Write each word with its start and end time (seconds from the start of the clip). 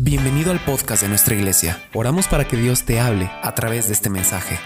Bienvenido 0.00 0.52
al 0.52 0.64
podcast 0.64 1.02
de 1.02 1.08
nuestra 1.08 1.34
iglesia. 1.34 1.88
Oramos 1.92 2.28
para 2.28 2.46
que 2.46 2.56
Dios 2.56 2.84
te 2.84 3.00
hable 3.00 3.28
a 3.42 3.52
través 3.56 3.88
de 3.88 3.94
este 3.94 4.08
mensaje. 4.08 4.56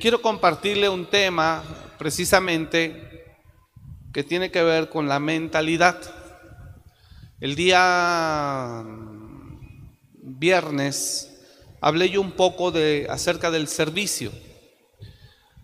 Quiero 0.00 0.22
compartirle 0.22 0.88
un 0.88 1.06
tema 1.06 1.64
precisamente 1.98 3.34
que 4.12 4.22
tiene 4.22 4.52
que 4.52 4.62
ver 4.62 4.88
con 4.88 5.08
la 5.08 5.18
mentalidad. 5.18 6.00
El 7.40 7.56
día 7.56 8.84
viernes 10.22 11.40
hablé 11.80 12.08
yo 12.08 12.20
un 12.20 12.30
poco 12.30 12.70
de 12.70 13.08
acerca 13.10 13.50
del 13.50 13.66
servicio. 13.66 14.30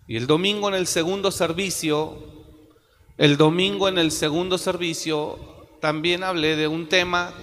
Y 0.07 0.17
el 0.17 0.27
domingo 0.27 0.67
en 0.67 0.75
el 0.75 0.87
segundo 0.87 1.31
servicio, 1.31 2.21
el 3.17 3.37
domingo 3.37 3.87
en 3.87 3.97
el 3.97 4.11
segundo 4.11 4.57
servicio 4.57 5.58
también 5.79 6.23
hablé 6.23 6.55
de 6.55 6.67
un 6.67 6.87
tema 6.89 7.33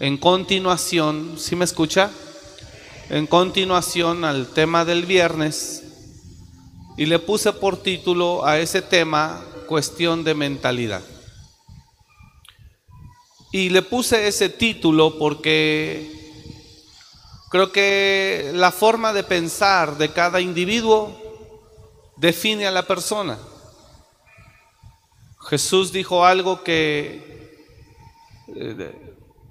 en 0.00 0.16
continuación, 0.16 1.34
¿sí 1.38 1.54
me 1.54 1.64
escucha? 1.64 2.10
En 3.10 3.26
continuación 3.26 4.24
al 4.24 4.46
tema 4.48 4.84
del 4.84 5.04
viernes 5.04 5.82
y 6.96 7.06
le 7.06 7.18
puse 7.18 7.52
por 7.52 7.82
título 7.82 8.46
a 8.46 8.58
ese 8.58 8.80
tema 8.80 9.44
cuestión 9.66 10.24
de 10.24 10.34
mentalidad. 10.34 11.02
Y 13.52 13.68
le 13.68 13.82
puse 13.82 14.26
ese 14.26 14.48
título 14.48 15.18
porque 15.18 16.10
creo 17.50 17.70
que 17.70 18.50
la 18.54 18.72
forma 18.72 19.12
de 19.12 19.24
pensar 19.24 19.98
de 19.98 20.10
cada 20.10 20.40
individuo 20.40 21.16
define 22.16 22.66
a 22.66 22.70
la 22.70 22.86
persona. 22.86 23.38
Jesús 25.48 25.92
dijo 25.92 26.24
algo 26.24 26.64
que 26.64 27.33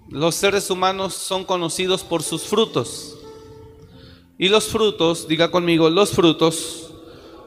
los 0.09 0.35
seres 0.35 0.69
humanos 0.69 1.13
son 1.13 1.43
conocidos 1.43 2.03
por 2.03 2.23
sus 2.23 2.43
frutos. 2.43 3.17
Y 4.37 4.49
los 4.49 4.67
frutos, 4.67 5.27
diga 5.27 5.51
conmigo, 5.51 5.89
los 5.89 6.11
frutos 6.11 6.91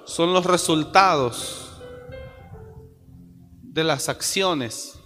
son 0.05 0.33
los 0.33 0.45
resultados 0.45 1.67
de 3.63 3.85
las 3.85 4.09
acciones. 4.09 4.99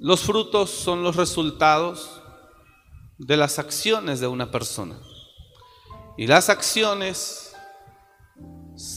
Los 0.00 0.22
frutos 0.22 0.70
son 0.70 1.02
los 1.02 1.16
resultados 1.16 2.20
de 3.18 3.36
las 3.36 3.58
acciones 3.58 4.18
de 4.18 4.26
una 4.26 4.50
persona. 4.50 4.98
Y 6.16 6.26
las 6.26 6.48
acciones 6.48 7.54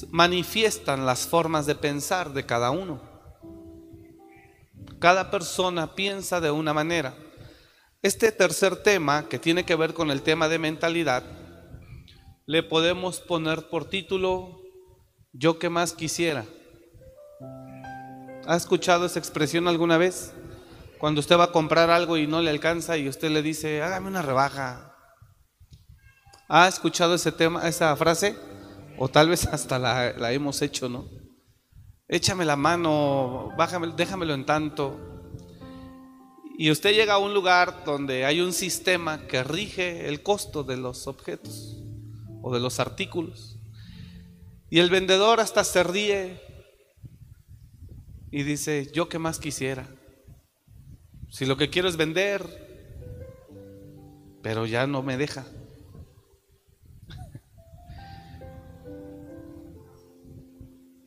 manifiestan 0.10 1.06
las 1.06 1.28
formas 1.28 1.66
de 1.66 1.76
pensar 1.76 2.34
de 2.34 2.46
cada 2.46 2.72
uno. 2.72 3.13
Cada 5.04 5.30
persona 5.30 5.96
piensa 5.96 6.40
de 6.40 6.50
una 6.50 6.74
manera. 6.74 7.14
Este 8.02 8.32
tercer 8.32 8.78
tema, 8.78 9.28
que 9.28 9.38
tiene 9.38 9.66
que 9.66 9.76
ver 9.76 9.94
con 9.94 10.10
el 10.12 10.22
tema 10.22 10.48
de 10.48 10.60
mentalidad, 10.60 11.24
le 12.46 12.64
podemos 12.64 13.20
poner 13.20 13.68
por 13.68 13.84
título 13.84 14.62
Yo 15.34 15.60
que 15.60 15.68
más 15.68 15.92
quisiera. 15.92 16.46
¿Ha 18.48 18.56
escuchado 18.56 19.06
esa 19.06 19.20
expresión 19.20 19.68
alguna 19.68 19.98
vez? 19.98 20.34
Cuando 21.00 21.20
usted 21.20 21.38
va 21.38 21.44
a 21.44 21.52
comprar 21.52 21.90
algo 21.90 22.16
y 22.16 22.26
no 22.26 22.42
le 22.42 22.50
alcanza 22.50 22.96
y 22.96 23.10
usted 23.10 23.30
le 23.30 23.42
dice, 23.42 23.82
hágame 23.82 24.08
una 24.08 24.22
rebaja. 24.22 24.96
¿Ha 26.48 26.66
escuchado 26.70 27.16
ese 27.16 27.34
tema, 27.34 27.68
esa 27.68 27.94
frase? 27.98 28.38
O 28.98 29.10
tal 29.10 29.28
vez 29.28 29.48
hasta 29.52 29.78
la, 29.78 30.14
la 30.14 30.32
hemos 30.32 30.62
hecho, 30.62 30.88
¿no? 30.88 31.23
Échame 32.16 32.46
la 32.46 32.56
mano, 32.56 33.52
bájame, 33.58 33.88
déjamelo 33.96 34.36
en 34.36 34.46
tanto. 34.46 35.00
Y 36.56 36.70
usted 36.70 36.94
llega 36.94 37.16
a 37.16 37.18
un 37.18 37.34
lugar 37.34 37.84
donde 37.86 38.26
hay 38.26 38.40
un 38.40 38.54
sistema 38.54 39.26
que 39.26 39.44
rige 39.44 40.08
el 40.08 40.22
costo 40.22 40.64
de 40.64 40.78
los 40.78 41.08
objetos 41.08 41.82
o 42.44 42.54
de 42.54 42.60
los 42.60 42.80
artículos. 42.80 43.58
Y 44.70 44.78
el 44.78 44.92
vendedor 44.92 45.40
hasta 45.40 45.64
se 45.64 45.82
ríe 45.82 46.40
y 48.30 48.44
dice, 48.44 48.92
yo 48.94 49.10
qué 49.10 49.18
más 49.18 49.40
quisiera. 49.40 49.88
Si 51.32 51.48
lo 51.48 51.58
que 51.58 51.72
quiero 51.72 51.90
es 51.90 51.98
vender, 51.98 52.44
pero 54.44 54.68
ya 54.68 54.86
no 54.86 55.02
me 55.02 55.18
deja. 55.18 55.48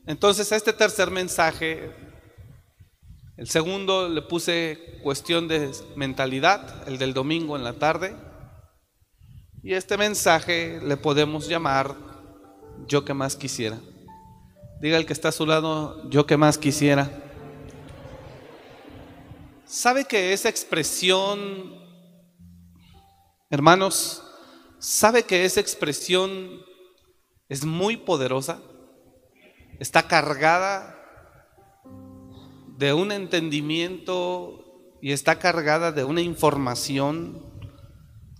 Entonces 0.06 0.52
este 0.52 0.72
tercer 0.72 1.10
mensaje, 1.10 1.90
el 3.36 3.48
segundo 3.48 4.08
le 4.08 4.22
puse 4.22 5.00
cuestión 5.02 5.48
de 5.48 5.72
mentalidad, 5.96 6.88
el 6.88 6.96
del 6.96 7.12
domingo 7.12 7.56
en 7.56 7.64
la 7.64 7.72
tarde, 7.72 8.14
y 9.64 9.74
este 9.74 9.98
mensaje 9.98 10.80
le 10.80 10.96
podemos 10.96 11.48
llamar 11.48 11.96
yo 12.86 13.04
que 13.04 13.14
más 13.14 13.34
quisiera. 13.34 13.80
Diga 14.80 14.96
el 14.96 15.06
que 15.06 15.12
está 15.12 15.30
a 15.30 15.32
su 15.32 15.44
lado, 15.44 16.08
yo 16.08 16.24
que 16.24 16.36
más 16.36 16.56
quisiera. 16.56 17.10
¿Sabe 19.64 20.04
que 20.04 20.32
esa 20.32 20.48
expresión, 20.48 21.74
hermanos, 23.50 24.22
sabe 24.78 25.24
que 25.24 25.44
esa 25.44 25.58
expresión 25.58 26.62
es 27.48 27.64
muy 27.64 27.96
poderosa? 27.96 28.60
Está 29.78 30.08
cargada 30.08 30.96
de 32.76 32.92
un 32.92 33.12
entendimiento 33.12 34.96
y 35.00 35.12
está 35.12 35.38
cargada 35.38 35.92
de 35.92 36.04
una 36.04 36.20
información 36.20 37.42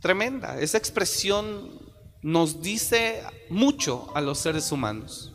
tremenda. 0.00 0.60
Esa 0.60 0.78
expresión 0.78 1.70
nos 2.22 2.62
dice 2.62 3.22
mucho 3.50 4.10
a 4.14 4.20
los 4.20 4.38
seres 4.38 4.72
humanos. 4.72 5.34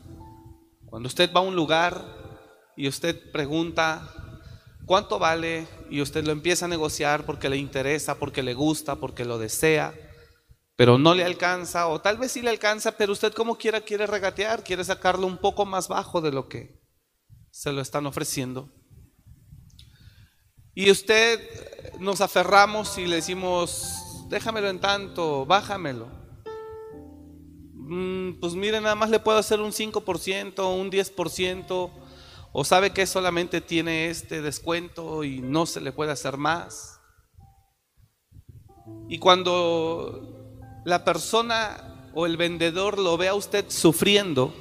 Cuando 0.86 1.08
usted 1.08 1.32
va 1.34 1.40
a 1.40 1.44
un 1.44 1.56
lugar 1.56 2.04
y 2.76 2.88
usted 2.88 3.32
pregunta 3.32 4.08
cuánto 4.86 5.20
vale 5.20 5.68
y 5.90 6.02
usted 6.02 6.26
lo 6.26 6.32
empieza 6.32 6.66
a 6.66 6.68
negociar 6.68 7.26
porque 7.26 7.50
le 7.50 7.58
interesa, 7.58 8.16
porque 8.16 8.44
le 8.44 8.54
gusta, 8.54 8.96
porque 8.96 9.26
lo 9.26 9.38
desea, 9.38 9.94
pero 10.76 10.98
no 10.98 11.14
le 11.14 11.24
alcanza, 11.24 11.88
o 11.88 12.02
tal 12.02 12.18
vez 12.18 12.32
sí 12.32 12.42
le 12.42 12.50
alcanza, 12.50 12.98
pero 12.98 13.14
usted 13.14 13.34
como 13.34 13.58
quiera 13.58 13.82
quiere 13.82 14.08
regatear, 14.08 14.64
quiere 14.64 14.84
sacarlo 14.84 15.28
un 15.28 15.38
poco 15.38 15.66
más 15.66 15.88
bajo 15.88 16.22
de 16.22 16.32
lo 16.32 16.48
que 16.48 16.82
se 17.52 17.72
lo 17.72 17.82
están 17.82 18.06
ofreciendo. 18.06 18.72
Y 20.74 20.90
usted 20.90 21.40
nos 22.00 22.22
aferramos 22.22 22.98
y 22.98 23.06
le 23.06 23.18
decimos, 23.18 24.26
déjamelo 24.30 24.70
en 24.70 24.80
tanto, 24.80 25.46
bájamelo. 25.46 26.08
Mm, 27.74 28.40
pues 28.40 28.54
mire, 28.54 28.80
nada 28.80 28.96
más 28.96 29.10
le 29.10 29.20
puedo 29.20 29.38
hacer 29.38 29.60
un 29.60 29.74
5%, 29.74 30.80
un 30.80 30.90
10%, 30.90 31.92
o 32.54 32.64
sabe 32.64 32.92
que 32.92 33.06
solamente 33.06 33.60
tiene 33.60 34.10
este 34.10 34.42
descuento 34.42 35.26
y 35.26 35.42
no 35.42 35.66
se 35.66 35.82
le 35.82 35.92
puede 35.92 36.12
hacer 36.12 36.38
más. 36.38 37.02
Y 39.10 39.20
cuando 39.20 40.41
la 40.84 41.06
persona 41.06 42.10
o 42.14 42.26
el 42.26 42.38
vendedor 42.38 42.98
lo 43.00 43.18
ve 43.18 43.28
a 43.28 43.34
usted 43.34 43.66
sufriendo, 43.70 44.54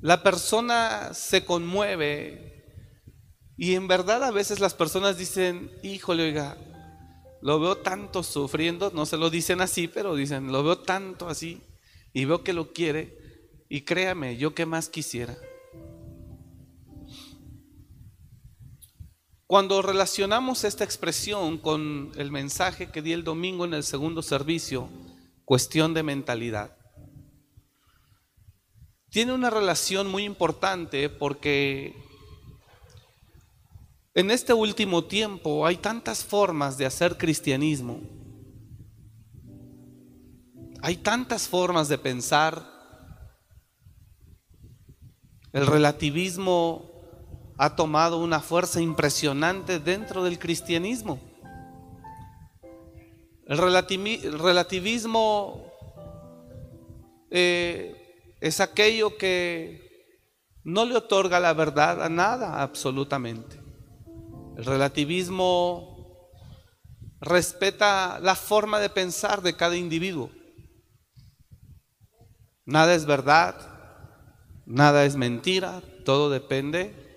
la 0.00 0.22
persona 0.22 1.12
se 1.12 1.44
conmueve 1.44 2.48
y 3.56 3.74
en 3.74 3.88
verdad 3.88 4.22
a 4.22 4.30
veces 4.30 4.60
las 4.60 4.74
personas 4.74 5.18
dicen, 5.18 5.72
híjole, 5.82 6.22
oiga, 6.24 6.56
lo 7.42 7.58
veo 7.60 7.78
tanto 7.78 8.22
sufriendo, 8.22 8.90
no 8.94 9.06
se 9.06 9.16
lo 9.16 9.30
dicen 9.30 9.60
así, 9.60 9.88
pero 9.88 10.14
dicen, 10.14 10.52
lo 10.52 10.62
veo 10.62 10.78
tanto 10.78 11.28
así 11.28 11.62
y 12.12 12.24
veo 12.24 12.44
que 12.44 12.52
lo 12.52 12.72
quiere 12.72 13.18
y 13.68 13.82
créame, 13.82 14.36
yo 14.36 14.54
qué 14.54 14.66
más 14.66 14.88
quisiera. 14.88 15.36
Cuando 19.48 19.80
relacionamos 19.80 20.64
esta 20.64 20.84
expresión 20.84 21.56
con 21.56 22.12
el 22.16 22.30
mensaje 22.30 22.90
que 22.90 23.00
di 23.00 23.14
el 23.14 23.24
domingo 23.24 23.64
en 23.64 23.72
el 23.72 23.82
segundo 23.82 24.20
servicio, 24.20 24.90
cuestión 25.46 25.94
de 25.94 26.02
mentalidad, 26.02 26.76
tiene 29.08 29.32
una 29.32 29.48
relación 29.48 30.06
muy 30.06 30.24
importante 30.24 31.08
porque 31.08 31.96
en 34.12 34.30
este 34.30 34.52
último 34.52 35.04
tiempo 35.04 35.66
hay 35.66 35.78
tantas 35.78 36.22
formas 36.22 36.76
de 36.76 36.84
hacer 36.84 37.16
cristianismo, 37.16 38.02
hay 40.82 40.98
tantas 40.98 41.48
formas 41.48 41.88
de 41.88 41.96
pensar, 41.96 42.70
el 45.54 45.66
relativismo 45.66 46.97
ha 47.58 47.74
tomado 47.74 48.18
una 48.18 48.38
fuerza 48.38 48.80
impresionante 48.80 49.80
dentro 49.80 50.22
del 50.22 50.38
cristianismo. 50.38 51.18
El 53.46 53.58
relativismo 54.38 55.66
eh, 57.30 58.36
es 58.40 58.60
aquello 58.60 59.16
que 59.18 60.14
no 60.62 60.84
le 60.84 60.96
otorga 60.96 61.40
la 61.40 61.52
verdad 61.52 62.00
a 62.02 62.08
nada 62.08 62.62
absolutamente. 62.62 63.60
El 64.56 64.64
relativismo 64.64 66.30
respeta 67.20 68.20
la 68.20 68.36
forma 68.36 68.78
de 68.78 68.90
pensar 68.90 69.42
de 69.42 69.56
cada 69.56 69.76
individuo. 69.76 70.30
Nada 72.64 72.94
es 72.94 73.04
verdad, 73.04 73.56
nada 74.64 75.04
es 75.04 75.16
mentira, 75.16 75.82
todo 76.04 76.30
depende 76.30 77.07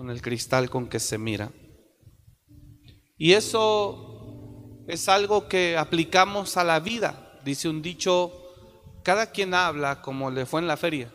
con 0.00 0.08
el 0.08 0.22
cristal 0.22 0.70
con 0.70 0.88
que 0.88 0.98
se 0.98 1.18
mira. 1.18 1.52
Y 3.18 3.34
eso 3.34 4.82
es 4.88 5.10
algo 5.10 5.46
que 5.46 5.76
aplicamos 5.76 6.56
a 6.56 6.64
la 6.64 6.80
vida. 6.80 7.38
Dice 7.44 7.68
un 7.68 7.82
dicho, 7.82 8.32
cada 9.02 9.30
quien 9.30 9.52
habla 9.52 10.00
como 10.00 10.30
le 10.30 10.46
fue 10.46 10.62
en 10.62 10.68
la 10.68 10.78
feria. 10.78 11.12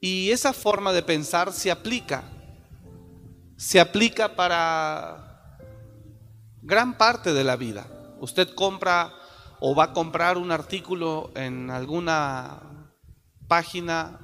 Y 0.00 0.30
esa 0.30 0.54
forma 0.54 0.94
de 0.94 1.02
pensar 1.02 1.52
se 1.52 1.70
aplica, 1.70 2.24
se 3.58 3.78
aplica 3.78 4.34
para 4.34 5.58
gran 6.62 6.96
parte 6.96 7.34
de 7.34 7.44
la 7.44 7.56
vida. 7.56 8.16
Usted 8.20 8.54
compra 8.54 9.12
o 9.60 9.74
va 9.74 9.84
a 9.84 9.92
comprar 9.92 10.38
un 10.38 10.50
artículo 10.50 11.30
en 11.34 11.70
alguna 11.70 12.88
página 13.48 14.23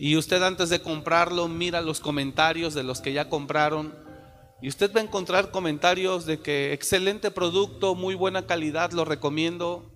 y 0.00 0.16
usted 0.16 0.42
antes 0.42 0.70
de 0.70 0.80
comprarlo 0.80 1.46
mira 1.46 1.82
los 1.82 2.00
comentarios 2.00 2.72
de 2.72 2.82
los 2.82 3.00
que 3.00 3.12
ya 3.12 3.28
compraron 3.28 3.94
y 4.62 4.68
usted 4.68 4.90
va 4.94 5.00
a 5.00 5.04
encontrar 5.04 5.50
comentarios 5.50 6.24
de 6.24 6.40
que 6.40 6.72
excelente 6.72 7.30
producto, 7.30 7.94
muy 7.94 8.14
buena 8.14 8.46
calidad, 8.46 8.92
lo 8.92 9.04
recomiendo 9.04 9.92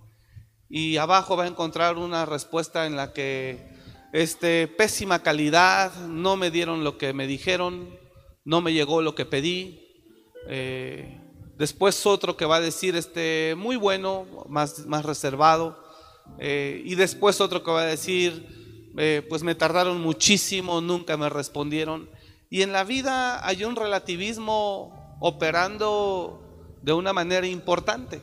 y 0.69 0.97
abajo 0.97 1.35
va 1.35 1.45
a 1.45 1.47
encontrar 1.47 1.97
una 1.97 2.25
respuesta 2.25 2.85
en 2.85 2.95
la 2.95 3.13
que 3.13 3.73
este 4.13 4.67
pésima 4.67 5.23
calidad, 5.23 5.93
no 6.07 6.37
me 6.37 6.51
dieron 6.51 6.83
lo 6.83 6.97
que 6.97 7.13
me 7.13 7.27
dijeron, 7.27 7.99
no 8.43 8.61
me 8.61 8.73
llegó 8.73 9.01
lo 9.01 9.15
que 9.15 9.25
pedí. 9.25 9.81
Eh, 10.47 11.21
Después 11.57 12.05
otro 12.05 12.35
que 12.35 12.45
va 12.45 12.57
a 12.57 12.61
decir, 12.61 12.97
este, 12.97 13.55
muy 13.57 13.77
bueno, 13.77 14.25
más, 14.49 14.85
más 14.87 15.05
reservado. 15.05 15.81
Eh, 16.37 16.81
y 16.83 16.95
después 16.95 17.39
otro 17.39 17.63
que 17.63 17.71
va 17.71 17.83
a 17.83 17.85
decir, 17.85 18.64
eh, 18.97 19.25
pues 19.27 19.43
me 19.43 19.55
tardaron 19.55 20.01
muchísimo, 20.01 20.81
nunca 20.81 21.17
me 21.17 21.29
respondieron. 21.29 22.09
Y 22.49 22.61
en 22.61 22.71
la 22.71 22.83
vida 22.83 23.45
hay 23.45 23.63
un 23.63 23.75
relativismo 23.75 25.17
operando 25.19 26.77
de 26.81 26.93
una 26.93 27.13
manera 27.13 27.47
importante. 27.47 28.21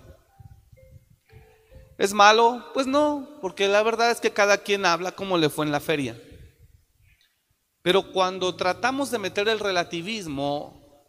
¿Es 1.99 2.13
malo? 2.13 2.65
Pues 2.75 2.87
no, 2.87 3.29
porque 3.41 3.69
la 3.69 3.83
verdad 3.83 4.11
es 4.11 4.21
que 4.21 4.33
cada 4.33 4.59
quien 4.59 4.87
habla 4.87 5.13
como 5.13 5.39
le 5.39 5.51
fue 5.51 5.67
en 5.67 5.73
la 5.73 5.81
feria. 5.81 6.21
Pero 7.83 8.13
cuando 8.13 8.55
tratamos 8.55 9.11
de 9.11 9.19
meter 9.19 9.49
el 9.49 9.59
relativismo 9.59 11.05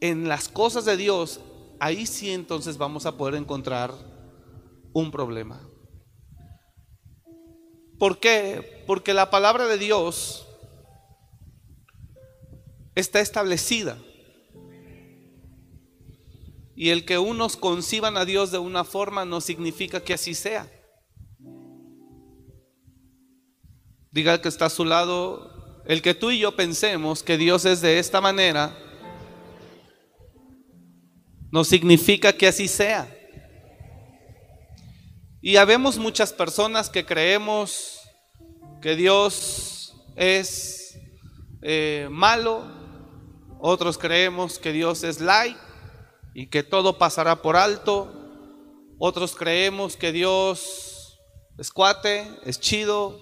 en 0.00 0.28
las 0.28 0.48
cosas 0.48 0.84
de 0.84 0.96
Dios, 0.96 1.40
ahí 1.78 2.06
sí 2.06 2.30
entonces 2.30 2.76
vamos 2.78 3.06
a 3.06 3.16
poder 3.16 3.34
encontrar 3.34 3.92
un 4.92 5.10
problema. 5.10 5.69
¿Por 8.00 8.18
qué? 8.18 8.82
Porque 8.86 9.12
la 9.12 9.28
palabra 9.28 9.66
de 9.66 9.76
Dios 9.76 10.48
está 12.94 13.20
establecida. 13.20 13.98
Y 16.74 16.88
el 16.88 17.04
que 17.04 17.18
unos 17.18 17.58
conciban 17.58 18.16
a 18.16 18.24
Dios 18.24 18.50
de 18.52 18.56
una 18.56 18.84
forma 18.84 19.26
no 19.26 19.42
significa 19.42 20.00
que 20.00 20.14
así 20.14 20.32
sea. 20.32 20.66
Diga 24.10 24.32
el 24.32 24.40
que 24.40 24.48
está 24.48 24.64
a 24.64 24.70
su 24.70 24.86
lado, 24.86 25.82
el 25.84 26.00
que 26.00 26.14
tú 26.14 26.30
y 26.30 26.38
yo 26.38 26.56
pensemos 26.56 27.22
que 27.22 27.36
Dios 27.36 27.66
es 27.66 27.82
de 27.82 27.98
esta 27.98 28.22
manera, 28.22 28.74
no 31.52 31.64
significa 31.64 32.32
que 32.32 32.48
así 32.48 32.66
sea. 32.66 33.14
Y 35.42 35.56
habemos 35.56 35.98
muchas 35.98 36.32
personas 36.32 36.90
que 36.90 37.06
creemos 37.06 38.00
que 38.82 38.96
Dios 38.96 39.94
es 40.16 40.98
eh, 41.62 42.08
malo, 42.10 42.64
otros 43.58 43.98
creemos 43.98 44.58
que 44.58 44.72
Dios 44.72 45.02
es 45.04 45.20
light 45.20 45.56
y 46.34 46.48
que 46.48 46.62
todo 46.62 46.98
pasará 46.98 47.42
por 47.42 47.56
alto, 47.56 48.12
otros 48.98 49.34
creemos 49.34 49.96
que 49.96 50.12
Dios 50.12 51.18
es 51.58 51.70
cuate, 51.70 52.26
es 52.44 52.60
chido, 52.60 53.20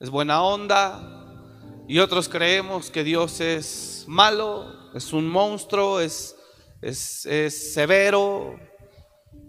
es 0.00 0.10
buena 0.10 0.42
onda, 0.42 1.84
y 1.88 1.98
otros 1.98 2.28
creemos 2.28 2.90
que 2.90 3.04
Dios 3.04 3.40
es 3.40 4.04
malo, 4.06 4.92
es 4.94 5.12
un 5.12 5.28
monstruo, 5.28 6.00
es 6.00 6.36
es, 6.84 7.72
severo 7.72 8.58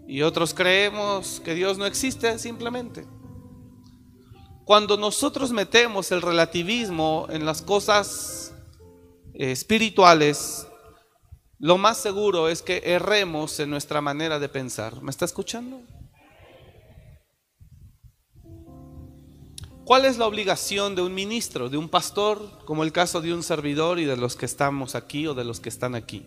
y 0.06 0.22
otros 0.22 0.54
creemos 0.54 1.40
que 1.44 1.54
Dios 1.54 1.78
no 1.78 1.86
existe 1.86 2.38
simplemente. 2.38 3.06
Cuando 4.64 4.96
nosotros 4.96 5.52
metemos 5.52 6.10
el 6.12 6.22
relativismo 6.22 7.26
en 7.30 7.44
las 7.44 7.62
cosas 7.62 8.54
espirituales, 9.34 10.66
lo 11.58 11.78
más 11.78 11.98
seguro 11.98 12.48
es 12.48 12.62
que 12.62 12.82
erremos 12.84 13.60
en 13.60 13.70
nuestra 13.70 14.00
manera 14.00 14.38
de 14.38 14.48
pensar. 14.48 15.02
¿Me 15.02 15.10
está 15.10 15.24
escuchando? 15.24 15.80
¿Cuál 19.84 20.04
es 20.04 20.18
la 20.18 20.26
obligación 20.26 20.96
de 20.96 21.02
un 21.02 21.14
ministro, 21.14 21.68
de 21.68 21.76
un 21.76 21.88
pastor, 21.88 22.64
como 22.64 22.82
el 22.82 22.90
caso 22.90 23.20
de 23.20 23.32
un 23.32 23.44
servidor 23.44 24.00
y 24.00 24.04
de 24.04 24.16
los 24.16 24.34
que 24.34 24.46
estamos 24.46 24.96
aquí 24.96 25.28
o 25.28 25.34
de 25.34 25.44
los 25.44 25.60
que 25.60 25.68
están 25.68 25.94
aquí? 25.94 26.26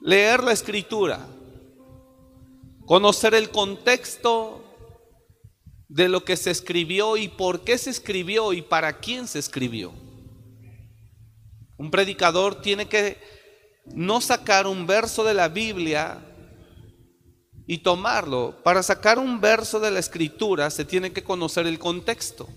leer 0.00 0.42
la 0.42 0.52
escritura, 0.52 1.26
conocer 2.90 3.34
el 3.34 3.50
contexto 3.50 4.64
de 5.86 6.08
lo 6.08 6.24
que 6.24 6.36
se 6.36 6.50
escribió 6.50 7.16
y 7.16 7.28
por 7.28 7.60
qué 7.60 7.78
se 7.78 7.88
escribió 7.88 8.52
y 8.52 8.62
para 8.62 8.98
quién 8.98 9.28
se 9.28 9.38
escribió. 9.38 9.92
Un 11.76 11.92
predicador 11.92 12.60
tiene 12.60 12.88
que 12.88 13.16
no 13.94 14.20
sacar 14.20 14.66
un 14.66 14.88
verso 14.88 15.22
de 15.22 15.34
la 15.34 15.46
Biblia 15.46 16.20
y 17.64 17.78
tomarlo. 17.78 18.60
Para 18.64 18.82
sacar 18.82 19.20
un 19.20 19.40
verso 19.40 19.78
de 19.78 19.92
la 19.92 20.00
escritura 20.00 20.68
se 20.68 20.84
tiene 20.84 21.12
que 21.12 21.22
conocer 21.22 21.68
el 21.68 21.78
contexto. 21.78 22.48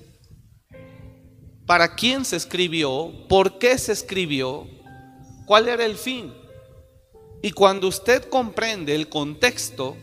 ¿Para 1.68 1.94
quién 1.94 2.26
se 2.26 2.38
escribió? 2.38 3.28
¿Por 3.30 3.60
qué 3.60 3.78
se 3.78 3.92
escribió? 3.92 4.68
¿Cuál 5.46 5.68
era 5.68 5.86
el 5.86 5.96
fin? 5.96 6.34
Y 7.44 7.52
cuando 7.52 7.88
usted 7.88 8.28
comprende 8.30 8.96
el 8.96 9.10
contexto, 9.10 9.96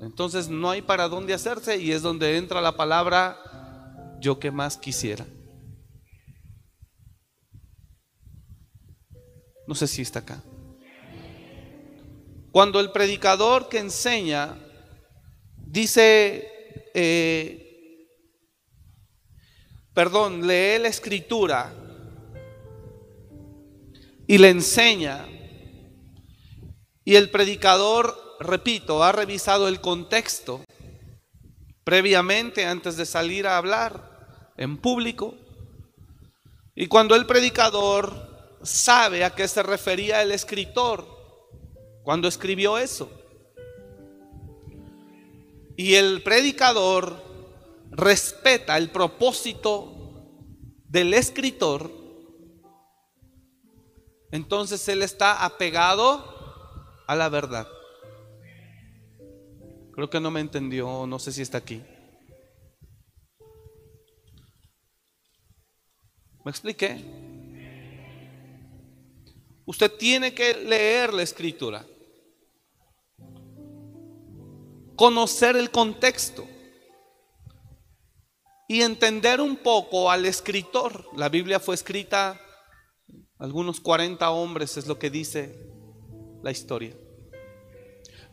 entonces 0.00 0.48
no 0.48 0.70
hay 0.70 0.82
para 0.82 1.08
dónde 1.08 1.34
hacerse 1.34 1.76
y 1.76 1.92
es 1.92 2.02
donde 2.02 2.36
entra 2.36 2.60
la 2.60 2.76
palabra 2.76 3.38
yo 4.20 4.38
que 4.38 4.50
más 4.50 4.76
quisiera. 4.76 5.26
No 9.66 9.74
sé 9.74 9.86
si 9.86 10.02
está 10.02 10.20
acá. 10.20 10.42
Cuando 12.50 12.80
el 12.80 12.90
predicador 12.90 13.68
que 13.68 13.78
enseña 13.78 14.58
dice, 15.56 16.48
eh, 16.94 18.08
perdón, 19.94 20.46
lee 20.46 20.80
la 20.80 20.88
escritura 20.88 21.72
y 24.26 24.38
le 24.38 24.50
enseña, 24.50 25.26
y 27.04 27.16
el 27.16 27.30
predicador, 27.30 28.16
repito, 28.40 29.04
ha 29.04 29.12
revisado 29.12 29.68
el 29.68 29.80
contexto 29.80 30.64
previamente 31.84 32.66
antes 32.66 32.96
de 32.96 33.06
salir 33.06 33.46
a 33.46 33.56
hablar 33.56 34.52
en 34.56 34.78
público. 34.78 35.34
Y 36.74 36.86
cuando 36.86 37.14
el 37.14 37.26
predicador 37.26 38.58
sabe 38.62 39.24
a 39.24 39.34
qué 39.34 39.46
se 39.46 39.62
refería 39.62 40.22
el 40.22 40.32
escritor 40.32 41.06
cuando 42.02 42.28
escribió 42.28 42.78
eso. 42.78 43.10
Y 45.76 45.94
el 45.94 46.22
predicador 46.22 47.22
respeta 47.90 48.76
el 48.76 48.90
propósito 48.90 50.00
del 50.88 51.14
escritor, 51.14 51.90
entonces 54.30 54.86
él 54.88 55.02
está 55.02 55.44
apegado 55.44 57.02
a 57.06 57.14
la 57.16 57.28
verdad. 57.28 57.66
Creo 60.00 60.08
que 60.08 60.18
no 60.18 60.30
me 60.30 60.40
entendió, 60.40 61.06
no 61.06 61.18
sé 61.18 61.30
si 61.30 61.42
está 61.42 61.58
aquí. 61.58 61.82
¿Me 66.42 66.50
expliqué? 66.50 67.04
Usted 69.66 69.92
tiene 69.98 70.32
que 70.32 70.54
leer 70.54 71.12
la 71.12 71.20
escritura, 71.20 71.84
conocer 74.96 75.56
el 75.56 75.70
contexto 75.70 76.48
y 78.68 78.80
entender 78.80 79.42
un 79.42 79.56
poco 79.56 80.10
al 80.10 80.24
escritor. 80.24 81.10
La 81.14 81.28
Biblia 81.28 81.60
fue 81.60 81.74
escrita, 81.74 82.40
algunos 83.38 83.80
40 83.80 84.30
hombres 84.30 84.78
es 84.78 84.86
lo 84.86 84.98
que 84.98 85.10
dice 85.10 85.70
la 86.42 86.50
historia, 86.50 86.96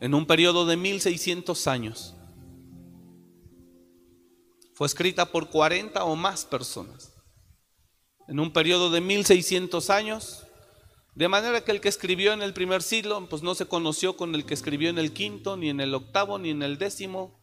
en 0.00 0.14
un 0.14 0.26
periodo 0.26 0.66
de 0.66 0.76
1600 0.76 1.66
años. 1.66 2.14
Fue 4.74 4.86
escrita 4.86 5.32
por 5.32 5.50
40 5.50 6.04
o 6.04 6.14
más 6.14 6.44
personas, 6.44 7.12
en 8.28 8.38
un 8.38 8.52
periodo 8.52 8.90
de 8.90 9.00
1600 9.00 9.90
años, 9.90 10.44
de 11.14 11.26
manera 11.26 11.64
que 11.64 11.72
el 11.72 11.80
que 11.80 11.88
escribió 11.88 12.32
en 12.32 12.42
el 12.42 12.54
primer 12.54 12.80
siglo, 12.80 13.26
pues 13.28 13.42
no 13.42 13.56
se 13.56 13.66
conoció 13.66 14.16
con 14.16 14.36
el 14.36 14.44
que 14.44 14.54
escribió 14.54 14.88
en 14.88 14.98
el 14.98 15.12
quinto, 15.12 15.56
ni 15.56 15.68
en 15.68 15.80
el 15.80 15.92
octavo, 15.94 16.38
ni 16.38 16.50
en 16.50 16.62
el 16.62 16.78
décimo, 16.78 17.40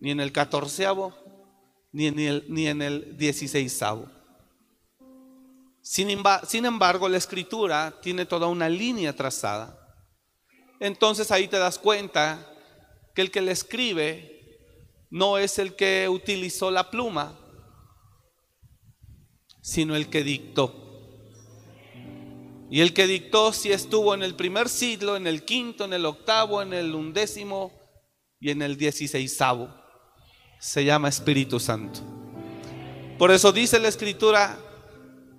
ni 0.00 0.12
en 0.12 0.20
el 0.20 0.30
catorceavo, 0.30 1.16
ni 1.90 2.06
en 2.06 2.82
el, 2.82 3.16
dieciséisavo. 3.16 4.08
Sin, 5.80 6.08
sin 6.46 6.64
embargo, 6.64 7.08
la 7.08 7.16
escritura 7.16 7.98
tiene 8.00 8.24
toda 8.24 8.46
una 8.46 8.68
línea 8.68 9.16
trazada. 9.16 9.77
Entonces 10.80 11.30
ahí 11.30 11.48
te 11.48 11.58
das 11.58 11.78
cuenta 11.78 12.46
que 13.14 13.22
el 13.22 13.30
que 13.30 13.40
le 13.40 13.52
escribe 13.52 14.38
no 15.10 15.38
es 15.38 15.58
el 15.58 15.74
que 15.74 16.08
utilizó 16.08 16.70
la 16.70 16.90
pluma, 16.90 17.38
sino 19.62 19.96
el 19.96 20.08
que 20.08 20.22
dictó. 20.22 20.84
Y 22.70 22.80
el 22.80 22.92
que 22.92 23.06
dictó 23.06 23.52
si 23.52 23.72
estuvo 23.72 24.14
en 24.14 24.22
el 24.22 24.34
primer 24.34 24.68
siglo, 24.68 25.16
en 25.16 25.26
el 25.26 25.44
quinto, 25.44 25.84
en 25.84 25.94
el 25.94 26.04
octavo, 26.04 26.60
en 26.60 26.74
el 26.74 26.94
undécimo 26.94 27.72
y 28.38 28.50
en 28.50 28.62
el 28.62 28.76
dieciséisavo. 28.76 29.74
Se 30.60 30.84
llama 30.84 31.08
Espíritu 31.08 31.58
Santo. 31.58 32.00
Por 33.18 33.30
eso 33.30 33.52
dice 33.52 33.80
la 33.80 33.88
escritura 33.88 34.58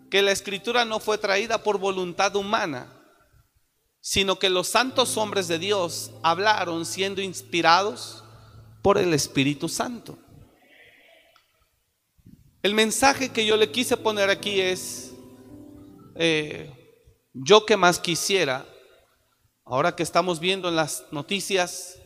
que 0.10 0.22
la 0.22 0.31
escritura 0.31 0.86
no 0.86 1.00
fue 1.00 1.17
traída 1.17 1.62
por 1.62 1.77
voluntad 1.77 2.36
humana, 2.36 2.99
sino 4.10 4.39
que 4.39 4.50
los 4.50 4.68
santos 4.68 5.18
hombres 5.18 5.48
de 5.48 5.60
Dios 5.60 6.10
hablaron 6.24 6.84
siendo 6.88 7.22
inspirados 7.22 8.24
por 8.82 8.98
el 8.98 9.13
Espíritu 9.13 9.70
Santo. 9.70 10.18
El 12.63 12.74
mensaje 12.74 13.30
que 13.30 13.46
yo 13.46 13.56
le 13.56 13.70
quise 13.70 13.98
poner 13.98 14.32
aquí 14.32 14.62
es, 14.62 15.13
eh, 16.16 16.74
yo 17.34 17.68
que 17.68 17.78
más 17.78 18.00
quisiera, 18.00 18.66
ahora 19.63 19.96
que 19.96 20.01
estamos 20.01 20.39
viendo 20.39 20.70
en 20.70 20.75
las 20.75 21.06
noticias 21.12 22.01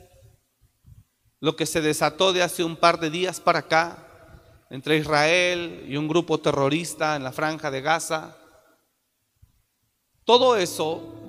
lo 1.39 1.55
que 1.55 1.65
se 1.65 1.79
desató 1.79 2.33
de 2.33 2.43
hace 2.43 2.65
un 2.65 2.75
par 2.75 2.99
de 2.99 3.11
días 3.11 3.39
para 3.39 3.59
acá 3.59 4.65
entre 4.69 4.97
Israel 4.97 5.85
y 5.87 5.95
un 5.95 6.09
grupo 6.09 6.37
terrorista 6.37 7.15
en 7.15 7.23
la 7.23 7.31
franja 7.31 7.71
de 7.71 7.79
Gaza, 7.79 8.35
todo 10.25 10.57
eso 10.57 11.21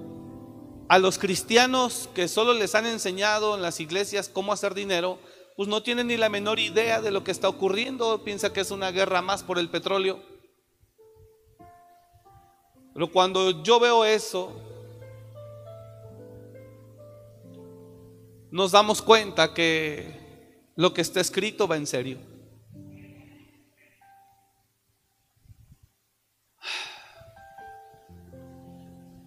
a 0.88 0.98
los 0.98 1.18
cristianos 1.18 2.08
que 2.14 2.28
solo 2.28 2.52
les 2.52 2.74
han 2.74 2.86
enseñado 2.86 3.54
en 3.54 3.62
las 3.62 3.80
iglesias 3.80 4.28
cómo 4.28 4.52
hacer 4.52 4.74
dinero, 4.74 5.18
pues 5.56 5.68
no 5.68 5.82
tienen 5.82 6.08
ni 6.08 6.16
la 6.16 6.28
menor 6.28 6.58
idea 6.58 7.00
de 7.00 7.10
lo 7.10 7.24
que 7.24 7.30
está 7.30 7.48
ocurriendo, 7.48 8.22
piensa 8.24 8.52
que 8.52 8.60
es 8.60 8.70
una 8.70 8.90
guerra 8.90 9.22
más 9.22 9.42
por 9.42 9.58
el 9.58 9.70
petróleo. 9.70 10.20
Pero 12.92 13.10
cuando 13.10 13.62
yo 13.62 13.80
veo 13.80 14.04
eso, 14.04 14.52
nos 18.50 18.72
damos 18.72 19.02
cuenta 19.02 19.54
que 19.54 20.70
lo 20.76 20.92
que 20.92 21.00
está 21.00 21.20
escrito 21.20 21.66
va 21.66 21.76
en 21.76 21.86
serio. 21.86 22.18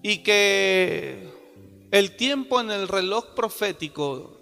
Y 0.01 0.19
que 0.19 1.26
el 1.91 2.15
tiempo 2.15 2.59
en 2.59 2.71
el 2.71 2.87
reloj 2.87 3.33
profético 3.35 4.37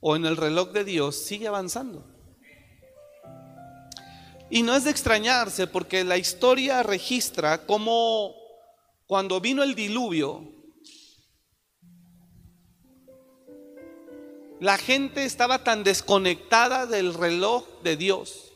o 0.00 0.16
en 0.16 0.26
el 0.26 0.36
reloj 0.36 0.70
de 0.70 0.84
Dios 0.84 1.16
sigue 1.16 1.48
avanzando. 1.48 2.04
Y 4.50 4.62
no 4.62 4.74
es 4.74 4.84
de 4.84 4.90
extrañarse 4.90 5.66
porque 5.66 6.04
la 6.04 6.18
historia 6.18 6.82
registra 6.82 7.64
cómo 7.66 8.34
cuando 9.06 9.40
vino 9.40 9.62
el 9.62 9.74
diluvio, 9.74 10.46
la 14.60 14.78
gente 14.78 15.24
estaba 15.24 15.64
tan 15.64 15.82
desconectada 15.84 16.86
del 16.86 17.14
reloj 17.14 17.64
de 17.82 17.96
Dios 17.96 18.52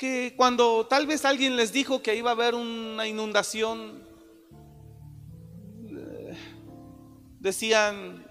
que 0.00 0.32
cuando 0.34 0.86
tal 0.86 1.06
vez 1.06 1.26
alguien 1.26 1.56
les 1.56 1.74
dijo 1.74 2.00
que 2.00 2.16
iba 2.16 2.30
a 2.30 2.32
haber 2.32 2.54
una 2.54 3.06
inundación, 3.06 4.09
decían, 7.40 8.28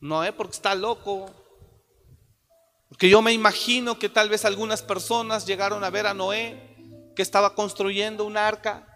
no, 0.00 0.24
es 0.24 0.32
porque 0.32 0.54
está 0.54 0.74
loco, 0.74 1.30
porque 2.88 3.08
yo 3.08 3.22
me 3.22 3.32
imagino 3.32 3.98
que 3.98 4.08
tal 4.08 4.28
vez 4.28 4.44
algunas 4.44 4.82
personas 4.82 5.46
llegaron 5.46 5.84
a 5.84 5.90
ver 5.90 6.06
a 6.06 6.14
Noé 6.14 7.12
que 7.14 7.22
estaba 7.22 7.54
construyendo 7.54 8.24
un 8.24 8.36
arca 8.36 8.88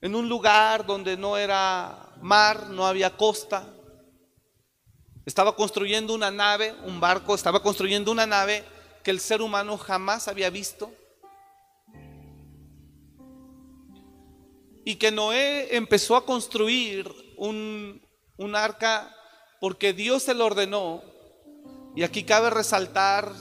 en 0.00 0.14
un 0.14 0.28
lugar 0.28 0.84
donde 0.84 1.16
no 1.16 1.36
era 1.36 2.10
mar, 2.20 2.68
no 2.70 2.86
había 2.86 3.16
costa. 3.16 3.64
Estaba 5.24 5.54
construyendo 5.54 6.12
una 6.12 6.30
nave, 6.30 6.74
un 6.84 6.98
barco, 6.98 7.34
estaba 7.34 7.62
construyendo 7.62 8.10
una 8.10 8.26
nave 8.26 8.64
que 9.04 9.12
el 9.12 9.20
ser 9.20 9.40
humano 9.42 9.78
jamás 9.78 10.26
había 10.26 10.50
visto. 10.50 10.92
Y 14.84 14.96
que 14.96 15.10
Noé 15.12 15.76
empezó 15.76 16.16
a 16.16 16.26
construir 16.26 17.08
un, 17.36 18.00
un 18.36 18.56
arca 18.56 19.14
porque 19.60 19.92
Dios 19.92 20.24
se 20.24 20.34
lo 20.34 20.46
ordenó 20.46 21.02
y 21.94 22.02
aquí 22.02 22.24
cabe 22.24 22.50
resaltar 22.50 23.32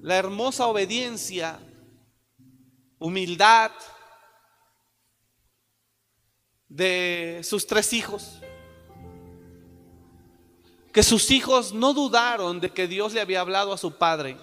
la 0.00 0.16
hermosa 0.16 0.66
obediencia, 0.66 1.60
humildad 2.98 3.70
de 6.68 7.40
sus 7.44 7.66
tres 7.66 7.92
hijos. 7.92 8.40
Que 10.92 11.02
sus 11.02 11.30
hijos 11.30 11.74
no 11.74 11.92
dudaron 11.92 12.60
de 12.60 12.70
que 12.70 12.88
Dios 12.88 13.12
le 13.12 13.20
había 13.20 13.40
hablado 13.40 13.72
a 13.72 13.78
su 13.78 13.98
padre. 13.98 14.38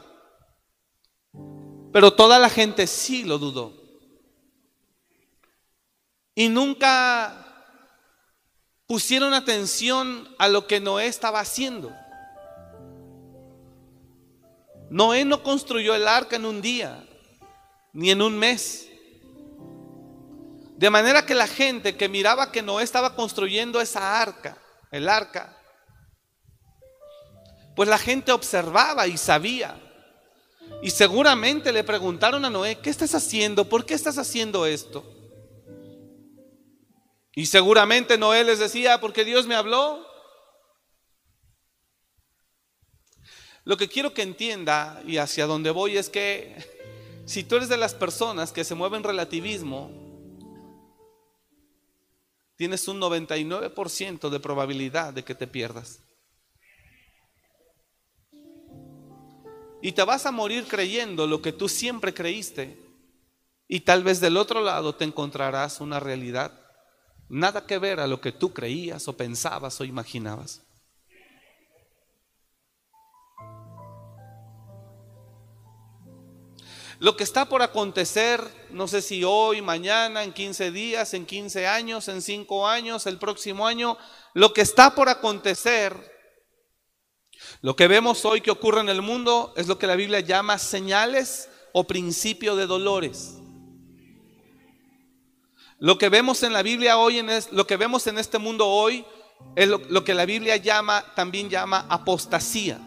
Pero 1.91 2.13
toda 2.13 2.37
la 2.37 2.49
gente 2.49 2.85
sí 2.85 3.23
lo 3.23 3.39
dudó. 3.39 3.82
Y 6.35 6.49
nunca 6.49 7.43
pusieron 8.87 9.33
atención 9.33 10.27
a 10.37 10.47
lo 10.47 10.67
que 10.67 10.79
Noé 10.79 11.07
estaba 11.07 11.39
haciendo. 11.39 11.91
Noé 14.89 15.25
no 15.25 15.41
construyó 15.41 15.95
el 15.95 16.07
arca 16.07 16.35
en 16.35 16.45
un 16.45 16.61
día, 16.61 17.03
ni 17.93 18.11
en 18.11 18.21
un 18.21 18.37
mes. 18.37 18.89
De 20.75 20.89
manera 20.89 21.25
que 21.25 21.33
la 21.33 21.47
gente 21.47 21.95
que 21.95 22.09
miraba 22.09 22.51
que 22.51 22.61
Noé 22.61 22.83
estaba 22.83 23.15
construyendo 23.15 23.79
esa 23.79 24.21
arca, 24.21 24.57
el 24.91 25.09
arca, 25.09 25.57
pues 27.75 27.89
la 27.89 27.97
gente 27.97 28.31
observaba 28.31 29.07
y 29.07 29.17
sabía. 29.17 29.79
Y 30.81 30.91
seguramente 30.91 31.71
le 31.71 31.83
preguntaron 31.83 32.43
a 32.45 32.49
Noé, 32.49 32.79
¿qué 32.79 32.89
estás 32.89 33.15
haciendo? 33.15 33.67
¿Por 33.67 33.85
qué 33.85 33.93
estás 33.93 34.17
haciendo 34.17 34.65
esto? 34.65 35.03
Y 37.35 37.47
seguramente 37.47 38.17
Noé 38.17 38.43
les 38.43 38.59
decía, 38.59 38.99
porque 38.99 39.25
Dios 39.25 39.47
me 39.47 39.55
habló. 39.55 40.05
Lo 43.65 43.77
que 43.77 43.87
quiero 43.87 44.13
que 44.13 44.21
entienda 44.21 45.01
y 45.07 45.17
hacia 45.17 45.47
donde 45.47 45.71
voy 45.71 45.97
es 45.97 46.09
que 46.09 46.55
si 47.25 47.43
tú 47.43 47.55
eres 47.55 47.69
de 47.69 47.77
las 47.77 47.95
personas 47.95 48.51
que 48.51 48.63
se 48.63 48.75
mueven 48.75 49.03
relativismo, 49.03 49.89
tienes 52.55 52.87
un 52.87 53.01
99% 53.01 54.29
de 54.29 54.39
probabilidad 54.39 55.13
de 55.13 55.23
que 55.23 55.33
te 55.33 55.47
pierdas. 55.47 56.01
Y 59.81 59.91
te 59.93 60.03
vas 60.03 60.25
a 60.25 60.31
morir 60.31 60.65
creyendo 60.67 61.25
lo 61.27 61.41
que 61.41 61.51
tú 61.51 61.67
siempre 61.67 62.13
creíste. 62.13 62.79
Y 63.67 63.81
tal 63.81 64.03
vez 64.03 64.21
del 64.21 64.37
otro 64.37 64.61
lado 64.61 64.95
te 64.95 65.03
encontrarás 65.03 65.81
una 65.81 65.99
realidad 65.99 66.62
nada 67.33 67.65
que 67.65 67.79
ver 67.79 67.99
a 67.99 68.07
lo 68.07 68.21
que 68.21 68.31
tú 68.31 68.53
creías 68.53 69.07
o 69.07 69.17
pensabas 69.17 69.81
o 69.81 69.83
imaginabas. 69.83 70.61
Lo 76.99 77.17
que 77.17 77.23
está 77.23 77.49
por 77.49 77.61
acontecer, 77.61 78.39
no 78.69 78.87
sé 78.87 79.01
si 79.01 79.23
hoy, 79.23 79.61
mañana, 79.61 80.23
en 80.23 80.31
15 80.31 80.71
días, 80.71 81.13
en 81.13 81.25
15 81.25 81.67
años, 81.67 82.07
en 82.07 82.21
5 82.21 82.67
años, 82.67 83.07
el 83.07 83.17
próximo 83.17 83.67
año, 83.67 83.97
lo 84.33 84.53
que 84.53 84.61
está 84.61 84.95
por 84.95 85.09
acontecer 85.09 86.11
Lo 87.61 87.75
que 87.75 87.87
vemos 87.87 88.23
hoy 88.23 88.41
que 88.41 88.51
ocurre 88.51 88.79
en 88.79 88.89
el 88.89 89.01
mundo 89.01 89.53
es 89.57 89.67
lo 89.67 89.77
que 89.77 89.87
la 89.87 89.97
Biblia 89.97 90.21
llama 90.21 90.57
señales 90.57 91.49
o 91.73 91.85
principio 91.85 92.55
de 92.55 92.67
dolores. 92.67 93.42
Lo 95.83 95.97
que 95.97 96.07
vemos 96.07 96.41
en 96.43 96.53
la 96.53 96.63
Biblia 96.63 96.97
hoy, 96.97 97.19
en 97.19 97.27
lo 97.51 97.67
que 97.67 97.75
vemos 97.75 98.07
en 98.07 98.17
este 98.17 98.37
mundo 98.37 98.65
hoy, 98.65 99.03
es 99.53 99.67
lo, 99.67 99.81
lo 99.89 100.05
que 100.05 100.13
la 100.13 100.25
Biblia 100.25 100.55
llama, 100.55 101.03
también 101.13 101.49
llama 101.49 101.85
apostasía. 101.89 102.79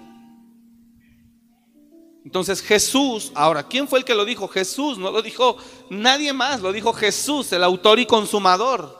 Entonces 2.24 2.62
Jesús, 2.62 3.32
ahora, 3.34 3.68
¿quién 3.68 3.86
fue 3.86 3.98
el 3.98 4.04
que 4.06 4.14
lo 4.14 4.24
dijo? 4.24 4.48
Jesús, 4.48 4.96
no 4.96 5.10
lo 5.10 5.20
dijo 5.20 5.58
nadie 5.90 6.32
más, 6.32 6.62
lo 6.62 6.72
dijo 6.72 6.94
Jesús, 6.94 7.52
el 7.52 7.64
autor 7.64 7.98
y 7.98 8.06
consumador 8.06 8.98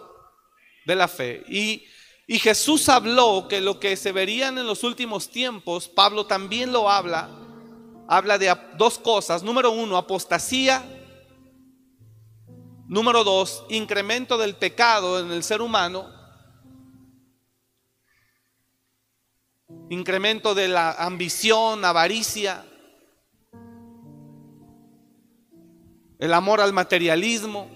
de 0.85 0.95
la 0.95 1.09
fe. 1.09 1.43
Y, 1.49 1.87
y 2.27 2.39
Jesús 2.39 2.91
habló 2.91 3.47
que 3.49 3.63
lo 3.63 3.81
que 3.81 3.97
se 3.97 4.13
verían 4.13 4.59
en 4.59 4.67
los 4.67 4.85
últimos 4.85 5.31
tiempos, 5.31 5.89
Pablo 5.89 6.27
también 6.27 6.71
lo 6.71 6.91
habla, 6.91 7.31
habla 8.09 8.37
de 8.37 8.55
dos 8.77 8.99
cosas. 8.99 9.43
Número 9.43 9.71
uno, 9.71 9.97
apostasía. 9.97 10.96
Número 12.89 13.25
dos, 13.25 13.65
incremento 13.69 14.39
del 14.39 14.55
pecado 14.55 15.21
en 15.21 15.31
el 15.31 15.43
ser 15.43 15.61
humano. 15.61 16.11
Incremento 19.91 20.55
de 20.55 20.69
la 20.69 20.93
ambición, 20.93 21.85
avaricia. 21.85 22.65
el 26.19 26.33
amor 26.33 26.61
al 26.61 26.73
materialismo. 26.73 27.69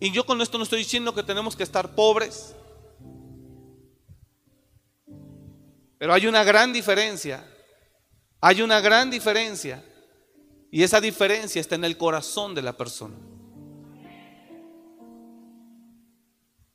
Y 0.00 0.10
yo 0.10 0.26
con 0.26 0.40
esto 0.40 0.58
no 0.58 0.64
estoy 0.64 0.80
diciendo 0.80 1.14
que 1.14 1.22
tenemos 1.22 1.56
que 1.56 1.62
estar 1.62 1.94
pobres. 1.94 2.54
Pero 5.98 6.12
hay 6.12 6.26
una 6.26 6.44
gran 6.44 6.72
diferencia. 6.72 7.48
Hay 8.40 8.62
una 8.62 8.80
gran 8.80 9.10
diferencia. 9.10 9.84
Y 10.70 10.82
esa 10.82 11.00
diferencia 11.00 11.60
está 11.60 11.76
en 11.76 11.84
el 11.84 11.96
corazón 11.96 12.54
de 12.54 12.62
la 12.62 12.76
persona. 12.76 13.14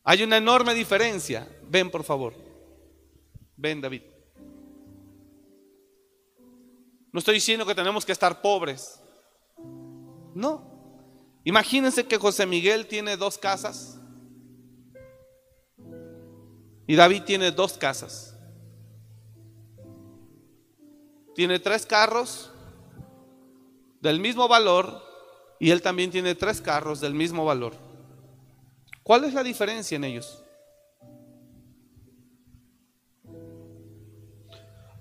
Hay 0.04 0.24
una 0.24 0.38
enorme 0.38 0.74
diferencia. 0.74 1.48
Ven, 1.70 1.92
por 1.92 2.04
favor. 2.04 2.34
Ven, 3.56 3.82
David. 3.82 4.02
No 7.12 7.20
estoy 7.20 7.36
diciendo 7.36 7.66
que 7.66 7.76
tenemos 7.76 8.06
que 8.06 8.12
estar 8.12 8.42
pobres. 8.42 9.00
No. 10.34 10.70
Imagínense 11.44 12.06
que 12.06 12.18
José 12.18 12.46
Miguel 12.46 12.86
tiene 12.88 13.18
dos 13.18 13.38
casas 13.38 14.00
y 16.90 16.96
David 16.96 17.24
tiene 17.24 17.52
dos 17.52 17.78
casas. 17.78 18.36
Tiene 21.36 21.60
tres 21.60 21.86
carros 21.86 22.52
del 24.02 24.20
mismo 24.20 24.48
valor 24.48 25.02
y 25.60 25.72
él 25.72 25.82
también 25.82 26.10
tiene 26.12 26.36
tres 26.36 26.62
carros 26.62 27.00
del 27.00 27.14
mismo 27.14 27.46
valor. 27.46 27.89
¿Cuál 29.10 29.24
es 29.24 29.34
la 29.34 29.42
diferencia 29.42 29.96
en 29.96 30.04
ellos? 30.04 30.44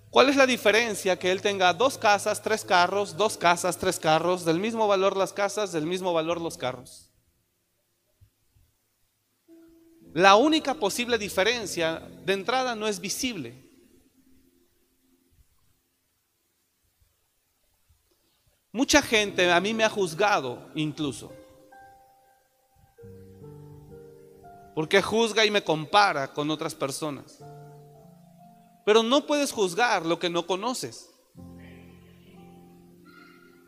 ¿Cuál 0.08 0.30
es 0.30 0.36
la 0.36 0.46
diferencia 0.46 1.18
que 1.18 1.30
él 1.30 1.42
tenga 1.42 1.74
dos 1.74 1.98
casas, 1.98 2.40
tres 2.40 2.64
carros, 2.64 3.18
dos 3.18 3.36
casas, 3.36 3.76
tres 3.76 3.98
carros, 3.98 4.46
del 4.46 4.60
mismo 4.60 4.88
valor 4.88 5.14
las 5.14 5.34
casas, 5.34 5.72
del 5.72 5.84
mismo 5.84 6.14
valor 6.14 6.40
los 6.40 6.56
carros? 6.56 7.10
La 10.14 10.36
única 10.36 10.72
posible 10.72 11.18
diferencia 11.18 12.00
de 12.24 12.32
entrada 12.32 12.74
no 12.74 12.88
es 12.88 13.00
visible. 13.00 13.62
Mucha 18.72 19.02
gente 19.02 19.52
a 19.52 19.60
mí 19.60 19.74
me 19.74 19.84
ha 19.84 19.90
juzgado 19.90 20.70
incluso. 20.74 21.30
Porque 24.78 25.02
juzga 25.02 25.44
y 25.44 25.50
me 25.50 25.64
compara 25.64 26.32
con 26.32 26.52
otras 26.52 26.72
personas. 26.72 27.40
Pero 28.86 29.02
no 29.02 29.26
puedes 29.26 29.50
juzgar 29.50 30.06
lo 30.06 30.20
que 30.20 30.30
no 30.30 30.46
conoces. 30.46 31.10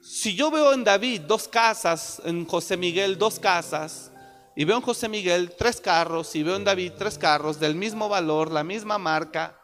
Si 0.01 0.37
yo 0.37 0.53
veo 0.53 0.73
en 0.73 0.85
David 0.85 1.23
dos 1.23 1.49
casas, 1.49 2.23
en 2.25 2.47
José 2.47 2.77
Miguel 2.77 3.19
dos 3.19 3.41
casas, 3.41 4.13
y 4.55 4.65
veo 4.65 4.77
en 4.77 4.83
José 4.83 5.09
Miguel 5.09 5.53
tres 5.59 5.81
carros, 5.81 6.37
y 6.37 6.45
veo 6.45 6.55
en 6.55 6.63
David 6.63 6.93
tres 6.97 7.19
carros 7.19 7.59
del 7.59 7.75
mismo 7.75 8.09
valor, 8.09 8.53
la 8.53 8.63
misma 8.63 8.97
marca, 8.97 9.61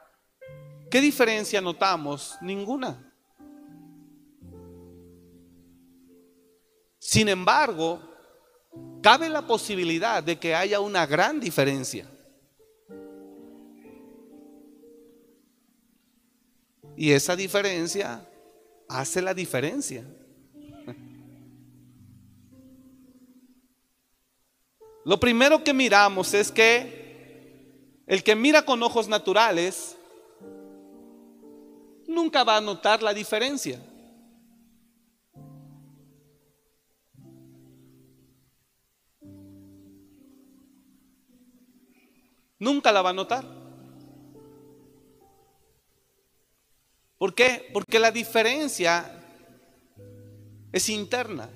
¿qué 0.91 1.01
diferencia 1.01 1.61
notamos? 1.61 2.35
Ninguna. 2.41 3.15
Sin 6.99 7.29
embargo, 7.29 8.16
cabe 9.03 9.29
la 9.29 9.47
posibilidad 9.47 10.23
de 10.23 10.39
que 10.39 10.55
haya 10.55 10.81
una 10.81 11.07
gran 11.07 11.39
diferencia. 11.39 12.07
Y 16.97 17.13
esa 17.13 17.37
diferencia 17.37 18.27
hace 18.89 19.21
la 19.23 19.35
diferencia. 19.35 20.05
Lo 25.05 25.21
primero 25.21 25.63
que 25.63 25.75
miramos 25.75 26.33
es 26.35 26.51
que 26.51 27.05
el 28.07 28.23
que 28.23 28.35
mira 28.35 28.63
con 28.63 28.83
ojos 28.83 29.09
naturales 29.09 29.97
nunca 32.07 32.45
va 32.45 32.57
a 32.57 32.61
notar 32.61 33.03
la 33.03 33.13
diferencia. 33.13 33.81
Nunca 42.59 42.93
la 42.93 43.03
va 43.03 43.11
a 43.11 43.15
notar. 43.15 43.45
¿Por 47.19 47.35
qué? 47.35 47.69
Porque 47.73 47.99
la 47.99 48.11
diferencia 48.11 49.11
es 50.73 50.89
interna. 50.89 51.49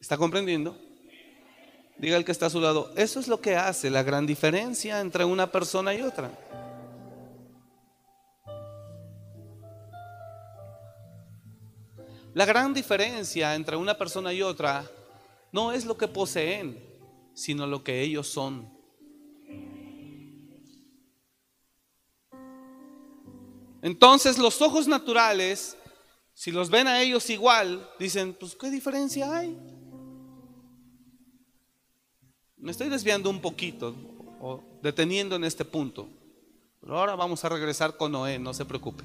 ¿Está 0.00 0.16
comprendiendo? 0.16 0.76
Diga 1.96 2.16
el 2.16 2.24
que 2.24 2.32
está 2.32 2.46
a 2.46 2.50
su 2.50 2.60
lado, 2.60 2.92
eso 2.96 3.20
es 3.20 3.28
lo 3.28 3.40
que 3.40 3.54
hace 3.54 3.90
la 3.90 4.02
gran 4.02 4.26
diferencia 4.26 5.00
entre 5.00 5.24
una 5.24 5.52
persona 5.52 5.94
y 5.94 6.00
otra. 6.00 6.32
La 12.32 12.44
gran 12.44 12.72
diferencia 12.72 13.54
entre 13.54 13.76
una 13.76 13.98
persona 13.98 14.32
y 14.32 14.42
otra 14.42 14.88
no 15.52 15.72
es 15.72 15.84
lo 15.84 15.96
que 15.96 16.06
poseen, 16.06 16.78
sino 17.34 17.66
lo 17.66 17.82
que 17.82 18.00
ellos 18.02 18.28
son. 18.28 18.70
Entonces 23.82 24.38
los 24.38 24.60
ojos 24.62 24.86
naturales, 24.86 25.76
si 26.34 26.52
los 26.52 26.70
ven 26.70 26.86
a 26.86 27.00
ellos 27.00 27.30
igual, 27.30 27.88
dicen, 27.98 28.36
pues 28.38 28.54
¿qué 28.54 28.70
diferencia 28.70 29.34
hay? 29.34 29.58
Me 32.56 32.70
estoy 32.70 32.90
desviando 32.90 33.30
un 33.30 33.40
poquito 33.40 33.94
o 34.40 34.62
deteniendo 34.82 35.34
en 35.34 35.44
este 35.44 35.64
punto. 35.64 36.08
Pero 36.80 36.98
ahora 36.98 37.16
vamos 37.16 37.44
a 37.44 37.48
regresar 37.48 37.96
con 37.96 38.12
Noé, 38.12 38.38
no 38.38 38.54
se 38.54 38.64
preocupe. 38.64 39.04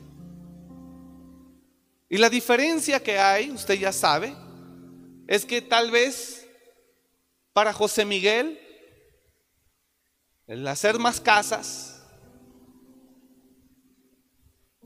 Y 2.15 2.17
la 2.17 2.29
diferencia 2.29 3.03
que 3.03 3.19
hay, 3.19 3.51
usted 3.51 3.73
ya 3.73 3.91
sabe, 3.91 4.33
es 5.27 5.45
que 5.45 5.61
tal 5.61 5.91
vez 5.91 6.47
para 7.51 7.73
José 7.73 8.05
Miguel, 8.05 8.57
el 10.47 10.65
hacer 10.65 10.97
más 10.97 11.19
casas, 11.19 12.01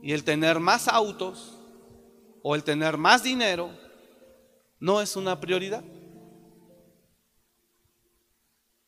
y 0.02 0.12
el 0.12 0.24
tener 0.24 0.58
más 0.58 0.88
autos 0.88 1.56
o 2.42 2.56
el 2.56 2.64
tener 2.64 2.96
más 2.96 3.22
dinero 3.22 3.70
no 4.80 5.00
es 5.00 5.14
una 5.14 5.38
prioridad. 5.38 5.84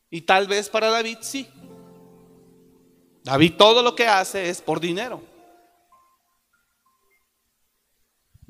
Y 0.09 0.23
tal 0.23 0.49
vez 0.49 0.67
para 0.67 0.89
David 0.89 1.19
sí. 1.21 1.47
David 3.23 3.53
todo 3.57 3.81
lo 3.81 3.95
que 3.95 4.05
hace 4.05 4.49
es 4.49 4.61
por 4.61 4.81
dinero. 4.81 5.32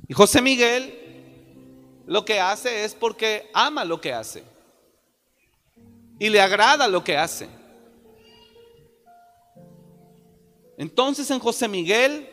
Y 0.08 0.14
José 0.14 0.42
Miguel 0.42 1.00
lo 2.06 2.26
que 2.26 2.40
hace 2.40 2.84
es 2.84 2.94
porque 2.94 3.50
ama 3.54 3.86
lo 3.86 4.00
que 4.02 4.14
hace. 4.14 4.44
Y 6.20 6.30
le 6.30 6.42
agrada 6.42 6.88
lo 6.88 7.04
que 7.04 7.18
hace. 7.18 7.48
Entonces 10.78 11.30
en 11.32 11.40
José 11.40 11.68
Miguel 11.68 12.30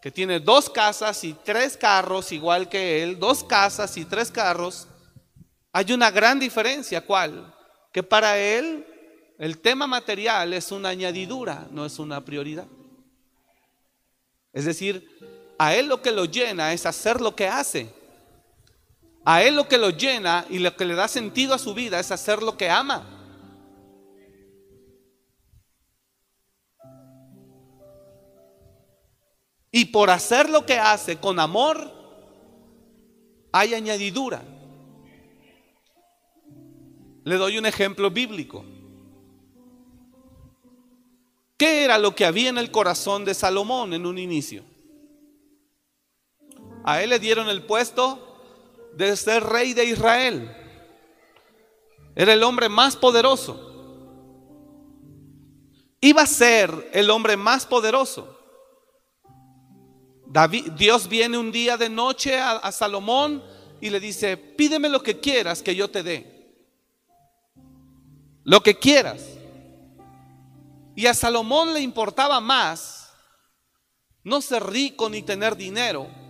que 0.00 0.10
tiene 0.10 0.38
dos 0.38 0.70
casas 0.70 1.24
y 1.24 1.32
tres 1.32 1.76
carros 1.76 2.30
igual 2.30 2.68
que 2.68 3.02
él, 3.02 3.18
dos 3.18 3.42
casas 3.42 3.96
y 3.96 4.04
tres 4.04 4.30
carros, 4.30 4.86
hay 5.72 5.92
una 5.92 6.10
gran 6.10 6.38
diferencia. 6.38 7.04
¿Cuál? 7.04 7.54
Que 7.92 8.02
para 8.02 8.38
él 8.38 8.86
el 9.38 9.58
tema 9.58 9.86
material 9.86 10.52
es 10.52 10.72
una 10.72 10.90
añadidura, 10.90 11.66
no 11.70 11.84
es 11.84 11.98
una 11.98 12.24
prioridad. 12.24 12.66
Es 14.52 14.64
decir, 14.64 15.08
a 15.58 15.74
él 15.74 15.88
lo 15.88 16.00
que 16.00 16.12
lo 16.12 16.24
llena 16.24 16.72
es 16.72 16.86
hacer 16.86 17.20
lo 17.20 17.34
que 17.34 17.48
hace. 17.48 17.92
A 19.24 19.42
él 19.42 19.56
lo 19.56 19.68
que 19.68 19.76
lo 19.76 19.90
llena 19.90 20.46
y 20.48 20.60
lo 20.60 20.74
que 20.76 20.84
le 20.84 20.94
da 20.94 21.08
sentido 21.08 21.52
a 21.52 21.58
su 21.58 21.74
vida 21.74 21.98
es 21.98 22.12
hacer 22.12 22.42
lo 22.42 22.56
que 22.56 22.70
ama. 22.70 23.18
Y 29.72 29.86
por 29.86 30.10
hacer 30.10 30.48
lo 30.48 30.64
que 30.64 30.78
hace 30.78 31.18
con 31.18 31.38
amor, 31.40 31.92
hay 33.52 33.74
añadidura. 33.74 34.42
Le 37.24 37.36
doy 37.36 37.58
un 37.58 37.66
ejemplo 37.66 38.10
bíblico. 38.10 38.64
¿Qué 41.58 41.84
era 41.84 41.98
lo 41.98 42.14
que 42.14 42.24
había 42.24 42.48
en 42.48 42.58
el 42.58 42.70
corazón 42.70 43.24
de 43.24 43.34
Salomón 43.34 43.92
en 43.92 44.06
un 44.06 44.16
inicio? 44.16 44.62
A 46.88 47.02
él 47.02 47.10
le 47.10 47.18
dieron 47.18 47.50
el 47.50 47.62
puesto 47.64 48.18
de 48.94 49.14
ser 49.14 49.44
rey 49.44 49.74
de 49.74 49.84
Israel. 49.84 50.50
Era 52.16 52.32
el 52.32 52.42
hombre 52.42 52.70
más 52.70 52.96
poderoso. 52.96 53.60
Iba 56.00 56.22
a 56.22 56.26
ser 56.26 56.88
el 56.94 57.10
hombre 57.10 57.36
más 57.36 57.66
poderoso. 57.66 58.40
David, 60.28 60.72
Dios 60.78 61.10
viene 61.10 61.36
un 61.36 61.52
día 61.52 61.76
de 61.76 61.90
noche 61.90 62.40
a, 62.40 62.52
a 62.52 62.72
Salomón 62.72 63.44
y 63.82 63.90
le 63.90 64.00
dice, 64.00 64.38
pídeme 64.38 64.88
lo 64.88 65.02
que 65.02 65.20
quieras 65.20 65.62
que 65.62 65.76
yo 65.76 65.90
te 65.90 66.02
dé. 66.02 66.64
Lo 68.44 68.62
que 68.62 68.78
quieras. 68.78 69.26
Y 70.96 71.04
a 71.04 71.12
Salomón 71.12 71.74
le 71.74 71.80
importaba 71.80 72.40
más 72.40 73.12
no 74.24 74.40
ser 74.40 74.64
rico 74.64 75.10
ni 75.10 75.20
tener 75.20 75.54
dinero. 75.54 76.26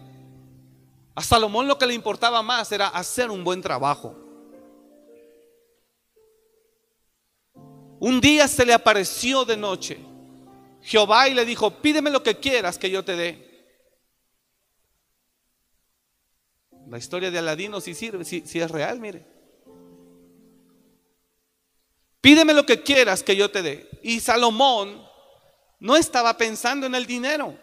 A 1.18 1.20
Salomón 1.20 1.66
lo 1.66 1.76
que 1.76 1.86
le 1.86 1.94
importaba 1.94 2.44
más 2.44 2.70
era 2.70 2.86
hacer 2.86 3.28
un 3.28 3.42
buen 3.42 3.60
trabajo. 3.60 4.14
Un 7.98 8.20
día 8.20 8.46
se 8.46 8.64
le 8.64 8.72
apareció 8.72 9.44
de 9.44 9.56
noche 9.56 9.98
Jehová 10.80 11.28
y 11.28 11.34
le 11.34 11.44
dijo, 11.44 11.72
pídeme 11.82 12.10
lo 12.10 12.22
que 12.22 12.36
quieras 12.36 12.78
que 12.78 12.88
yo 12.88 13.04
te 13.04 13.16
dé. 13.16 13.66
La 16.86 16.98
historia 16.98 17.32
de 17.32 17.38
Aladino 17.40 17.80
si 17.80 17.94
sirve, 17.94 18.24
si, 18.24 18.42
si 18.42 18.60
es 18.60 18.70
real, 18.70 19.00
mire. 19.00 19.26
Pídeme 22.20 22.54
lo 22.54 22.64
que 22.64 22.84
quieras 22.84 23.24
que 23.24 23.34
yo 23.34 23.50
te 23.50 23.62
dé. 23.62 23.90
Y 24.04 24.20
Salomón 24.20 25.04
no 25.80 25.96
estaba 25.96 26.36
pensando 26.36 26.86
en 26.86 26.94
el 26.94 27.06
dinero. 27.06 27.58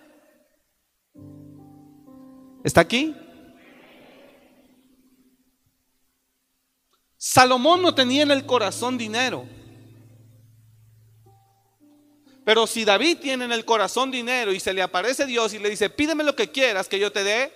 ¿Está 2.61 2.81
aquí? 2.81 3.15
Salomón 7.27 7.81
no 7.81 7.95
tenía 7.95 8.21
en 8.21 8.29
el 8.29 8.45
corazón 8.45 8.99
dinero. 8.99 9.47
Pero 12.45 12.67
si 12.67 12.85
David 12.85 13.17
tiene 13.19 13.45
en 13.45 13.51
el 13.51 13.65
corazón 13.65 14.11
dinero 14.11 14.53
y 14.53 14.59
se 14.59 14.75
le 14.75 14.83
aparece 14.83 15.25
Dios 15.25 15.51
y 15.55 15.57
le 15.57 15.71
dice, 15.71 15.89
pídeme 15.89 16.23
lo 16.23 16.35
que 16.35 16.51
quieras 16.51 16.87
que 16.87 16.99
yo 16.99 17.11
te 17.11 17.23
dé, 17.23 17.51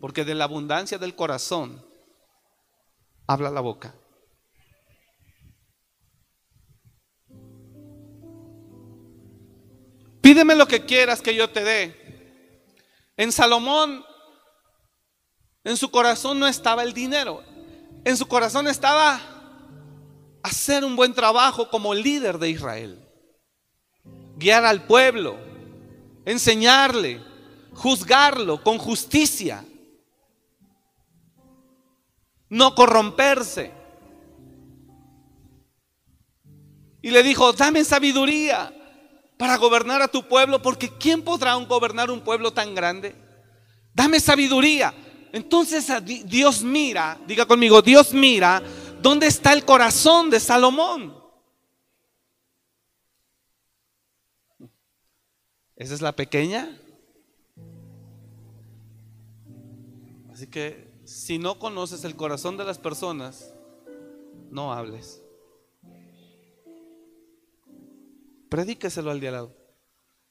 Porque 0.00 0.24
de 0.24 0.34
la 0.34 0.44
abundancia 0.44 0.96
del 0.96 1.14
corazón 1.14 1.84
habla 3.26 3.50
la 3.50 3.60
boca. 3.60 3.94
Pídeme 10.22 10.54
lo 10.54 10.66
que 10.66 10.86
quieras 10.86 11.20
que 11.20 11.34
yo 11.34 11.50
te 11.50 11.62
dé. 11.62 11.99
En 13.20 13.32
Salomón, 13.32 14.02
en 15.62 15.76
su 15.76 15.90
corazón 15.90 16.38
no 16.38 16.46
estaba 16.46 16.82
el 16.82 16.94
dinero. 16.94 17.44
En 18.02 18.16
su 18.16 18.26
corazón 18.26 18.66
estaba 18.66 19.20
hacer 20.42 20.86
un 20.86 20.96
buen 20.96 21.12
trabajo 21.12 21.68
como 21.68 21.92
líder 21.92 22.38
de 22.38 22.48
Israel. 22.48 23.06
Guiar 24.38 24.64
al 24.64 24.86
pueblo, 24.86 25.36
enseñarle, 26.24 27.22
juzgarlo 27.74 28.62
con 28.62 28.78
justicia 28.78 29.66
no 32.48 32.74
corromperse. 32.74 33.70
Y 37.02 37.10
le 37.10 37.22
dijo, 37.22 37.52
dame 37.52 37.84
sabiduría 37.84 38.79
para 39.40 39.56
gobernar 39.56 40.02
a 40.02 40.08
tu 40.08 40.28
pueblo, 40.28 40.60
porque 40.60 40.90
¿quién 40.98 41.22
podrá 41.22 41.54
gobernar 41.54 42.10
un 42.10 42.20
pueblo 42.20 42.52
tan 42.52 42.74
grande? 42.74 43.14
Dame 43.94 44.20
sabiduría. 44.20 44.92
Entonces 45.32 45.86
Dios 46.26 46.62
mira, 46.62 47.18
diga 47.26 47.46
conmigo, 47.46 47.80
Dios 47.80 48.12
mira 48.12 48.62
dónde 49.00 49.28
está 49.28 49.54
el 49.54 49.64
corazón 49.64 50.28
de 50.28 50.40
Salomón. 50.40 51.18
Esa 55.74 55.94
es 55.94 56.02
la 56.02 56.12
pequeña. 56.12 56.78
Así 60.30 60.48
que 60.48 60.92
si 61.06 61.38
no 61.38 61.58
conoces 61.58 62.04
el 62.04 62.14
corazón 62.14 62.58
de 62.58 62.64
las 62.64 62.76
personas, 62.76 63.54
no 64.50 64.74
hables. 64.74 65.22
Predíqueselo 68.50 69.10
al 69.10 69.20
de 69.20 69.28
al 69.28 69.34
lado. 69.34 69.56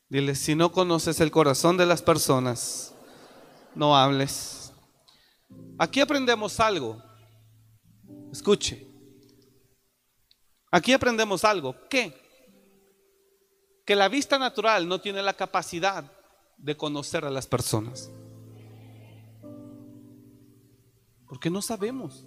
Dile, 0.10 0.36
si 0.36 0.53
no 0.53 0.71
conoces 0.71 1.19
el 1.21 1.32
corazón 1.32 1.77
de 1.77 1.86
las 1.86 2.01
personas, 2.01 2.93
no 3.75 3.95
hables. 3.95 4.73
Aquí 5.77 6.01
aprendemos 6.01 6.60
algo. 6.60 7.01
Escuche. 8.32 8.86
Aquí 10.71 10.93
aprendemos 10.93 11.43
algo. 11.45 11.75
¿Qué? 11.89 12.13
Que 13.86 13.95
la 13.95 14.10
vista 14.10 14.38
natural 14.38 14.88
no 14.88 14.99
tiene 14.99 15.23
la 15.23 15.34
capacidad 15.34 16.12
de 16.58 16.75
conocer 16.75 17.23
a 17.23 17.29
las 17.29 17.47
personas. 17.47 18.12
Porque 21.25 21.49
no 21.49 21.62
sabemos. 21.62 22.25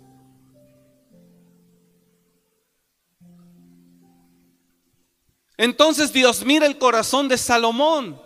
Entonces 5.62 6.12
Dios 6.12 6.44
mira 6.44 6.66
el 6.66 6.76
corazón 6.76 7.28
de 7.28 7.38
Salomón 7.38 8.20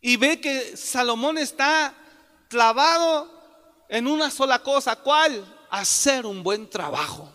y 0.00 0.16
ve 0.16 0.40
que 0.40 0.76
Salomón 0.76 1.38
está 1.38 1.92
clavado 2.48 3.28
en 3.88 4.06
una 4.06 4.30
sola 4.30 4.60
cosa. 4.60 4.94
¿Cuál? 4.94 5.44
Hacer 5.68 6.24
un 6.24 6.44
buen 6.44 6.70
trabajo. 6.70 7.34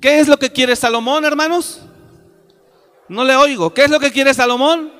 ¿Qué 0.00 0.18
es 0.18 0.26
lo 0.26 0.38
que 0.38 0.50
quiere 0.50 0.74
Salomón, 0.74 1.26
hermanos? 1.26 1.82
No 3.10 3.24
le 3.24 3.36
oigo. 3.36 3.74
¿Qué 3.74 3.84
es 3.84 3.90
lo 3.90 4.00
que 4.00 4.10
quiere 4.10 4.32
Salomón? 4.32 4.90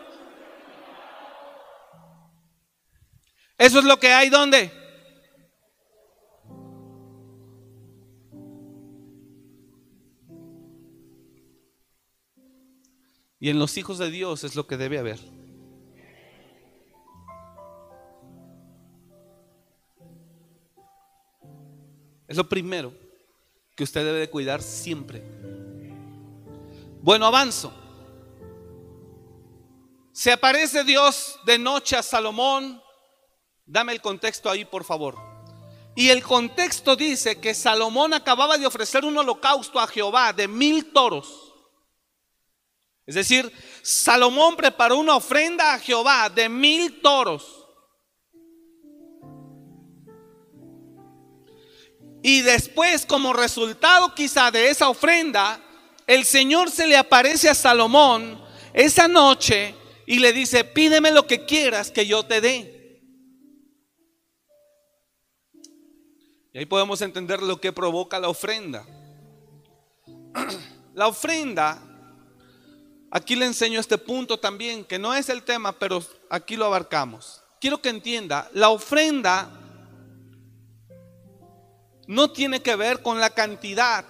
Eso 3.56 3.78
es 3.78 3.87
lo 3.87 3.98
que 3.98 4.12
hay 4.12 4.28
donde. 4.28 4.86
Y 13.38 13.51
en 13.51 13.59
los 13.59 13.77
hijos 13.77 13.99
de 13.99 14.11
Dios 14.11 14.44
es 14.44 14.55
lo 14.57 14.66
que 14.66 14.77
debe 14.77 14.99
haber. 14.99 15.20
Es 22.29 22.37
lo 22.37 22.49
primero 22.49 22.92
que 23.75 23.85
usted 23.85 24.05
debe 24.05 24.18
de 24.18 24.31
cuidar 24.31 24.62
siempre. 24.62 25.22
Bueno, 27.03 27.27
avanzo. 27.27 27.72
Se 30.12 30.33
aparece 30.33 30.83
Dios 30.83 31.38
de 31.44 31.59
noche 31.59 31.96
a 31.96 32.03
Salomón 32.03 32.83
Dame 33.66 33.92
el 33.92 34.01
contexto 34.01 34.49
ahí, 34.49 34.64
por 34.64 34.85
favor. 34.85 35.16
Y 35.96 36.11
el 36.11 36.22
contexto 36.22 36.94
dice 36.94 37.40
que 37.40 37.53
Salomón 37.53 38.14
acababa 38.14 38.57
de 38.57 38.66
ofrecer 38.66 39.05
un 39.05 39.18
holocausto 39.18 39.81
a 39.81 39.88
Jehová 39.88 40.33
de 40.33 40.46
mil 40.46 40.92
toros. 40.92 41.45
Es 43.06 43.14
decir, 43.14 43.52
Salomón 43.82 44.56
preparó 44.56 44.98
una 44.98 45.16
ofrenda 45.16 45.74
a 45.74 45.78
Jehová 45.78 46.28
de 46.28 46.48
mil 46.48 47.00
toros. 47.00 47.64
Y 52.22 52.42
después, 52.42 53.06
como 53.06 53.32
resultado 53.32 54.12
quizá 54.12 54.50
de 54.50 54.68
esa 54.68 54.88
ofrenda, 54.88 55.62
el 56.08 56.24
Señor 56.24 56.70
se 56.70 56.88
le 56.88 56.96
aparece 56.96 57.48
a 57.48 57.54
Salomón 57.54 58.44
esa 58.72 59.06
noche 59.06 59.76
y 60.06 60.18
le 60.18 60.32
dice, 60.32 60.64
pídeme 60.64 61.12
lo 61.12 61.28
que 61.28 61.44
quieras 61.44 61.92
que 61.92 62.06
yo 62.06 62.24
te 62.24 62.40
dé. 62.40 63.00
Y 66.52 66.58
ahí 66.58 66.66
podemos 66.66 67.00
entender 67.02 67.42
lo 67.42 67.60
que 67.60 67.72
provoca 67.72 68.18
la 68.18 68.28
ofrenda. 68.28 68.86
La 70.94 71.08
ofrenda, 71.08 71.86
aquí 73.16 73.35
le 73.35 73.46
enseño 73.46 73.81
este 73.81 73.96
punto 73.96 74.38
también, 74.38 74.85
que 74.85 74.98
no 74.98 75.14
es 75.14 75.31
el 75.31 75.42
tema, 75.42 75.72
pero 75.72 76.05
aquí 76.29 76.55
lo 76.55 76.66
abarcamos. 76.66 77.42
Quiero 77.59 77.81
que 77.81 77.88
entienda, 77.88 78.50
la 78.52 78.68
ofrenda 78.68 79.48
no 82.07 82.31
tiene 82.31 82.61
que 82.61 82.76
ver 82.76 83.00
con 83.00 83.18
la 83.18 83.31
cantidad, 83.31 84.05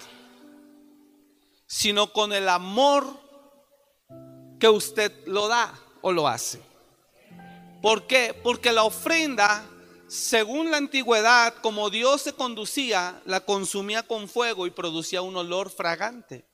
sino 1.69 2.12
con 2.12 2.33
el 2.33 2.49
amor 2.49 3.07
que 4.59 4.69
usted 4.69 5.12
lo 5.27 5.47
da 5.47 5.73
o 6.01 6.11
lo 6.11 6.27
hace. 6.27 6.61
¿Por 7.81 8.09
qué? 8.09 8.35
Porque 8.42 8.73
la 8.73 8.83
ofrenda, 8.83 9.64
según 10.09 10.73
la 10.73 10.79
antigüedad, 10.79 11.55
como 11.62 11.90
Dios 11.90 12.23
se 12.23 12.33
conducía, 12.33 13.23
la 13.25 13.38
consumía 13.38 14.03
con 14.03 14.29
fuego 14.29 14.66
y 14.66 14.71
producía 14.71 15.23
un 15.23 15.37
olor 15.37 15.71
fragante. 15.71 16.45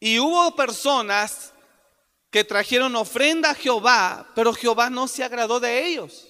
Y 0.00 0.18
hubo 0.18 0.56
personas 0.56 1.52
que 2.30 2.42
trajeron 2.42 2.96
ofrenda 2.96 3.50
a 3.50 3.54
Jehová, 3.54 4.30
pero 4.34 4.54
Jehová 4.54 4.88
no 4.88 5.06
se 5.06 5.22
agradó 5.22 5.60
de 5.60 5.86
ellos. 5.86 6.26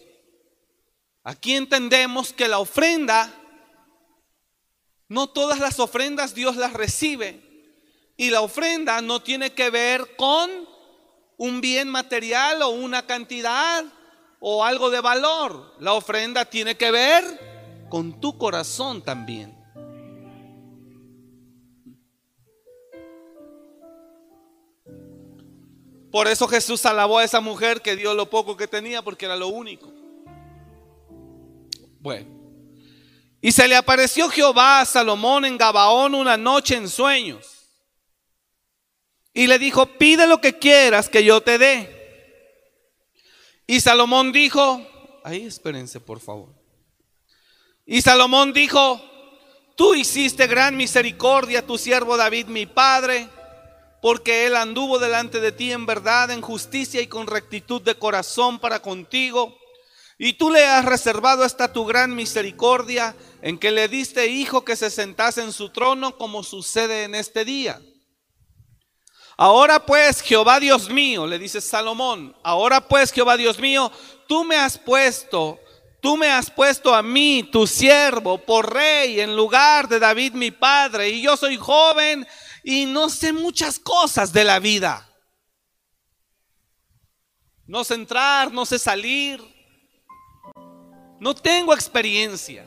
Aquí 1.23 1.55
entendemos 1.55 2.33
que 2.33 2.49
la 2.49 2.59
ofrenda, 2.59 3.33
no 5.09 5.29
todas 5.29 5.61
las 5.61 5.79
ofrendas 5.79 6.35
Dios 6.35 6.57
las 6.57 6.73
recibe. 6.73 7.49
Y 8.17 8.31
la 8.31 8.41
ofrenda 8.41 9.01
no 9.01 9.23
tiene 9.23 9.53
que 9.53 9.71
ver 9.71 10.17
con 10.17 10.51
un 11.37 11.61
bien 11.61 11.89
material 11.89 12.63
o 12.63 12.71
una 12.71 13.07
cantidad 13.07 13.85
o 14.41 14.65
algo 14.65 14.91
de 14.91 15.01
valor. 15.01 15.77
La 15.79 15.93
ofrenda 15.93 16.45
tiene 16.45 16.77
que 16.77 16.91
ver 16.91 17.87
con 17.89 18.21
tu 18.21 18.37
corazón 18.37 19.03
también. 19.03 19.60
Por 26.11 26.27
eso 26.27 26.49
Jesús 26.49 26.85
alabó 26.87 27.19
a 27.19 27.25
esa 27.25 27.41
mujer 27.41 27.83
que 27.83 27.95
dio 27.95 28.15
lo 28.15 28.29
poco 28.29 28.57
que 28.57 28.67
tenía 28.67 29.03
porque 29.03 29.27
era 29.27 29.37
lo 29.37 29.49
único. 29.49 29.93
Bueno. 32.01 32.41
Y 33.41 33.53
se 33.53 33.69
le 33.69 33.77
apareció 33.77 34.29
Jehová 34.29 34.81
a 34.81 34.85
Salomón 34.85 35.45
en 35.45 35.57
Gabaón 35.57 36.15
una 36.15 36.37
noche 36.37 36.75
en 36.75 36.89
sueños. 36.89 37.69
Y 39.33 39.47
le 39.47 39.59
dijo, 39.59 39.87
pide 39.87 40.27
lo 40.27 40.41
que 40.41 40.59
quieras 40.59 41.09
que 41.09 41.25
yo 41.25 41.41
te 41.41 41.57
dé. 41.57 42.01
Y 43.67 43.81
Salomón 43.81 44.33
dijo, 44.33 44.85
ahí 45.23 45.47
espérense 45.47 46.01
por 46.01 46.19
favor. 46.19 46.53
Y 47.87 48.03
Salomón 48.03 48.53
dijo, 48.53 49.01
tú 49.77 49.95
hiciste 49.95 50.49
gran 50.49 50.77
misericordia 50.77 51.61
a 51.61 51.67
tu 51.67 51.79
siervo 51.79 52.17
David 52.17 52.47
mi 52.47 52.67
padre 52.67 53.29
porque 54.01 54.47
él 54.47 54.57
anduvo 54.57 54.99
delante 54.99 55.41
de 55.41 55.53
ti 55.53 55.73
en 55.73 55.87
verdad, 55.87 56.31
en 56.31 56.41
justicia 56.41 57.01
y 57.01 57.07
con 57.07 57.27
rectitud 57.27 57.83
de 57.83 57.97
corazón 57.97 58.59
para 58.59 58.81
contigo. 58.81 59.57
Y 60.19 60.35
tú 60.35 60.51
le 60.51 60.65
has 60.65 60.85
reservado 60.85 61.45
esta 61.45 61.73
tu 61.73 61.85
gran 61.85 62.15
misericordia 62.15 63.15
en 63.43 63.59
que 63.59 63.71
le 63.71 63.89
diste 63.89 64.27
hijo 64.27 64.65
que 64.65 64.77
se 64.77 64.91
sentase 64.91 65.43
en 65.43 65.53
su 65.53 65.71
trono 65.71 66.17
como 66.17 66.43
sucede 66.43 67.05
en 67.05 67.15
este 67.15 67.45
día. 67.45 67.81
Ahora 69.37 69.87
pues, 69.87 70.21
Jehová 70.21 70.61
Dios 70.61 70.91
mío, 70.91 71.27
le 71.27 71.39
dice 71.39 71.63
Salomón, 71.63 72.37
ahora 72.43 72.87
pues, 72.87 73.11
Jehová 73.11 73.39
Dios 73.39 73.59
mío, 73.59 73.91
tú 74.29 74.45
me 74.45 74.57
has 74.57 74.77
puesto, 74.77 75.59
tú 76.03 76.19
me 76.19 76.31
has 76.31 76.51
puesto 76.51 76.95
a 76.95 77.03
mí, 77.03 77.49
tu 77.51 77.67
siervo, 77.67 78.37
por 78.37 78.75
rey 78.75 79.19
en 79.21 79.35
lugar 79.35 79.89
de 79.89 79.99
David 79.99 80.35
mi 80.35 80.51
padre, 80.51 81.09
y 81.09 81.23
yo 81.23 81.39
soy 81.39 81.57
joven 81.57 82.27
y 82.63 82.87
no 82.87 83.09
sé 83.09 83.33
muchas 83.33 83.79
cosas 83.79 84.33
de 84.33 84.45
la 84.45 84.59
vida. 84.59 85.07
No 87.67 87.85
sé 87.85 87.95
entrar, 87.95 88.53
no 88.53 88.67
sé 88.67 88.79
salir. 88.79 89.41
No 91.21 91.35
tengo 91.35 91.75
experiencia. 91.75 92.67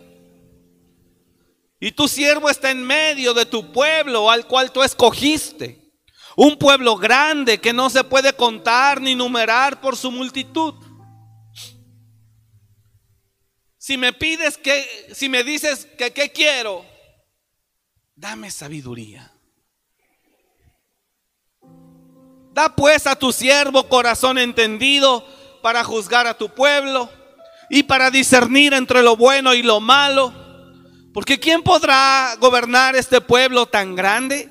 Y 1.79 1.91
tu 1.91 2.07
siervo 2.07 2.49
está 2.49 2.71
en 2.71 2.81
medio 2.81 3.33
de 3.33 3.45
tu 3.45 3.73
pueblo 3.73 4.31
al 4.31 4.47
cual 4.47 4.71
tú 4.71 4.81
escogiste. 4.81 5.91
Un 6.37 6.57
pueblo 6.57 6.95
grande 6.95 7.59
que 7.59 7.73
no 7.73 7.89
se 7.89 8.03
puede 8.05 8.33
contar 8.33 9.01
ni 9.01 9.15
numerar 9.15 9.81
por 9.81 9.97
su 9.97 10.09
multitud. 10.09 10.75
Si 13.77 13.97
me 13.97 14.13
pides 14.13 14.57
que, 14.57 15.09
si 15.13 15.27
me 15.27 15.43
dices 15.43 15.85
que 15.97 16.13
qué 16.13 16.31
quiero, 16.31 16.85
dame 18.15 18.49
sabiduría. 18.49 19.32
Da 22.53 22.75
pues 22.75 23.07
a 23.07 23.15
tu 23.15 23.31
siervo 23.31 23.89
corazón 23.89 24.37
entendido 24.37 25.25
para 25.63 25.83
juzgar 25.83 26.27
a 26.27 26.37
tu 26.37 26.49
pueblo 26.49 27.09
y 27.69 27.81
para 27.83 28.11
discernir 28.11 28.73
entre 28.73 29.01
lo 29.01 29.17
bueno 29.17 29.55
y 29.55 29.63
lo 29.63 29.79
malo. 29.79 30.31
Porque 31.13 31.39
¿quién 31.39 31.63
podrá 31.63 32.35
gobernar 32.39 32.95
este 32.95 33.21
pueblo 33.21 33.65
tan 33.65 33.95
grande? 33.95 34.49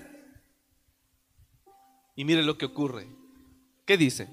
Y 2.16 2.24
mire 2.24 2.42
lo 2.42 2.58
que 2.58 2.66
ocurre. 2.66 3.06
¿Qué 3.86 3.96
dice? 3.96 4.28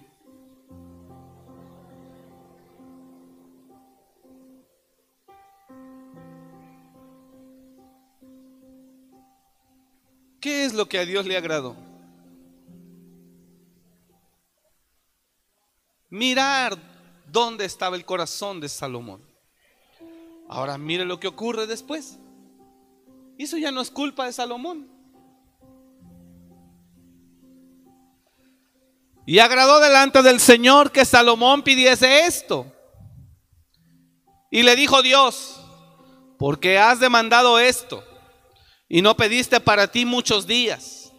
¿Qué 10.39 10.65
es 10.65 10.73
lo 10.73 10.87
que 10.87 10.97
a 10.97 11.05
Dios 11.05 11.25
le 11.25 11.37
agradó? 11.37 11.88
Mirar 16.09 16.77
dónde 17.27 17.65
estaba 17.65 17.95
el 17.95 18.05
corazón 18.05 18.59
de 18.59 18.69
Salomón. 18.69 19.21
Ahora 20.47 20.77
mire 20.77 21.05
lo 21.05 21.19
que 21.19 21.27
ocurre 21.27 21.67
después. 21.67 22.17
Eso 23.37 23.57
ya 23.57 23.71
no 23.71 23.81
es 23.81 23.91
culpa 23.91 24.25
de 24.25 24.33
Salomón. 24.33 24.89
Y 29.25 29.39
agradó 29.39 29.79
delante 29.79 30.23
del 30.23 30.39
Señor 30.39 30.91
que 30.91 31.05
Salomón 31.05 31.61
pidiese 31.61 32.25
esto. 32.25 32.65
Y 34.49 34.63
le 34.63 34.75
dijo 34.75 35.03
Dios, 35.03 35.61
porque 36.39 36.79
has 36.79 36.99
demandado 36.99 37.59
esto 37.59 38.03
y 38.87 39.03
no 39.03 39.15
pediste 39.15 39.59
para 39.59 39.91
ti 39.91 40.05
muchos 40.05 40.47
días, 40.47 41.13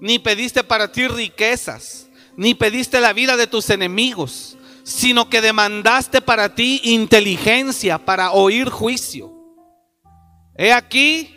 ni 0.00 0.20
pediste 0.20 0.62
para 0.62 0.92
ti 0.92 1.08
riquezas 1.08 2.07
ni 2.38 2.54
pediste 2.54 3.00
la 3.00 3.12
vida 3.12 3.36
de 3.36 3.48
tus 3.48 3.68
enemigos, 3.68 4.56
sino 4.84 5.28
que 5.28 5.40
demandaste 5.40 6.20
para 6.20 6.54
ti 6.54 6.80
inteligencia 6.84 7.98
para 7.98 8.30
oír 8.30 8.70
juicio. 8.70 9.32
He 10.56 10.72
aquí, 10.72 11.34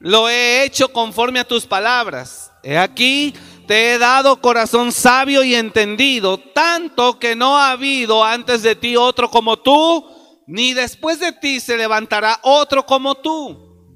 lo 0.00 0.28
he 0.28 0.64
hecho 0.64 0.92
conforme 0.92 1.38
a 1.38 1.46
tus 1.46 1.64
palabras. 1.64 2.52
He 2.64 2.76
aquí, 2.76 3.32
te 3.68 3.94
he 3.94 3.98
dado 3.98 4.40
corazón 4.40 4.90
sabio 4.90 5.44
y 5.44 5.54
entendido, 5.54 6.38
tanto 6.38 7.20
que 7.20 7.36
no 7.36 7.56
ha 7.56 7.70
habido 7.70 8.24
antes 8.24 8.64
de 8.64 8.74
ti 8.74 8.96
otro 8.96 9.30
como 9.30 9.60
tú, 9.60 10.04
ni 10.48 10.74
después 10.74 11.20
de 11.20 11.30
ti 11.30 11.60
se 11.60 11.76
levantará 11.76 12.40
otro 12.42 12.84
como 12.84 13.14
tú. 13.14 13.86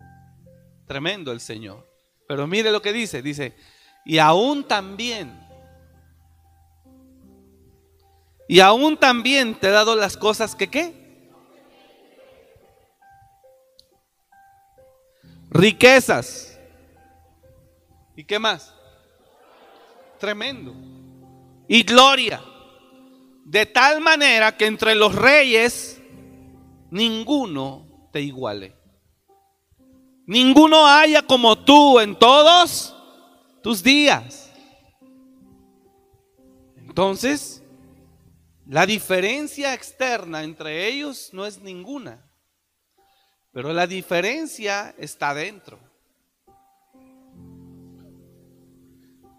Tremendo 0.87 1.33
el 1.33 1.41
Señor. 1.41 1.85
Pero 2.29 2.47
mire 2.47 2.71
lo 2.71 2.81
que 2.81 2.93
dice, 2.93 3.21
dice, 3.21 3.57
y 4.05 4.19
aún 4.19 4.63
también 4.63 5.46
y 8.49 8.61
aún 8.61 8.97
también 8.97 9.55
te 9.55 9.69
he 9.69 9.71
dado 9.71 9.97
las 9.97 10.17
cosas 10.17 10.55
que 10.55 10.69
qué. 10.69 11.07
Riquezas. 15.51 16.59
¿Y 18.15 18.25
qué 18.25 18.39
más? 18.39 18.75
Tremendo. 20.19 20.75
Y 21.69 21.83
gloria. 21.83 22.43
De 23.45 23.67
tal 23.67 24.01
manera 24.01 24.57
que 24.57 24.67
entre 24.67 24.95
los 24.95 25.15
reyes 25.15 26.01
ninguno 26.91 28.09
te 28.13 28.21
iguale. 28.21 28.77
Ninguno 30.27 30.87
haya 30.87 31.23
como 31.23 31.57
tú 31.65 32.01
en 32.01 32.19
todos 32.19 32.95
tus 33.63 33.83
días. 33.83 34.53
Entonces, 36.77 37.63
la 38.67 38.87
diferencia 38.87 39.75
externa 39.75 40.43
entre 40.43 40.87
ellos 40.89 41.31
no 41.33 41.47
es 41.47 41.61
ninguna, 41.61 42.21
pero 43.53 43.73
la 43.73 43.87
diferencia 43.87 44.95
está 44.99 45.33
dentro. 45.35 45.79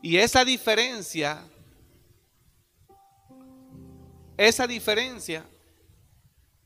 Y 0.01 0.17
esa 0.17 0.45
diferencia 0.45 1.43
esa 4.37 4.67
diferencia 4.67 5.43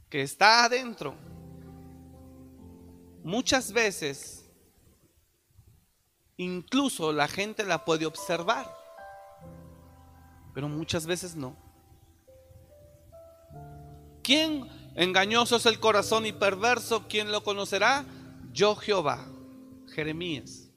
que 0.10 0.22
está 0.22 0.66
adentro, 0.66 1.16
muchas 3.24 3.72
veces 3.72 4.46
incluso 6.36 7.14
la 7.14 7.30
gente 7.30 7.64
la 7.64 7.86
puede 7.86 8.06
observar, 8.06 8.70
pero 10.54 10.68
muchas 10.68 11.06
veces 11.06 11.34
no. 11.34 11.56
¿Quién 14.24 14.68
engañoso 14.96 15.56
es 15.56 15.66
el 15.66 15.80
corazón 15.80 16.26
y 16.26 16.32
perverso? 16.32 17.08
¿Quién 17.08 17.32
lo 17.32 17.44
conocerá? 17.44 18.06
Yo 18.52 18.76
Jehová. 18.76 19.28
Jeremías 19.94 20.70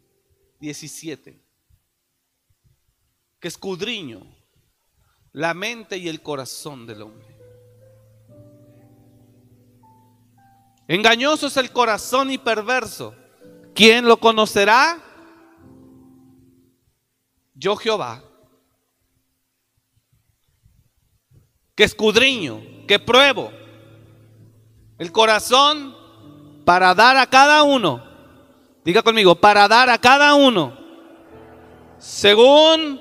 17. 0.61 1.41
Que 3.41 3.49
escudriño 3.49 4.27
la 5.33 5.53
mente 5.53 5.99
y 5.99 6.09
el 6.09 6.23
corazón 6.23 6.87
del 6.87 7.03
hombre. 7.03 7.35
Engañoso 10.87 11.47
es 11.47 11.57
el 11.57 11.71
corazón 11.73 12.31
y 12.31 12.39
perverso. 12.39 13.15
¿Quién 13.75 14.07
lo 14.07 14.19
conocerá? 14.19 15.03
Yo 17.55 17.77
Jehová. 17.77 18.23
Que 21.75 21.85
escudriño, 21.85 22.63
que 22.87 22.99
pruebo 22.99 23.51
el 24.99 25.13
corazón 25.13 25.95
para 26.65 26.95
dar 26.95 27.17
a 27.17 27.27
cada 27.27 27.63
uno. 27.63 28.03
Diga 28.85 29.03
conmigo, 29.03 29.35
para 29.35 29.67
dar 29.69 29.89
a 29.91 29.99
cada 29.99 30.35
uno 30.35 30.79
según 31.99 33.01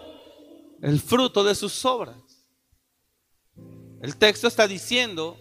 el 0.81 0.99
fruto 0.99 1.43
de 1.43 1.55
sus 1.55 1.83
obras. 1.85 2.15
El 4.01 4.17
texto 4.17 4.47
está 4.47 4.67
diciendo 4.67 5.37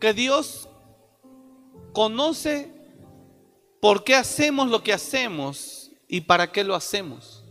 que 0.00 0.12
Dios 0.12 0.68
conoce 1.92 2.72
por 3.80 4.04
qué 4.04 4.14
hacemos 4.14 4.68
lo 4.68 4.82
que 4.82 4.92
hacemos 4.92 5.90
y 6.08 6.22
para 6.22 6.52
qué 6.52 6.64
lo 6.64 6.74
hacemos. 6.74 7.44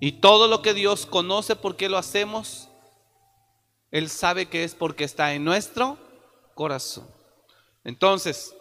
Y 0.00 0.12
todo 0.12 0.46
lo 0.46 0.60
que 0.62 0.74
Dios 0.74 1.06
conoce 1.06 1.56
por 1.56 1.76
qué 1.76 1.88
lo 1.88 1.96
hacemos, 1.96 2.65
Él 3.90 4.08
sabe 4.08 4.46
que 4.46 4.64
es 4.64 4.74
porque 4.74 5.04
está 5.04 5.34
en 5.34 5.44
nuestro 5.44 5.98
corazón. 6.54 7.06
Entonces, 7.84 8.54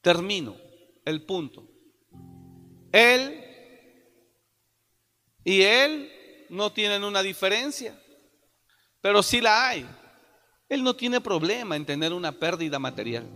termino 0.00 0.56
el 1.04 1.24
punto. 1.24 1.66
Él 2.92 3.44
y 5.44 5.62
Él 5.62 6.10
no 6.50 6.72
tienen 6.72 7.04
una 7.04 7.22
diferencia, 7.22 7.98
pero 9.00 9.22
sí 9.22 9.40
la 9.40 9.68
hay. 9.68 9.88
Él 10.68 10.82
no 10.82 10.94
tiene 10.94 11.20
problema 11.20 11.76
en 11.76 11.86
tener 11.86 12.12
una 12.12 12.32
pérdida 12.32 12.78
material. 12.78 13.26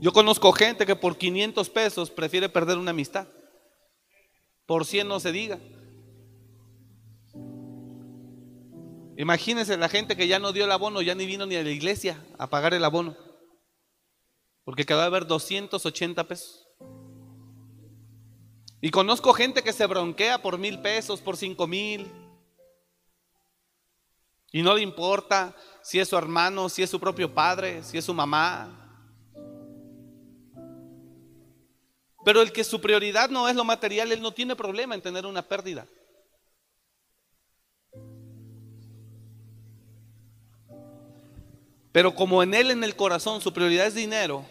Yo 0.00 0.12
conozco 0.12 0.50
gente 0.52 0.86
que 0.86 0.96
por 0.96 1.18
500 1.18 1.68
pesos 1.68 2.10
prefiere 2.10 2.48
perder 2.48 2.78
una 2.78 2.92
amistad. 2.92 3.26
Por 4.64 4.86
100 4.86 5.06
no 5.06 5.20
se 5.20 5.30
diga. 5.30 5.58
Imagínense 9.20 9.76
la 9.76 9.90
gente 9.90 10.16
que 10.16 10.26
ya 10.26 10.38
no 10.38 10.50
dio 10.50 10.64
el 10.64 10.72
abono, 10.72 11.02
ya 11.02 11.14
ni 11.14 11.26
vino 11.26 11.44
ni 11.44 11.54
a 11.54 11.62
la 11.62 11.68
iglesia 11.68 12.24
a 12.38 12.46
pagar 12.48 12.72
el 12.72 12.82
abono. 12.82 13.14
Porque 14.64 14.86
quedó 14.86 15.00
de 15.00 15.04
haber 15.04 15.26
280 15.26 16.24
pesos. 16.24 16.66
Y 18.80 18.90
conozco 18.90 19.34
gente 19.34 19.62
que 19.62 19.74
se 19.74 19.84
bronquea 19.84 20.40
por 20.40 20.56
mil 20.56 20.80
pesos, 20.80 21.20
por 21.20 21.36
cinco 21.36 21.66
mil. 21.66 22.10
Y 24.52 24.62
no 24.62 24.74
le 24.74 24.80
importa 24.80 25.54
si 25.82 26.00
es 26.00 26.08
su 26.08 26.16
hermano, 26.16 26.70
si 26.70 26.82
es 26.82 26.88
su 26.88 26.98
propio 26.98 27.34
padre, 27.34 27.82
si 27.82 27.98
es 27.98 28.04
su 28.06 28.14
mamá. 28.14 29.04
Pero 32.24 32.40
el 32.40 32.52
que 32.52 32.64
su 32.64 32.80
prioridad 32.80 33.28
no 33.28 33.50
es 33.50 33.54
lo 33.54 33.64
material, 33.64 34.12
él 34.12 34.22
no 34.22 34.32
tiene 34.32 34.56
problema 34.56 34.94
en 34.94 35.02
tener 35.02 35.26
una 35.26 35.42
pérdida. 35.42 35.86
Pero 41.92 42.14
como 42.14 42.42
en 42.42 42.54
él, 42.54 42.70
en 42.70 42.84
el 42.84 42.94
corazón, 42.94 43.40
su 43.40 43.52
prioridad 43.52 43.86
es 43.86 43.94
dinero, 43.94 44.44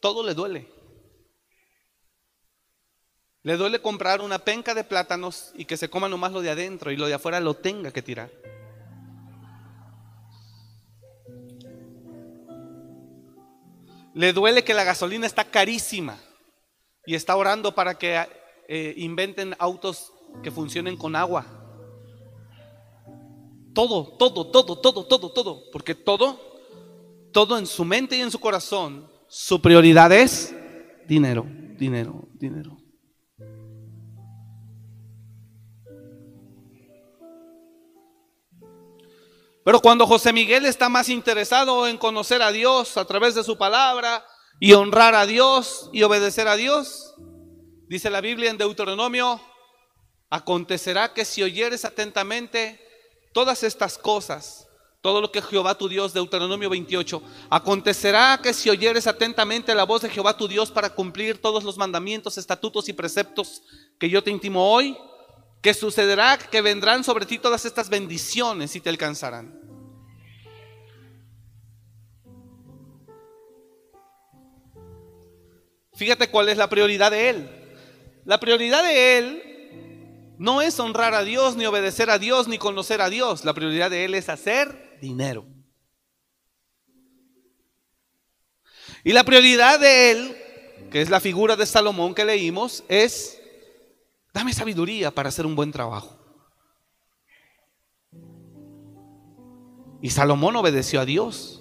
todo 0.00 0.24
le 0.24 0.34
duele. 0.34 0.68
Le 3.42 3.56
duele 3.56 3.80
comprar 3.80 4.20
una 4.20 4.38
penca 4.38 4.74
de 4.74 4.84
plátanos 4.84 5.52
y 5.54 5.64
que 5.64 5.76
se 5.76 5.88
coma 5.88 6.08
nomás 6.08 6.32
lo 6.32 6.40
de 6.40 6.50
adentro 6.50 6.90
y 6.90 6.96
lo 6.96 7.06
de 7.06 7.14
afuera 7.14 7.40
lo 7.40 7.54
tenga 7.54 7.92
que 7.92 8.02
tirar. 8.02 8.30
Le 14.14 14.32
duele 14.32 14.64
que 14.64 14.74
la 14.74 14.84
gasolina 14.84 15.26
está 15.26 15.44
carísima 15.44 16.18
y 17.06 17.14
está 17.14 17.36
orando 17.36 17.74
para 17.74 17.96
que 17.96 18.26
eh, 18.66 18.94
inventen 18.96 19.54
autos 19.58 20.12
que 20.42 20.50
funcionen 20.50 20.96
con 20.96 21.14
agua. 21.14 21.57
Todo, 23.78 24.08
todo, 24.18 24.44
todo, 24.44 24.76
todo, 24.76 25.06
todo, 25.06 25.30
todo. 25.30 25.70
Porque 25.70 25.94
todo, 25.94 26.36
todo 27.32 27.56
en 27.56 27.64
su 27.64 27.84
mente 27.84 28.16
y 28.16 28.20
en 28.20 28.32
su 28.32 28.40
corazón, 28.40 29.08
su 29.28 29.62
prioridad 29.62 30.10
es 30.10 30.52
dinero, 31.06 31.46
dinero, 31.76 32.26
dinero. 32.32 32.76
Pero 39.64 39.80
cuando 39.80 40.08
José 40.08 40.32
Miguel 40.32 40.66
está 40.66 40.88
más 40.88 41.08
interesado 41.08 41.86
en 41.86 41.98
conocer 41.98 42.42
a 42.42 42.50
Dios 42.50 42.96
a 42.96 43.04
través 43.04 43.36
de 43.36 43.44
su 43.44 43.56
palabra 43.58 44.24
y 44.58 44.72
honrar 44.72 45.14
a 45.14 45.24
Dios 45.24 45.88
y 45.92 46.02
obedecer 46.02 46.48
a 46.48 46.56
Dios, 46.56 47.14
dice 47.86 48.10
la 48.10 48.20
Biblia 48.20 48.50
en 48.50 48.58
Deuteronomio, 48.58 49.40
acontecerá 50.30 51.14
que 51.14 51.24
si 51.24 51.44
oyeres 51.44 51.84
atentamente 51.84 52.87
todas 53.32 53.62
estas 53.62 53.98
cosas, 53.98 54.68
todo 55.00 55.20
lo 55.20 55.30
que 55.30 55.42
Jehová 55.42 55.76
tu 55.76 55.88
Dios, 55.88 56.12
Deuteronomio 56.12 56.68
28, 56.70 57.22
acontecerá 57.50 58.40
que 58.42 58.52
si 58.52 58.68
oyeres 58.68 59.06
atentamente 59.06 59.74
la 59.74 59.84
voz 59.84 60.02
de 60.02 60.10
Jehová 60.10 60.36
tu 60.36 60.48
Dios 60.48 60.70
para 60.70 60.90
cumplir 60.90 61.40
todos 61.40 61.62
los 61.64 61.78
mandamientos, 61.78 62.36
estatutos 62.36 62.88
y 62.88 62.92
preceptos 62.92 63.62
que 63.98 64.10
yo 64.10 64.22
te 64.22 64.30
intimo 64.30 64.72
hoy, 64.72 64.96
que 65.62 65.74
sucederá 65.74 66.38
que 66.38 66.60
vendrán 66.60 67.04
sobre 67.04 67.26
ti 67.26 67.38
todas 67.38 67.64
estas 67.64 67.88
bendiciones 67.88 68.74
y 68.76 68.80
te 68.80 68.90
alcanzarán. 68.90 69.58
Fíjate 75.94 76.30
cuál 76.30 76.48
es 76.48 76.56
la 76.56 76.68
prioridad 76.68 77.10
de 77.10 77.28
él. 77.28 77.50
La 78.24 78.38
prioridad 78.38 78.84
de 78.84 79.18
él 79.18 79.47
no 80.38 80.62
es 80.62 80.78
honrar 80.80 81.14
a 81.14 81.22
Dios, 81.22 81.56
ni 81.56 81.66
obedecer 81.66 82.10
a 82.10 82.18
Dios, 82.18 82.48
ni 82.48 82.58
conocer 82.58 83.00
a 83.00 83.10
Dios. 83.10 83.44
La 83.44 83.54
prioridad 83.54 83.90
de 83.90 84.04
él 84.04 84.14
es 84.14 84.28
hacer 84.28 84.98
dinero. 85.00 85.44
Y 89.04 89.12
la 89.12 89.24
prioridad 89.24 89.78
de 89.78 90.10
él, 90.10 90.36
que 90.90 91.00
es 91.00 91.10
la 91.10 91.20
figura 91.20 91.56
de 91.56 91.66
Salomón 91.66 92.14
que 92.14 92.24
leímos, 92.24 92.84
es 92.88 93.38
Dame 94.32 94.52
sabiduría 94.52 95.10
para 95.10 95.30
hacer 95.30 95.46
un 95.46 95.56
buen 95.56 95.72
trabajo. 95.72 96.16
Y 100.00 100.10
Salomón 100.10 100.54
obedeció 100.54 101.00
a 101.00 101.04
Dios. 101.04 101.60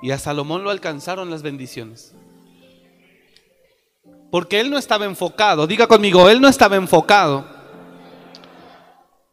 Y 0.00 0.10
a 0.12 0.18
Salomón 0.18 0.64
lo 0.64 0.70
alcanzaron 0.70 1.28
las 1.28 1.42
bendiciones. 1.42 2.14
Porque 4.30 4.60
él 4.60 4.70
no 4.70 4.78
estaba 4.78 5.06
enfocado, 5.06 5.66
diga 5.66 5.86
conmigo, 5.86 6.28
él 6.28 6.40
no 6.40 6.48
estaba 6.48 6.76
enfocado 6.76 7.46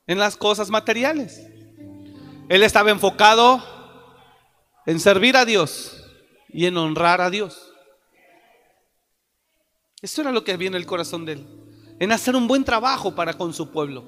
en 0.07 0.19
las 0.19 0.37
cosas 0.37 0.69
materiales. 0.69 1.47
Él 2.47 2.63
estaba 2.63 2.91
enfocado 2.91 3.63
en 4.85 4.99
servir 4.99 5.35
a 5.35 5.45
Dios 5.45 6.03
y 6.49 6.65
en 6.65 6.77
honrar 6.77 7.21
a 7.21 7.29
Dios. 7.29 7.73
Eso 10.01 10.21
era 10.21 10.31
lo 10.31 10.43
que 10.43 10.53
había 10.53 10.67
en 10.67 10.75
el 10.75 10.85
corazón 10.85 11.25
de 11.25 11.33
él. 11.33 11.47
En 11.99 12.11
hacer 12.11 12.35
un 12.35 12.47
buen 12.47 12.63
trabajo 12.63 13.15
para 13.15 13.33
con 13.33 13.53
su 13.53 13.71
pueblo. 13.71 14.03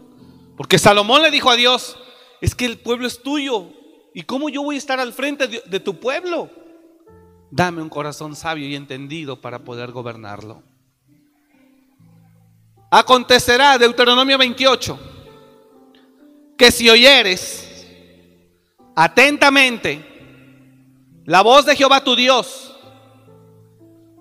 Porque 0.55 0.77
Salomón 0.77 1.21
le 1.21 1.31
dijo 1.31 1.49
a 1.49 1.55
Dios, 1.55 1.97
es 2.41 2.53
que 2.53 2.65
el 2.65 2.79
pueblo 2.79 3.07
es 3.07 3.21
tuyo. 3.23 3.69
¿Y 4.13 4.23
cómo 4.23 4.49
yo 4.49 4.61
voy 4.61 4.75
a 4.75 4.79
estar 4.79 4.99
al 4.99 5.13
frente 5.13 5.47
de, 5.47 5.63
de 5.65 5.79
tu 5.79 5.99
pueblo? 5.99 6.49
Dame 7.49 7.81
un 7.81 7.89
corazón 7.89 8.35
sabio 8.35 8.67
y 8.67 8.75
entendido 8.75 9.41
para 9.41 9.63
poder 9.63 9.91
gobernarlo. 9.91 10.61
Acontecerá, 12.89 13.77
Deuteronomio 13.77 14.37
28, 14.37 14.99
que 16.57 16.71
si 16.71 16.89
oyeres 16.89 17.85
atentamente 18.95 20.03
la 21.25 21.41
voz 21.41 21.65
de 21.65 21.75
Jehová 21.75 22.03
tu 22.03 22.15
Dios 22.15 22.73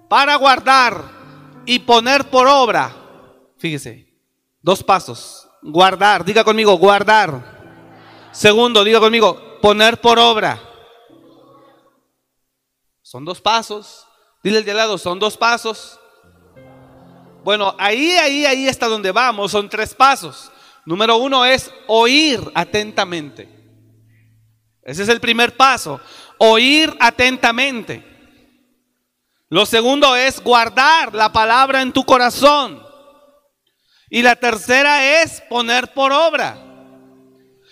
para 0.08 0.34
guardar 0.36 1.02
y 1.64 1.78
poner 1.78 2.28
por 2.28 2.48
obra. 2.48 2.94
Fíjese, 3.58 4.12
dos 4.60 4.82
pasos. 4.82 5.48
Guardar, 5.62 6.24
diga 6.24 6.44
conmigo, 6.44 6.76
guardar. 6.76 8.30
Segundo, 8.32 8.84
diga 8.84 9.00
conmigo, 9.00 9.58
poner 9.62 10.00
por 10.00 10.18
obra. 10.18 10.60
Son 13.02 13.24
dos 13.24 13.40
pasos. 13.40 14.06
Dile 14.42 14.58
el 14.58 14.64
de 14.64 14.74
lado, 14.74 14.98
son 14.98 15.18
dos 15.18 15.36
pasos. 15.36 15.98
Bueno, 17.46 17.76
ahí, 17.78 18.10
ahí, 18.16 18.44
ahí 18.44 18.66
está 18.66 18.88
donde 18.88 19.12
vamos. 19.12 19.52
Son 19.52 19.68
tres 19.68 19.94
pasos. 19.94 20.50
Número 20.84 21.16
uno 21.16 21.44
es 21.44 21.70
oír 21.86 22.40
atentamente. 22.56 23.48
Ese 24.82 25.04
es 25.04 25.08
el 25.08 25.20
primer 25.20 25.56
paso. 25.56 26.00
Oír 26.38 26.92
atentamente. 26.98 28.02
Lo 29.48 29.64
segundo 29.64 30.16
es 30.16 30.42
guardar 30.42 31.14
la 31.14 31.32
palabra 31.32 31.82
en 31.82 31.92
tu 31.92 32.04
corazón. 32.04 32.84
Y 34.10 34.22
la 34.22 34.34
tercera 34.34 35.22
es 35.22 35.40
poner 35.42 35.94
por 35.94 36.10
obra. 36.12 36.58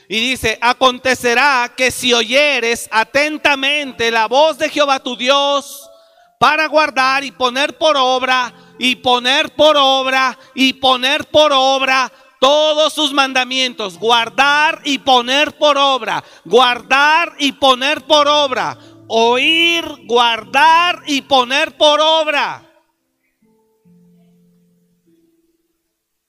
Y 0.08 0.20
dice, 0.20 0.56
acontecerá 0.60 1.72
que 1.76 1.90
si 1.90 2.14
oyeres 2.14 2.88
atentamente 2.92 4.12
la 4.12 4.28
voz 4.28 4.56
de 4.56 4.68
Jehová 4.70 5.00
tu 5.00 5.16
Dios 5.16 5.90
para 6.38 6.68
guardar 6.68 7.24
y 7.24 7.32
poner 7.32 7.76
por 7.76 7.96
obra 7.96 8.63
y 8.78 8.96
poner 8.96 9.54
por 9.54 9.76
obra 9.76 10.38
y 10.54 10.72
poner 10.74 11.26
por 11.26 11.52
obra 11.52 12.10
todos 12.40 12.92
sus 12.92 13.12
mandamientos, 13.12 13.98
guardar 13.98 14.82
y 14.84 14.98
poner 14.98 15.56
por 15.56 15.78
obra, 15.78 16.22
guardar 16.44 17.34
y 17.38 17.52
poner 17.52 18.02
por 18.02 18.28
obra, 18.28 18.76
oír, 19.08 19.84
guardar 20.04 21.02
y 21.06 21.22
poner 21.22 21.76
por 21.76 22.00
obra. 22.00 22.62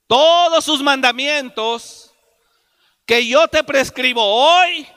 Todos 0.07 0.63
sus 0.63 0.81
mandamientos 0.81 2.13
que 3.05 3.27
yo 3.27 3.47
te 3.47 3.63
prescribo 3.63 4.23
hoy, 4.23 4.87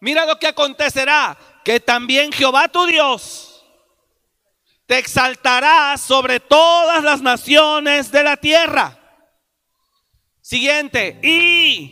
mira 0.00 0.26
lo 0.26 0.38
que 0.38 0.46
acontecerá, 0.46 1.36
que 1.64 1.80
también 1.80 2.30
Jehová 2.30 2.68
tu 2.68 2.86
Dios 2.86 3.55
te 4.86 4.98
exaltará 4.98 5.96
sobre 5.96 6.40
todas 6.40 7.02
las 7.02 7.20
naciones 7.20 8.10
de 8.10 8.22
la 8.22 8.36
tierra. 8.36 8.98
Siguiente, 10.40 11.18
y, 11.22 11.90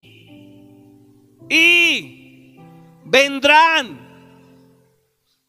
y 1.49 2.57
vendrán, 3.05 3.99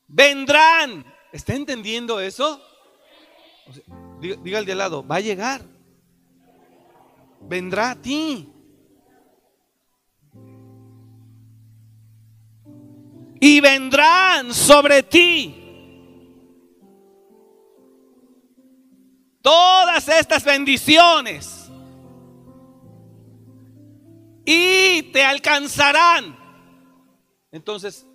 vendrán. 0.08 1.06
¿Está 1.32 1.54
entendiendo 1.54 2.20
eso? 2.20 2.62
diga, 4.20 4.38
diga 4.42 4.60
el 4.60 4.66
de 4.66 4.72
al 4.72 4.78
lado, 4.80 5.06
va 5.06 5.18
a 5.18 5.22
llegar. 5.22 5.62
Vendrá 7.42 7.92
a 7.92 7.96
ti. 7.96 8.52
y 13.38 13.62
vendrán 13.62 14.54
sobre 14.56 15.04
ti 15.04 15.65
todas 19.46 20.08
estas 20.10 20.44
bendiciones 20.44 21.70
y 24.44 25.04
te 25.14 25.24
alcanzarán. 25.24 26.36
Entonces, 27.52 28.08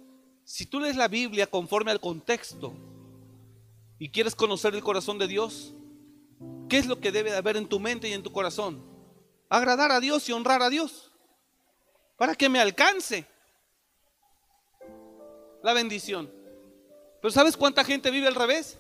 si 0.43 0.67
tú 0.67 0.81
lees 0.81 0.97
la 0.97 1.07
Biblia 1.07 1.47
conforme 1.47 1.93
al 1.93 2.01
contexto 2.01 2.75
y 3.97 4.09
quieres 4.09 4.35
conocer 4.35 4.75
el 4.75 4.83
corazón 4.83 5.19
de 5.19 5.29
Dios, 5.29 5.73
¿qué 6.69 6.79
es 6.79 6.87
lo 6.87 6.99
que 6.99 7.13
debe 7.13 7.31
de 7.31 7.37
haber 7.37 7.57
en 7.57 7.69
tu 7.69 7.79
mente 7.79 8.09
y 8.09 8.13
en 8.13 8.25
tu 8.25 8.33
corazón? 8.33 8.85
Agradar 9.49 9.93
a 9.93 10.01
Dios 10.01 10.29
y 10.29 10.33
honrar 10.33 10.63
a 10.63 10.69
Dios 10.69 11.13
para 12.17 12.35
que 12.35 12.49
me 12.49 12.59
alcance 12.59 13.25
la 15.63 15.75
bendición. 15.75 16.29
Pero 17.23 17.31
¿sabes 17.31 17.57
cuánta 17.57 17.85
gente 17.85 18.11
vive 18.11 18.27
al 18.27 18.35
revés? 18.35 18.80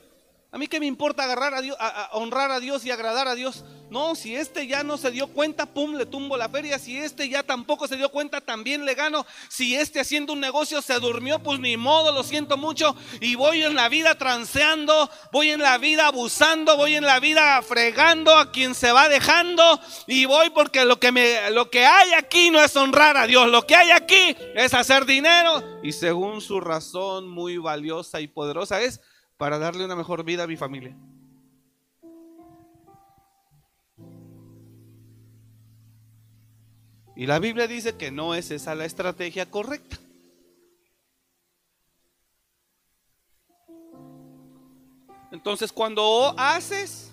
A 0.53 0.59
mí 0.59 0.66
qué 0.66 0.80
me 0.80 0.86
importa 0.86 1.22
agarrar 1.22 1.55
a 1.55 1.61
Dios, 1.61 1.76
honrar 2.12 2.51
a 2.51 2.59
Dios 2.59 2.84
y 2.84 2.90
agradar 2.90 3.28
a 3.28 3.36
Dios. 3.36 3.64
No, 3.88 4.16
si 4.16 4.34
este 4.34 4.66
ya 4.66 4.82
no 4.82 4.98
se 4.98 5.12
dio 5.12 5.28
cuenta, 5.28 5.66
pum, 5.66 5.94
le 5.94 6.07
tumbo 6.07 6.36
la 6.36 6.48
feria. 6.48 6.78
Si 6.78 6.96
este 6.96 7.28
ya 7.28 7.44
tampoco 7.44 7.86
se 7.86 7.96
dio 7.96 8.09
cuenta, 8.11 8.40
también 8.40 8.84
le 8.84 8.94
gano. 8.94 9.24
Si 9.48 9.76
este 9.76 10.01
haciendo 10.01 10.32
un 10.32 10.40
negocio 10.40 10.82
se 10.82 10.98
durmió, 10.98 11.40
pues 11.40 11.61
ni 11.61 11.76
modo, 11.76 12.11
lo 12.11 12.24
siento 12.24 12.57
mucho. 12.57 12.96
Y 13.20 13.36
voy 13.36 13.62
en 13.62 13.76
la 13.76 13.88
vida 13.88 14.16
transeando, 14.16 15.09
voy 15.32 15.51
en 15.51 15.61
la 15.61 15.78
vida 15.78 16.09
abusando, 16.09 16.76
voy 16.76 16.96
en 16.96 17.05
la 17.05 17.20
vida 17.20 17.62
fregando 17.62 18.36
a 18.36 18.51
quien 18.51 18.74
se 18.74 18.90
va 18.90 19.09
dejando. 19.09 19.80
Y 20.09 20.24
voy 20.24 20.51
porque 20.51 20.84
lo 20.84 20.98
que, 20.98 21.12
lo 21.53 21.70
que 21.70 21.86
hay 21.86 22.12
aquí 22.14 22.51
no 22.51 22.61
es 22.61 22.74
honrar 22.74 23.16
a 23.16 23.28
Dios, 23.28 23.48
lo 23.48 23.66
que 23.66 23.76
hay 23.76 23.90
aquí 23.92 24.36
es 24.57 24.74
hacer 24.74 25.05
dinero. 25.05 25.80
Y 25.82 25.92
según 25.92 26.40
su 26.40 26.61
razón 26.61 27.28
muy 27.28 27.59
valiosa 27.59 28.20
y 28.20 28.26
poderosa 28.26 28.80
es 28.80 29.01
para 29.41 29.59
darle 29.59 29.86
una 29.86 29.97
mejor 29.97 30.22
vida 30.22 30.43
a 30.43 30.47
mi 30.47 30.59
familia. 30.59 30.95
Y 37.16 37.24
la 37.24 37.38
Biblia 37.38 37.66
dice 37.66 37.97
que 37.97 38.11
no 38.11 38.34
es 38.34 38.51
esa 38.51 38.74
la 38.74 38.84
estrategia 38.84 39.51
correcta. 39.51 39.97
Entonces 45.32 45.72
cuando 45.72 46.34
haces, 46.36 47.11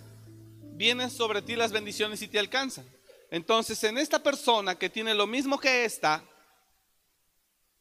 vienen 0.73 1.09
sobre 1.09 1.41
ti 1.41 1.55
las 1.55 1.71
bendiciones 1.71 2.21
y 2.21 2.27
te 2.27 2.39
alcanzan. 2.39 2.85
Entonces 3.31 3.81
en 3.85 3.97
esta 3.97 4.21
persona 4.21 4.75
que 4.75 4.89
tiene 4.89 5.13
lo 5.13 5.27
mismo 5.27 5.57
que 5.57 5.85
esta, 5.85 6.21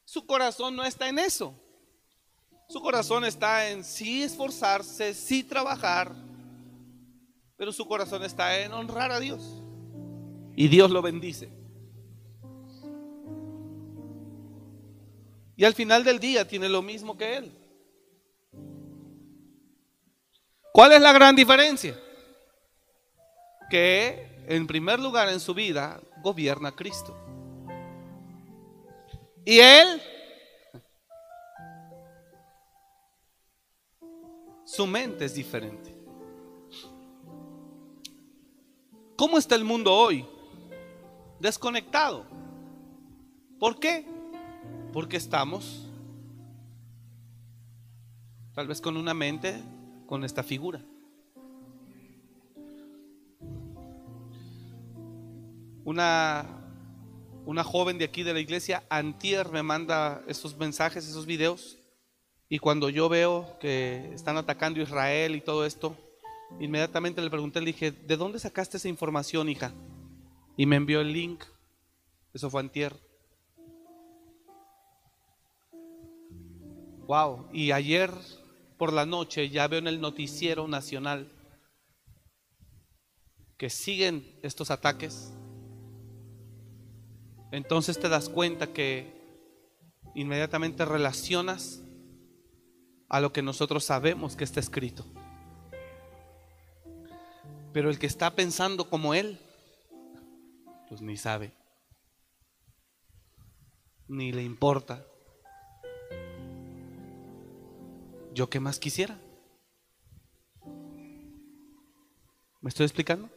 su 0.04 0.24
corazón 0.24 0.76
no 0.76 0.84
está 0.84 1.08
en 1.08 1.18
eso. 1.18 1.52
Su 2.68 2.80
corazón 2.80 3.24
está 3.24 3.70
en 3.70 3.84
sí 3.84 4.22
esforzarse, 4.22 5.14
sí 5.14 5.44
trabajar, 5.44 6.12
pero 7.56 7.72
su 7.72 7.86
corazón 7.86 8.24
está 8.24 8.60
en 8.60 8.72
honrar 8.72 9.12
a 9.12 9.20
Dios. 9.20 9.62
Y 10.56 10.68
Dios 10.68 10.90
lo 10.90 11.00
bendice. 11.00 11.48
Y 15.56 15.64
al 15.64 15.74
final 15.74 16.04
del 16.04 16.18
día 16.18 16.46
tiene 16.46 16.68
lo 16.68 16.82
mismo 16.82 17.16
que 17.16 17.36
Él. 17.36 17.52
¿Cuál 20.72 20.92
es 20.92 21.00
la 21.00 21.12
gran 21.12 21.34
diferencia? 21.34 21.98
Que 23.70 24.44
en 24.48 24.66
primer 24.66 25.00
lugar 25.00 25.28
en 25.28 25.40
su 25.40 25.54
vida 25.54 26.00
gobierna 26.22 26.72
Cristo. 26.72 27.16
Y 29.44 29.60
Él 29.60 30.02
su 34.66 34.86
mente 34.86 35.24
es 35.24 35.34
diferente. 35.34 35.96
¿Cómo 39.16 39.38
está 39.38 39.54
el 39.54 39.64
mundo 39.64 39.94
hoy? 39.94 40.26
Desconectado. 41.40 42.26
¿Por 43.58 43.78
qué? 43.78 44.04
Porque 44.92 45.16
estamos 45.16 45.86
tal 48.54 48.66
vez 48.66 48.80
con 48.80 48.96
una 48.96 49.14
mente 49.14 49.62
con 50.06 50.24
esta 50.24 50.42
figura. 50.42 50.82
Una, 55.84 56.44
una 57.44 57.62
joven 57.62 57.98
de 57.98 58.04
aquí 58.06 58.24
de 58.24 58.34
la 58.34 58.40
iglesia, 58.40 58.82
Antier, 58.90 59.48
me 59.50 59.62
manda 59.62 60.22
esos 60.26 60.56
mensajes, 60.56 61.06
esos 61.06 61.24
videos 61.24 61.75
y 62.48 62.58
cuando 62.58 62.88
yo 62.90 63.08
veo 63.08 63.58
que 63.58 64.12
están 64.14 64.36
atacando 64.36 64.80
Israel 64.80 65.34
y 65.34 65.40
todo 65.40 65.66
esto, 65.66 65.96
inmediatamente 66.60 67.20
le 67.20 67.30
pregunté, 67.30 67.60
le 67.60 67.66
dije, 67.66 67.90
¿de 67.90 68.16
dónde 68.16 68.38
sacaste 68.38 68.76
esa 68.76 68.88
información, 68.88 69.48
hija? 69.48 69.72
Y 70.56 70.66
me 70.66 70.76
envió 70.76 71.00
el 71.00 71.12
link. 71.12 71.42
Eso 72.32 72.48
fue 72.48 72.60
antier. 72.60 72.94
Wow. 77.06 77.48
Y 77.52 77.72
ayer 77.72 78.12
por 78.76 78.92
la 78.92 79.06
noche 79.06 79.48
ya 79.48 79.66
veo 79.66 79.80
en 79.80 79.88
el 79.88 80.00
noticiero 80.00 80.68
nacional 80.68 81.32
que 83.56 83.70
siguen 83.70 84.38
estos 84.42 84.70
ataques. 84.70 85.32
Entonces 87.50 87.98
te 87.98 88.08
das 88.08 88.28
cuenta 88.28 88.72
que 88.72 89.14
inmediatamente 90.14 90.84
relacionas 90.84 91.82
a 93.08 93.20
lo 93.20 93.32
que 93.32 93.42
nosotros 93.42 93.84
sabemos 93.84 94.36
que 94.36 94.44
está 94.44 94.60
escrito. 94.60 95.04
Pero 97.72 97.90
el 97.90 97.98
que 97.98 98.06
está 98.06 98.34
pensando 98.34 98.88
como 98.88 99.14
Él, 99.14 99.38
pues 100.88 101.02
ni 101.02 101.16
sabe, 101.16 101.52
ni 104.08 104.32
le 104.32 104.42
importa. 104.42 105.04
¿Yo 108.32 108.50
qué 108.50 108.60
más 108.60 108.78
quisiera? 108.78 109.18
¿Me 112.60 112.68
estoy 112.68 112.84
explicando? 112.84 113.30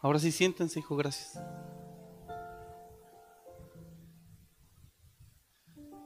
Ahora 0.00 0.18
sí, 0.18 0.30
siéntense, 0.30 0.80
hijo, 0.80 0.96
gracias. 0.96 1.40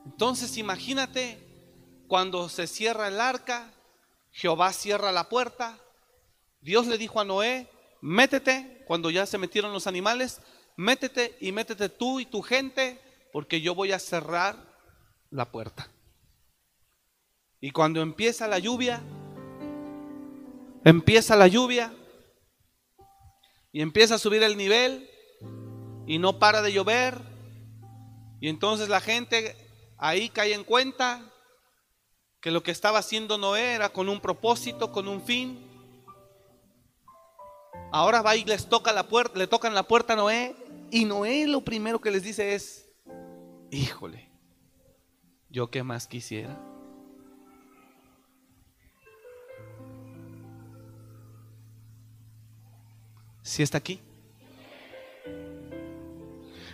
Entonces 0.04 0.56
imagínate 0.58 1.49
cuando 2.10 2.48
se 2.48 2.66
cierra 2.66 3.06
el 3.06 3.20
arca, 3.20 3.72
Jehová 4.32 4.72
cierra 4.72 5.12
la 5.12 5.28
puerta, 5.28 5.78
Dios 6.60 6.88
le 6.88 6.98
dijo 6.98 7.20
a 7.20 7.24
Noé, 7.24 7.70
métete, 8.00 8.82
cuando 8.88 9.10
ya 9.10 9.26
se 9.26 9.38
metieron 9.38 9.72
los 9.72 9.86
animales, 9.86 10.40
métete 10.76 11.36
y 11.40 11.52
métete 11.52 11.88
tú 11.88 12.18
y 12.18 12.26
tu 12.26 12.42
gente, 12.42 13.00
porque 13.32 13.60
yo 13.60 13.76
voy 13.76 13.92
a 13.92 14.00
cerrar 14.00 14.56
la 15.30 15.52
puerta. 15.52 15.88
Y 17.60 17.70
cuando 17.70 18.02
empieza 18.02 18.48
la 18.48 18.58
lluvia, 18.58 19.00
empieza 20.84 21.36
la 21.36 21.46
lluvia 21.46 21.94
y 23.70 23.82
empieza 23.82 24.16
a 24.16 24.18
subir 24.18 24.42
el 24.42 24.56
nivel 24.56 25.08
y 26.08 26.18
no 26.18 26.40
para 26.40 26.60
de 26.60 26.72
llover. 26.72 27.20
Y 28.40 28.48
entonces 28.48 28.88
la 28.88 29.00
gente 29.00 29.54
ahí 29.96 30.28
cae 30.28 30.54
en 30.54 30.64
cuenta 30.64 31.30
que 32.40 32.50
lo 32.50 32.62
que 32.62 32.70
estaba 32.70 32.98
haciendo 32.98 33.38
Noé 33.38 33.74
era 33.74 33.90
con 33.90 34.08
un 34.08 34.20
propósito, 34.20 34.90
con 34.90 35.08
un 35.08 35.20
fin. 35.20 35.58
Ahora 37.92 38.22
va 38.22 38.36
y 38.36 38.44
les 38.44 38.68
toca 38.68 38.92
la 38.92 39.08
puerta, 39.08 39.38
le 39.38 39.46
tocan 39.46 39.74
la 39.74 39.82
puerta 39.82 40.14
a 40.14 40.16
Noé 40.16 40.56
y 40.90 41.04
Noé 41.04 41.46
lo 41.46 41.60
primero 41.60 42.00
que 42.00 42.10
les 42.10 42.22
dice 42.22 42.54
es, 42.54 42.88
híjole, 43.70 44.28
yo 45.50 45.70
qué 45.70 45.82
más 45.82 46.06
quisiera. 46.06 46.58
Si 53.42 53.62
está 53.62 53.78
aquí? 53.78 54.00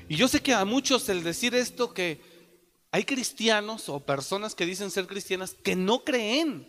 Y 0.09 0.17
yo 0.17 0.29
sé 0.29 0.41
que 0.41 0.55
a 0.55 0.65
muchos 0.65 1.09
el 1.09 1.25
decir 1.25 1.55
esto 1.55 1.93
que 1.93 2.21
hay 2.91 3.05
cristianos 3.05 3.89
o 3.89 4.01
personas 4.01 4.55
que 4.55 4.67
dicen 4.67 4.91
ser 4.91 5.07
cristianas 5.07 5.55
que 5.55 5.77
no 5.77 6.05
creen 6.05 6.67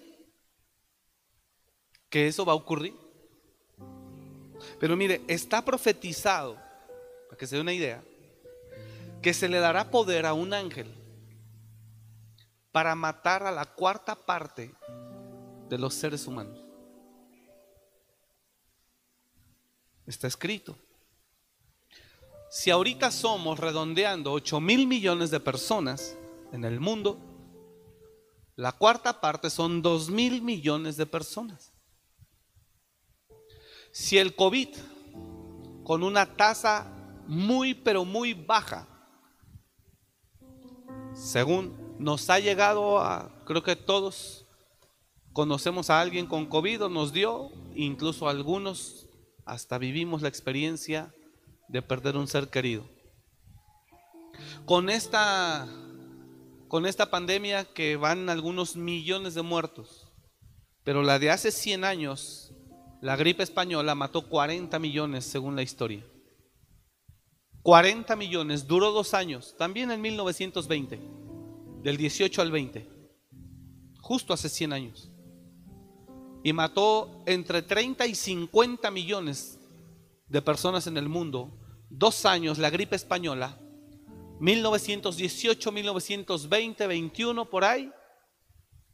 que 2.10 2.28
eso 2.28 2.46
va 2.46 2.54
a 2.54 2.58
ocurrir. 2.58 2.96
Pero 4.80 4.96
mire, 4.96 5.22
está 5.28 5.64
profetizado, 5.64 6.56
para 7.28 7.38
que 7.38 7.48
se 7.48 7.56
dé 7.56 7.62
una 7.62 7.74
idea, 7.74 8.04
que 9.22 9.34
se 9.34 9.50
le 9.50 9.60
dará 9.60 9.90
poder 9.90 10.26
a 10.26 10.34
un 10.34 10.54
ángel 10.54 10.94
para 12.72 12.96
matar 12.96 13.44
a 13.44 13.52
la 13.52 13.66
cuarta 13.66 14.16
parte 14.16 14.74
de 15.70 15.78
los 15.78 15.94
seres 15.94 16.28
humanos. 16.28 16.64
Está 20.06 20.28
escrito. 20.28 20.78
Si 22.50 22.72
ahorita 22.72 23.12
somos 23.12 23.60
redondeando 23.60 24.32
8 24.32 24.62
mil 24.62 24.88
millones 24.88 25.32
de 25.32 25.40
personas 25.40 26.18
en 26.54 26.64
el 26.64 26.80
mundo, 26.80 27.20
la 28.56 28.72
cuarta 28.72 29.20
parte 29.20 29.50
son 29.50 29.82
2 29.82 30.10
mil 30.10 30.42
millones 30.42 30.96
de 30.96 31.06
personas. 31.06 31.74
Si 33.92 34.18
el 34.18 34.36
COVID, 34.36 34.70
con 35.84 36.04
una 36.04 36.38
tasa 36.38 36.92
muy, 37.28 37.74
pero 37.74 38.06
muy 38.06 38.34
baja, 38.34 38.88
según 41.14 41.76
nos 42.00 42.30
ha 42.30 42.40
llegado 42.40 43.00
a, 43.00 43.44
creo 43.46 43.64
que 43.64 43.76
todos 43.76 44.46
conocemos 45.34 45.90
a 45.90 46.00
alguien 46.00 46.28
con 46.28 46.46
COVID 46.46 46.86
o 46.86 46.90
nos 46.90 47.12
dio, 47.12 47.52
incluso 47.76 48.30
algunos 48.30 49.10
hasta 49.46 49.78
vivimos 49.78 50.22
la 50.22 50.30
experiencia 50.30 51.14
de 51.68 51.82
perder 51.82 52.18
un 52.18 52.28
ser 52.28 52.50
querido. 52.50 52.88
Con 54.66 54.90
esta, 54.90 55.68
con 56.68 56.86
esta 56.86 57.10
pandemia 57.10 57.66
que 57.66 57.96
van 57.96 58.30
algunos 58.30 58.76
millones 58.76 59.34
de 59.34 59.42
muertos, 59.42 60.08
pero 60.84 61.04
la 61.04 61.20
de 61.20 61.32
hace 61.32 61.52
100 61.52 61.84
años, 61.84 62.54
la 63.02 63.16
gripe 63.16 63.44
española 63.44 63.96
mató 63.96 64.28
40 64.28 64.80
millones 64.80 65.26
según 65.26 65.56
la 65.56 65.64
historia. 65.64 66.04
40 67.64 68.16
millones, 68.16 68.68
duró 68.68 68.92
dos 68.92 69.14
años, 69.14 69.56
también 69.58 69.92
en 69.92 70.00
1920, 70.02 71.00
del 71.84 71.98
18 71.98 72.42
al 72.42 72.52
20, 72.52 72.90
justo 74.00 74.34
hace 74.34 74.48
100 74.48 74.74
años 74.74 75.12
y 76.48 76.54
mató 76.54 77.24
entre 77.26 77.62
30 77.62 78.08
y 78.08 78.16
50 78.16 78.90
millones 78.92 79.57
de 80.28 80.42
personas 80.42 80.88
en 80.88 80.98
el 80.98 81.10
mundo. 81.10 81.60
Dos 81.90 82.26
años, 82.26 82.58
la 82.58 82.70
gripe 82.70 82.96
española, 82.96 83.60
1918, 84.40 85.72
1920, 85.72 86.88
21, 86.88 87.50
por 87.50 87.64
ahí, 87.64 87.92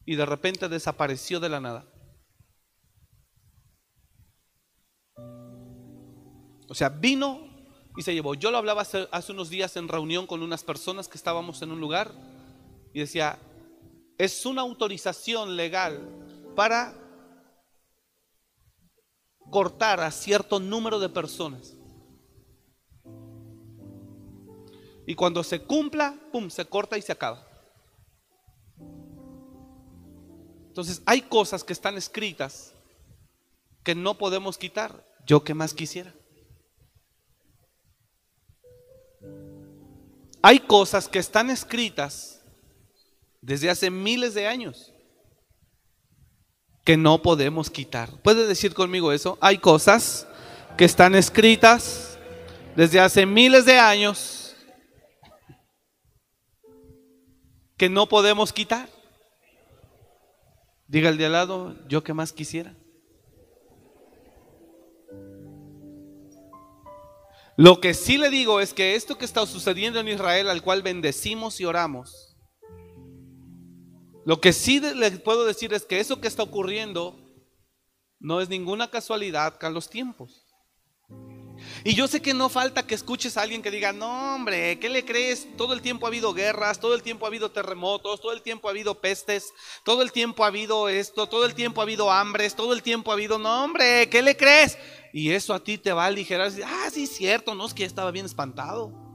y 0.06 0.16
de 0.16 0.26
repente 0.26 0.70
desapareció 0.70 1.40
de 1.40 1.50
la 1.50 1.60
nada. 1.60 1.88
O 6.70 6.76
sea, 6.76 6.90
vino 6.90 7.54
y 7.96 8.02
se 8.02 8.14
llevó. 8.14 8.34
Yo 8.36 8.52
lo 8.52 8.58
hablaba 8.58 8.82
hace, 8.82 9.32
unos 9.32 9.50
días 9.50 9.76
en 9.78 9.88
reunión 9.88 10.26
con 10.26 10.42
unas 10.42 10.64
personas 10.64 11.08
que 11.08 11.18
estábamos 11.18 11.62
en 11.62 11.72
un 11.72 11.80
lugar 11.80 12.12
y 12.94 13.00
decía, 13.00 13.38
es 14.18 14.46
una 14.46 14.62
autorización 14.62 15.56
legal 15.56 16.00
para 16.56 16.96
cortar 19.54 20.00
a 20.00 20.10
cierto 20.10 20.60
número 20.60 20.98
de 21.00 21.10
personas. 21.10 21.78
Y 25.06 25.14
cuando 25.14 25.44
se 25.44 25.62
cumpla, 25.62 26.18
pum, 26.32 26.50
se 26.50 26.66
corta 26.66 26.98
y 26.98 27.04
se 27.04 27.12
acaba. 27.12 27.48
Entonces 30.70 31.04
hay 31.06 31.22
cosas 31.22 31.64
que 31.64 31.72
están 31.72 31.98
escritas 31.98 32.74
que 33.84 33.94
no 33.94 34.18
podemos 34.18 34.58
quitar. 34.58 35.08
Yo 35.28 35.44
que 35.44 35.54
más 35.54 35.76
quisiera. 35.76 36.16
Hay 40.42 40.62
cosas 40.62 41.08
que 41.08 41.20
están 41.20 41.52
escritas 41.52 42.42
desde 43.40 43.70
hace 43.70 43.92
miles 43.92 44.34
de 44.34 44.48
años 44.48 44.93
que 46.84 46.98
no 46.98 47.22
podemos 47.22 47.70
quitar. 47.70 48.10
¿Puede 48.22 48.46
decir 48.46 48.74
conmigo 48.74 49.12
eso? 49.12 49.38
Hay 49.42 49.58
cosas 49.58 50.28
que 50.78 50.86
están 50.86 51.16
escritas 51.16 52.18
desde 52.76 53.00
hace 53.00 53.26
miles 53.26 53.66
de 53.66 53.78
años 53.78 54.56
que 57.78 57.90
no 57.90 58.08
podemos 58.08 58.52
quitar. 58.52 58.90
Diga 60.88 61.10
el 61.10 61.18
de 61.18 61.26
al 61.26 61.32
lado, 61.32 61.76
yo 61.88 62.04
que 62.04 62.14
más 62.14 62.34
quisiera. 62.34 62.76
Lo 67.56 67.80
que 67.80 67.94
sí 67.94 68.18
le 68.18 68.30
digo 68.30 68.60
es 68.60 68.74
que 68.74 68.96
esto 68.96 69.18
que 69.18 69.26
está 69.26 69.46
sucediendo 69.46 70.00
en 70.00 70.08
Israel, 70.08 70.50
al 70.50 70.64
cual 70.64 70.82
bendecimos 70.82 71.60
y 71.62 71.66
oramos, 71.66 72.33
lo 74.26 74.40
que 74.40 74.54
sí 74.54 74.80
les 74.80 75.20
puedo 75.20 75.46
decir 75.46 75.74
es 75.74 75.86
que 75.86 76.00
eso 76.00 76.22
que 76.22 76.28
está 76.28 76.44
ocurriendo 76.44 77.20
no 78.20 78.40
es 78.40 78.50
ninguna 78.50 78.90
casualidad 78.90 79.60
con 79.60 79.74
los 79.74 79.90
tiempos. 79.90 80.46
Y 81.84 81.96
yo 81.96 82.08
sé 82.08 82.22
que 82.22 82.34
no 82.34 82.50
falta 82.50 82.88
que 82.88 82.96
escuches 82.96 83.38
a 83.38 83.42
alguien 83.42 83.62
que 83.62 83.72
diga, 83.72 83.94
no 83.94 84.36
hombre, 84.36 84.80
¿qué 84.80 84.90
le 84.90 85.06
crees? 85.06 85.48
Todo 85.58 85.74
el 85.74 85.82
tiempo 85.82 86.06
ha 86.06 86.10
habido 86.10 86.34
guerras, 86.34 86.80
todo 86.80 86.96
el 86.96 87.04
tiempo 87.04 87.26
ha 87.26 87.30
habido 87.30 87.52
terremotos, 87.52 88.22
todo 88.22 88.32
el 88.32 88.42
tiempo 88.42 88.68
ha 88.68 88.72
habido 88.72 89.00
pestes, 89.00 89.54
todo 89.84 90.02
el 90.02 90.12
tiempo 90.12 90.44
ha 90.44 90.48
habido 90.48 90.90
esto, 90.90 91.28
todo 91.28 91.46
el 91.46 91.54
tiempo 91.54 91.82
ha 91.82 91.84
habido 91.84 92.12
hambres, 92.12 92.56
todo 92.56 92.74
el 92.74 92.82
tiempo 92.82 93.12
ha 93.12 93.16
habido, 93.16 93.38
no 93.38 93.64
hombre, 93.64 94.10
¿qué 94.10 94.22
le 94.22 94.38
crees? 94.38 94.78
Y 95.12 95.32
eso 95.32 95.54
a 95.54 95.64
ti 95.64 95.78
te 95.78 95.94
va 95.94 96.06
a 96.06 96.08
aligerar, 96.08 96.52
ah, 96.66 96.90
sí, 96.92 97.08
cierto, 97.08 97.54
no 97.56 97.66
es 97.66 97.74
que 97.74 97.86
estaba 97.86 98.12
bien 98.12 98.26
espantado. 98.26 99.13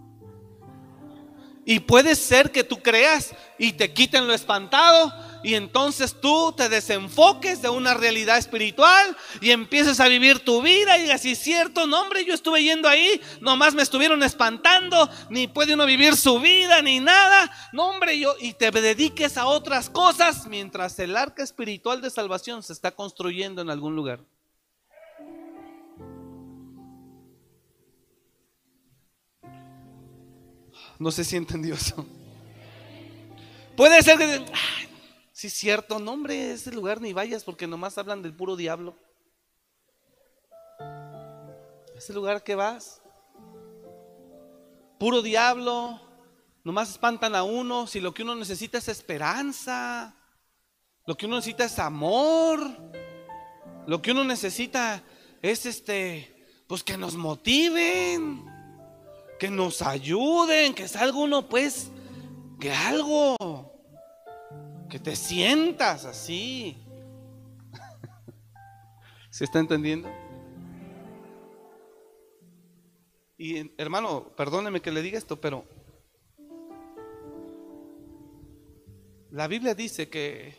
Y 1.69 1.81
puede 1.81 2.17
ser 2.17 2.51
que 2.51 2.65
tú 2.65 2.79
creas 2.79 3.35
y 3.59 3.75
te 3.75 3.93
quiten 3.93 4.27
lo 4.27 4.33
espantado 4.33 5.13
y 5.43 5.55
entonces 5.55 6.19
tú 6.19 6.55
te 6.57 6.71
desenfoques 6.71 7.61
de 7.61 7.69
una 7.69 7.93
realidad 7.93 8.39
espiritual 8.39 9.15
y 9.43 9.51
empieces 9.51 10.01
a 10.01 10.09
vivir 10.09 10.39
tu 10.39 10.63
vida 10.63 10.97
y 10.97 11.03
digas, 11.03 11.21
cierto, 11.21 11.87
no 11.87 12.01
hombre, 12.01 12.25
yo 12.25 12.33
estuve 12.33 12.63
yendo 12.63 12.89
ahí, 12.89 13.21
nomás 13.43 13.75
me 13.75 13.83
estuvieron 13.83 14.23
espantando, 14.23 15.11
ni 15.29 15.47
puede 15.47 15.75
uno 15.75 15.85
vivir 15.85 16.17
su 16.17 16.41
vida, 16.41 16.81
ni 16.81 17.01
nada, 17.01 17.53
no 17.75 17.91
hombre, 17.91 18.19
yo, 18.19 18.35
y 18.41 18.55
te 18.55 18.71
dediques 18.71 19.37
a 19.37 19.45
otras 19.45 19.91
cosas 19.91 20.47
mientras 20.47 20.99
el 20.99 21.19
arca 21.19 21.43
espiritual 21.43 22.01
de 22.01 22.09
salvación 22.09 22.63
se 22.63 22.73
está 22.73 22.93
construyendo 22.93 23.61
en 23.61 23.69
algún 23.69 23.95
lugar. 23.95 24.21
No 30.99 31.11
sé 31.11 31.25
si 31.25 31.37
entendió 31.37 31.75
eso. 31.75 32.07
Puede 33.77 34.03
ser 34.03 34.19
que, 34.19 34.45
si 35.33 35.47
es 35.47 35.55
cierto, 35.55 35.99
no 35.99 36.13
hombre, 36.13 36.53
ese 36.53 36.73
lugar 36.73 37.01
ni 37.01 37.13
vayas 37.13 37.45
porque 37.45 37.67
nomás 37.67 37.97
hablan 37.99 38.23
del 38.23 38.35
puro 38.35 38.57
diablo. 38.57 38.97
ese 41.99 42.13
lugar 42.13 42.43
que 42.45 42.55
vas. 42.55 43.03
Puro 44.99 45.21
diablo, 45.21 46.01
nomás 46.65 46.91
espantan 46.91 47.35
a 47.35 47.43
uno, 47.43 47.87
si 47.87 48.01
lo 48.01 48.15
que 48.15 48.23
uno 48.23 48.35
necesita 48.35 48.79
es 48.79 48.89
esperanza, 48.89 50.15
lo 51.07 51.17
que 51.17 51.27
uno 51.27 51.37
necesita 51.37 51.65
es 51.65 51.79
amor, 51.79 52.61
lo 53.87 54.01
que 54.01 54.13
uno 54.13 54.25
necesita 54.25 55.03
es 55.43 55.67
este, 55.67 56.49
pues 56.67 56.83
que 56.83 56.97
nos 56.97 57.17
motiven, 57.17 58.45
que 59.39 59.51
nos 59.51 59.83
ayuden, 59.83 60.75
que 60.75 60.89
salga 60.89 61.19
uno 61.19 61.49
pues, 61.49 61.91
que 62.61 62.73
algo, 62.73 63.37
que 64.91 64.99
te 64.99 65.15
sientas 65.15 66.05
así. 66.05 66.77
¿Se 69.31 69.45
está 69.45 69.61
entendiendo? 69.61 70.09
Y 73.37 73.71
hermano, 73.81 74.33
perdóneme 74.37 74.81
que 74.81 74.91
le 74.91 75.01
diga 75.01 75.17
esto, 75.17 75.41
pero 75.41 75.65
la 79.31 79.47
Biblia 79.47 79.75
dice 79.75 80.09
que 80.09 80.57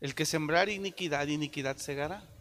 el 0.00 0.14
que 0.14 0.24
sembrar 0.24 0.70
iniquidad, 0.70 1.26
iniquidad 1.26 1.76
segará. 1.76 2.35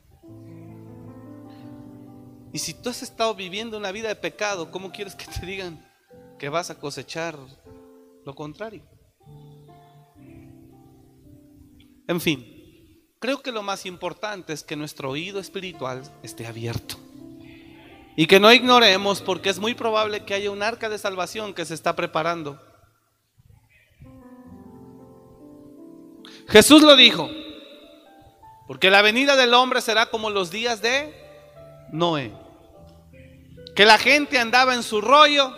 Y 2.55 2.59
si 2.59 2.73
tú 2.73 2.89
has 2.89 3.03
estado 3.03 3.35
viviendo 3.35 3.77
una 3.77 3.91
vida 3.91 4.07
de 4.07 4.15
pecado, 4.15 4.71
¿cómo 4.71 4.89
quieres 4.89 5.13
que 5.13 5.25
te 5.25 5.45
digan 5.45 5.77
que 6.39 6.47
vas 6.47 6.69
a 6.69 6.79
cosechar 6.79 7.37
lo 8.23 8.33
contrario? 8.33 8.81
En 12.07 12.21
fin, 12.21 13.11
creo 13.19 13.41
que 13.41 13.51
lo 13.51 13.61
más 13.61 13.85
importante 13.85 14.53
es 14.53 14.63
que 14.63 14.77
nuestro 14.77 15.09
oído 15.09 15.41
espiritual 15.41 16.01
esté 16.23 16.47
abierto. 16.47 16.95
Y 18.15 18.25
que 18.25 18.39
no 18.39 18.53
ignoremos 18.53 19.21
porque 19.21 19.49
es 19.49 19.59
muy 19.59 19.73
probable 19.73 20.23
que 20.23 20.33
haya 20.33 20.49
un 20.49 20.63
arca 20.63 20.87
de 20.87 20.97
salvación 20.97 21.53
que 21.53 21.65
se 21.65 21.73
está 21.73 21.93
preparando. 21.93 22.57
Jesús 26.47 26.83
lo 26.83 26.95
dijo, 26.95 27.29
porque 28.65 28.89
la 28.89 29.01
venida 29.01 29.35
del 29.35 29.53
hombre 29.53 29.81
será 29.81 30.05
como 30.05 30.29
los 30.29 30.51
días 30.51 30.81
de 30.81 31.13
Noé. 31.91 32.44
Que 33.75 33.85
la 33.85 33.97
gente 33.97 34.39
andaba 34.39 34.73
en 34.73 34.83
su 34.83 35.01
rollo, 35.01 35.53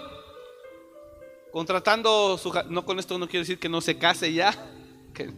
contratando 1.52 2.38
su... 2.38 2.52
No 2.70 2.84
con 2.84 3.00
esto 3.00 3.18
no 3.20 3.28
quiero 3.28 3.44
decir 3.44 3.60
que 3.60 3.70
no 3.70 3.80
se 3.80 3.98
case 3.98 4.34
ya. 4.34 4.54
Que, 5.14 5.34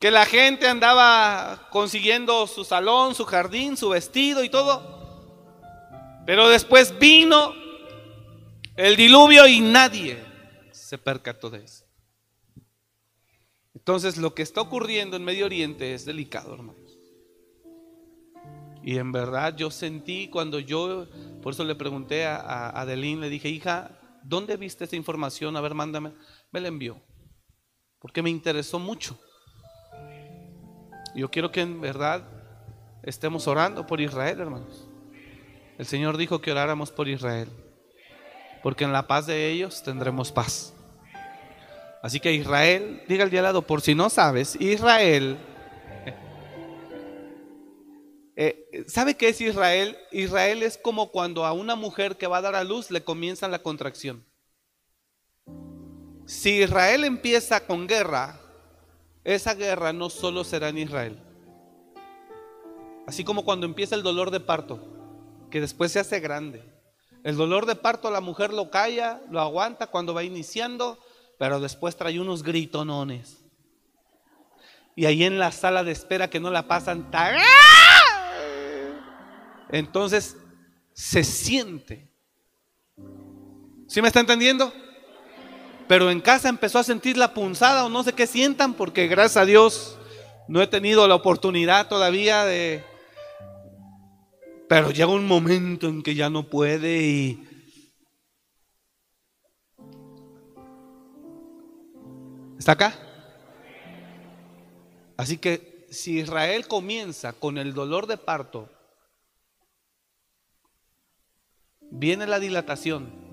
que 0.00 0.10
la 0.10 0.26
gente 0.26 0.66
andaba 0.66 1.68
consiguiendo 1.70 2.48
su 2.48 2.64
salón, 2.64 3.14
su 3.14 3.24
jardín, 3.24 3.76
su 3.76 3.90
vestido 3.90 4.42
y 4.42 4.48
todo. 4.48 4.94
Pero 6.26 6.48
después 6.48 6.98
vino 6.98 7.54
el 8.76 8.96
diluvio 8.96 9.46
y 9.46 9.60
nadie 9.60 10.24
se 10.72 10.98
percató 10.98 11.50
de 11.50 11.64
eso. 11.64 11.84
Entonces 13.74 14.16
lo 14.16 14.34
que 14.34 14.42
está 14.42 14.60
ocurriendo 14.60 15.16
en 15.16 15.24
Medio 15.24 15.46
Oriente 15.46 15.94
es 15.94 16.04
delicado, 16.04 16.54
hermanos. 16.54 16.83
Y 18.84 18.98
en 18.98 19.12
verdad 19.12 19.56
yo 19.56 19.70
sentí 19.70 20.28
cuando 20.28 20.58
yo, 20.58 21.06
por 21.42 21.54
eso 21.54 21.64
le 21.64 21.74
pregunté 21.74 22.26
a 22.26 22.68
Adeline, 22.68 23.22
le 23.22 23.30
dije, 23.30 23.48
hija, 23.48 23.98
¿dónde 24.22 24.58
viste 24.58 24.84
esta 24.84 24.94
información? 24.94 25.56
A 25.56 25.62
ver, 25.62 25.72
mándame. 25.74 26.12
Me 26.52 26.60
la 26.60 26.68
envió. 26.68 27.00
Porque 27.98 28.20
me 28.20 28.28
interesó 28.28 28.78
mucho. 28.78 29.18
Yo 31.14 31.30
quiero 31.30 31.50
que 31.50 31.62
en 31.62 31.80
verdad 31.80 32.24
estemos 33.02 33.48
orando 33.48 33.86
por 33.86 34.02
Israel, 34.02 34.40
hermanos. 34.40 34.86
El 35.78 35.86
Señor 35.86 36.18
dijo 36.18 36.40
que 36.40 36.52
oráramos 36.52 36.90
por 36.90 37.08
Israel, 37.08 37.48
porque 38.62 38.84
en 38.84 38.92
la 38.92 39.06
paz 39.06 39.26
de 39.26 39.50
ellos 39.50 39.82
tendremos 39.82 40.30
paz. 40.30 40.74
Así 42.02 42.20
que 42.20 42.32
Israel, 42.34 43.02
diga 43.08 43.24
el 43.24 43.30
día 43.30 43.40
al 43.40 43.44
lado, 43.44 43.62
por 43.62 43.80
si 43.80 43.94
no 43.94 44.10
sabes, 44.10 44.56
Israel, 44.60 45.38
eh, 48.36 48.84
¿sabe 48.88 49.16
qué 49.16 49.28
es 49.28 49.40
Israel? 49.40 49.96
Israel 50.10 50.62
es 50.62 50.76
como 50.76 51.10
cuando 51.10 51.44
a 51.44 51.52
una 51.52 51.76
mujer 51.76 52.16
que 52.16 52.26
va 52.26 52.38
a 52.38 52.42
dar 52.42 52.54
a 52.54 52.64
luz 52.64 52.90
le 52.90 53.04
comienza 53.04 53.48
la 53.48 53.60
contracción. 53.60 54.24
Si 56.26 56.62
Israel 56.62 57.04
empieza 57.04 57.66
con 57.66 57.86
guerra, 57.86 58.40
esa 59.24 59.54
guerra 59.54 59.92
no 59.92 60.10
solo 60.10 60.42
será 60.42 60.70
en 60.70 60.78
Israel. 60.78 61.18
Así 63.06 63.24
como 63.24 63.44
cuando 63.44 63.66
empieza 63.66 63.94
el 63.94 64.02
dolor 64.02 64.30
de 64.30 64.40
parto, 64.40 64.80
que 65.50 65.60
después 65.60 65.92
se 65.92 66.00
hace 66.00 66.20
grande. 66.20 66.62
El 67.22 67.36
dolor 67.36 67.66
de 67.66 67.76
parto 67.76 68.10
la 68.10 68.20
mujer 68.20 68.52
lo 68.52 68.70
calla, 68.70 69.20
lo 69.30 69.40
aguanta 69.40 69.86
cuando 69.86 70.14
va 70.14 70.24
iniciando, 70.24 70.98
pero 71.38 71.60
después 71.60 71.96
trae 71.96 72.18
unos 72.18 72.42
gritonones. 72.42 73.44
Y 74.96 75.06
ahí 75.06 75.24
en 75.24 75.38
la 75.38 75.52
sala 75.52 75.84
de 75.84 75.92
espera 75.92 76.30
que 76.30 76.40
no 76.40 76.50
la 76.50 76.68
pasan, 76.68 77.10
entonces 79.70 80.36
se 80.92 81.24
siente. 81.24 82.10
¿Sí 83.88 84.00
me 84.00 84.08
está 84.08 84.20
entendiendo? 84.20 84.72
Pero 85.86 86.10
en 86.10 86.20
casa 86.20 86.48
empezó 86.48 86.78
a 86.78 86.84
sentir 86.84 87.16
la 87.16 87.34
punzada 87.34 87.84
o 87.84 87.88
no 87.88 88.02
sé 88.02 88.12
qué 88.12 88.26
sientan, 88.26 88.74
porque 88.74 89.06
gracias 89.06 89.36
a 89.36 89.44
Dios 89.44 89.98
no 90.48 90.62
he 90.62 90.66
tenido 90.66 91.06
la 91.08 91.14
oportunidad 91.14 91.88
todavía 91.88 92.44
de... 92.44 92.84
Pero 94.68 94.90
llega 94.90 95.08
un 95.08 95.26
momento 95.26 95.88
en 95.88 96.02
que 96.02 96.14
ya 96.14 96.30
no 96.30 96.48
puede 96.48 97.02
y... 97.02 97.48
¿Está 102.58 102.72
acá? 102.72 102.98
Así 105.16 105.36
que 105.36 105.86
si 105.90 106.18
Israel 106.18 106.66
comienza 106.66 107.34
con 107.34 107.58
el 107.58 107.74
dolor 107.74 108.06
de 108.06 108.16
parto, 108.16 108.70
viene 111.94 112.26
la 112.26 112.38
dilatación 112.38 113.24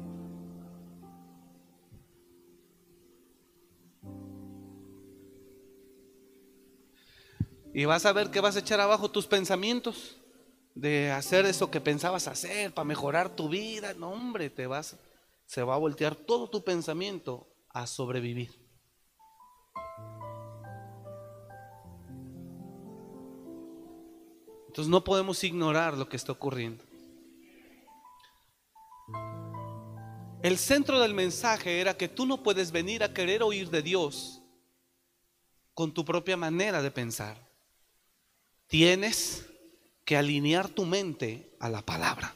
Y 7.74 7.86
vas 7.86 8.06
a 8.06 8.14
ver 8.14 8.32
que 8.32 8.42
vas 8.42 8.56
a 8.56 8.60
echar 8.60 8.82
abajo 8.82 9.12
tus 9.12 9.28
pensamientos 9.28 10.18
de 10.76 11.12
hacer 11.12 11.46
eso 11.46 11.72
que 11.72 11.80
pensabas 11.80 12.28
hacer 12.28 12.74
para 12.74 12.86
mejorar 12.86 13.36
tu 13.36 13.48
vida. 13.48 13.94
No, 13.94 14.12
hombre, 14.12 14.50
te 14.50 14.68
vas, 14.68 14.98
se 15.46 15.64
va 15.64 15.76
a 15.76 15.80
voltear 15.80 16.16
todo 16.16 16.50
tu 16.50 16.64
pensamiento 16.64 17.48
a 17.70 17.88
sobrevivir. 17.88 18.52
Entonces 24.68 24.90
no 24.90 25.04
podemos 25.04 25.44
ignorar 25.44 25.98
lo 25.98 26.08
que 26.08 26.18
está 26.18 26.32
ocurriendo. 26.32 26.91
El 30.44 30.58
centro 30.58 31.00
del 31.00 31.14
mensaje 31.14 31.80
era 31.80 31.96
que 31.96 32.08
tú 32.08 32.26
no 32.26 32.42
puedes 32.42 32.72
venir 32.72 33.04
a 33.04 33.14
querer 33.14 33.44
oír 33.44 33.70
de 33.70 33.84
Dios 33.84 34.42
con 35.76 35.94
tu 35.94 36.04
propia 36.04 36.36
manera 36.36 36.82
de 36.82 36.90
pensar. 36.90 37.38
Tienes 38.68 39.46
que 40.04 40.18
alinear 40.18 40.68
tu 40.70 40.86
mente 40.86 41.56
a 41.60 41.70
la 41.70 41.84
palabra. 41.84 42.34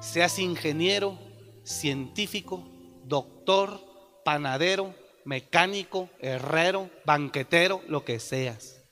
Seas 0.00 0.38
ingeniero, 0.40 1.16
científico, 1.62 2.68
doctor, 3.04 3.80
panadero, 4.24 4.94
mecánico, 5.24 6.10
herrero, 6.18 6.90
banquetero, 7.04 7.80
lo 7.86 8.04
que 8.04 8.18
seas. 8.18 8.82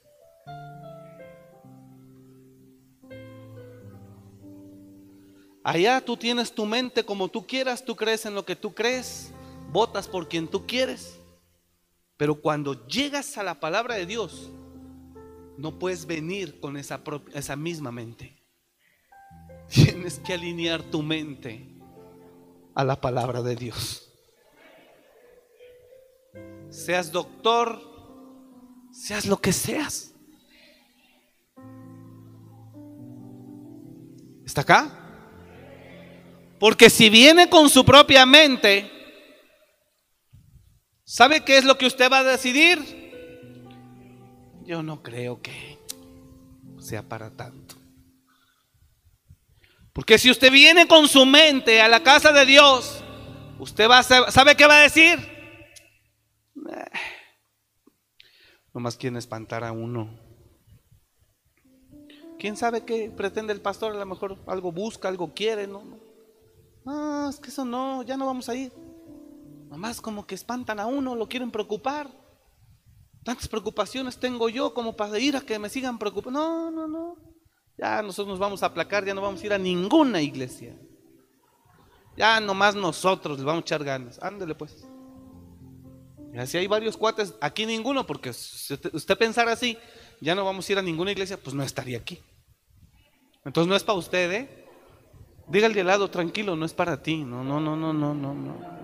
Allá 5.67 5.99
tú 5.99 6.15
tienes 6.15 6.53
tu 6.53 6.65
mente 6.65 7.03
como 7.03 7.27
tú 7.27 7.45
quieras, 7.45 7.83
tú 7.83 7.93
crees 7.93 8.25
en 8.25 8.33
lo 8.33 8.45
que 8.45 8.55
tú 8.55 8.73
crees, 8.73 9.33
votas 9.69 10.07
por 10.07 10.29
quien 10.29 10.47
tú 10.47 10.65
quieres. 10.65 11.19
Pero 12.15 12.35
cuando 12.35 12.87
llegas 12.87 13.37
a 13.37 13.43
la 13.43 13.59
palabra 13.59 13.95
de 13.95 14.05
Dios, 14.05 14.49
no 15.57 15.77
puedes 15.77 16.05
venir 16.05 16.61
con 16.61 16.77
esa, 16.77 17.01
esa 17.33 17.57
misma 17.57 17.91
mente. 17.91 18.41
Tienes 19.67 20.19
que 20.19 20.35
alinear 20.35 20.83
tu 20.83 21.01
mente 21.01 21.67
a 22.73 22.85
la 22.85 23.01
palabra 23.01 23.41
de 23.41 23.57
Dios. 23.57 24.09
Seas 26.69 27.11
doctor, 27.11 27.81
seas 28.93 29.25
lo 29.25 29.35
que 29.41 29.51
seas. 29.51 30.13
¿Está 34.45 34.61
acá? 34.61 35.03
Porque 36.59 36.89
si 36.89 37.09
viene 37.09 37.49
con 37.49 37.69
su 37.69 37.85
propia 37.85 38.25
mente, 38.25 38.91
¿sabe 41.03 41.43
qué 41.43 41.57
es 41.57 41.65
lo 41.65 41.77
que 41.77 41.85
usted 41.85 42.11
va 42.11 42.19
a 42.19 42.23
decidir? 42.23 42.97
Yo 44.65 44.81
no 44.81 45.03
creo 45.03 45.41
que 45.41 45.77
sea 46.79 47.03
para 47.03 47.29
tanto. 47.29 47.75
Porque 49.93 50.17
si 50.17 50.29
usted 50.29 50.51
viene 50.51 50.87
con 50.87 51.07
su 51.07 51.25
mente 51.25 51.81
a 51.81 51.87
la 51.87 52.03
casa 52.03 52.31
de 52.31 52.45
Dios, 52.45 53.03
usted 53.59 53.89
va 53.89 53.99
a 53.99 54.03
sabe 54.03 54.55
qué 54.55 54.67
va 54.67 54.77
a 54.77 54.83
decir. 54.83 55.19
Eh, 55.19 56.91
nomás 58.73 58.97
quieren 58.97 59.17
espantar 59.17 59.63
a 59.63 59.71
uno. 59.71 60.19
¿Quién 62.39 62.57
sabe 62.57 62.83
qué 62.83 63.11
pretende 63.15 63.53
el 63.53 63.61
pastor? 63.61 63.95
A 63.95 63.99
lo 63.99 64.05
mejor 64.05 64.37
algo 64.47 64.71
busca, 64.71 65.07
algo 65.07 65.33
quiere, 65.33 65.65
¿no? 65.65 66.06
No, 66.87 67.29
es 67.29 67.37
que 67.41 67.49
eso 67.49 67.65
no, 67.65 68.01
ya 68.03 68.15
no 68.15 68.25
vamos 68.25 68.47
a 68.47 68.55
ir. 68.55 68.71
Nomás 69.69 69.99
como 69.99 70.25
que 70.25 70.35
espantan 70.35 70.79
a 70.79 70.85
uno, 70.85 71.17
lo 71.17 71.27
quieren 71.27 71.51
preocupar. 71.51 72.09
Tantas 73.25 73.49
preocupaciones 73.49 74.17
tengo 74.17 74.47
yo 74.47 74.73
como 74.73 74.95
para 74.95 75.19
ir 75.19 75.35
a 75.35 75.41
que 75.41 75.59
me 75.59 75.67
sigan 75.67 75.99
preocupando. 75.99 76.39
No, 76.39 76.71
no, 76.71 76.87
no. 76.87 77.17
Ya 77.77 78.01
nosotros 78.01 78.29
nos 78.29 78.39
vamos 78.39 78.63
a 78.63 78.67
aplacar, 78.67 79.03
ya 79.03 79.13
no 79.13 79.19
vamos 79.19 79.43
a 79.43 79.45
ir 79.45 79.51
a 79.51 79.57
ninguna 79.57 80.21
iglesia. 80.21 80.79
Ya 82.15 82.39
nomás 82.39 82.73
nosotros 82.73 83.37
le 83.37 83.43
vamos 83.43 83.63
a 83.63 83.65
echar 83.65 83.83
ganas. 83.83 84.17
Ándele 84.23 84.55
pues. 84.55 84.87
Y 86.33 86.37
así 86.37 86.57
hay 86.57 86.67
varios 86.67 86.95
cuates, 86.95 87.35
aquí 87.41 87.65
ninguno, 87.65 88.07
porque 88.07 88.31
si 88.31 88.75
usted 88.93 89.17
pensara 89.17 89.51
así, 89.51 89.77
ya 90.21 90.35
no 90.35 90.45
vamos 90.45 90.69
a 90.69 90.71
ir 90.71 90.79
a 90.79 90.81
ninguna 90.81 91.11
iglesia, 91.11 91.35
pues 91.35 91.53
no 91.53 91.63
estaría 91.63 91.97
aquí. 91.97 92.23
Entonces 93.43 93.67
no 93.67 93.75
es 93.75 93.83
para 93.83 93.99
usted, 93.99 94.31
¿eh? 94.31 94.66
Dígale 95.47 95.75
de 95.75 95.83
lado, 95.83 96.09
tranquilo, 96.09 96.55
no 96.55 96.65
es 96.65 96.73
para 96.73 97.01
ti. 97.01 97.23
No, 97.23 97.43
no, 97.43 97.59
no, 97.59 97.75
no, 97.75 97.93
no, 97.93 98.13
no, 98.13 98.33
no. 98.33 98.77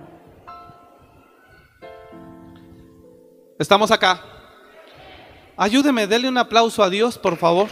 Estamos 3.59 3.91
acá. 3.91 4.21
Ayúdeme, 5.57 6.07
denle 6.07 6.29
un 6.29 6.37
aplauso 6.37 6.81
a 6.81 6.89
Dios, 6.89 7.17
por 7.17 7.37
favor. 7.37 7.67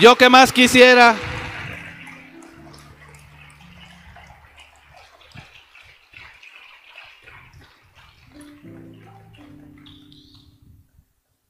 Yo 0.00 0.16
que 0.16 0.28
más 0.28 0.52
quisiera. 0.52 1.14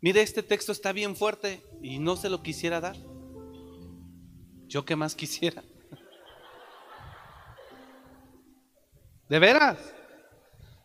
Mire, 0.04 0.20
este 0.20 0.42
texto 0.42 0.70
está 0.70 0.92
bien 0.92 1.16
fuerte 1.16 1.62
y 1.80 1.98
no 1.98 2.18
se 2.18 2.28
lo 2.28 2.42
quisiera 2.42 2.78
dar. 2.78 2.94
Yo 4.66 4.84
que 4.84 4.96
más 4.96 5.14
quisiera. 5.14 5.64
¿De 9.30 9.38
veras? 9.38 9.78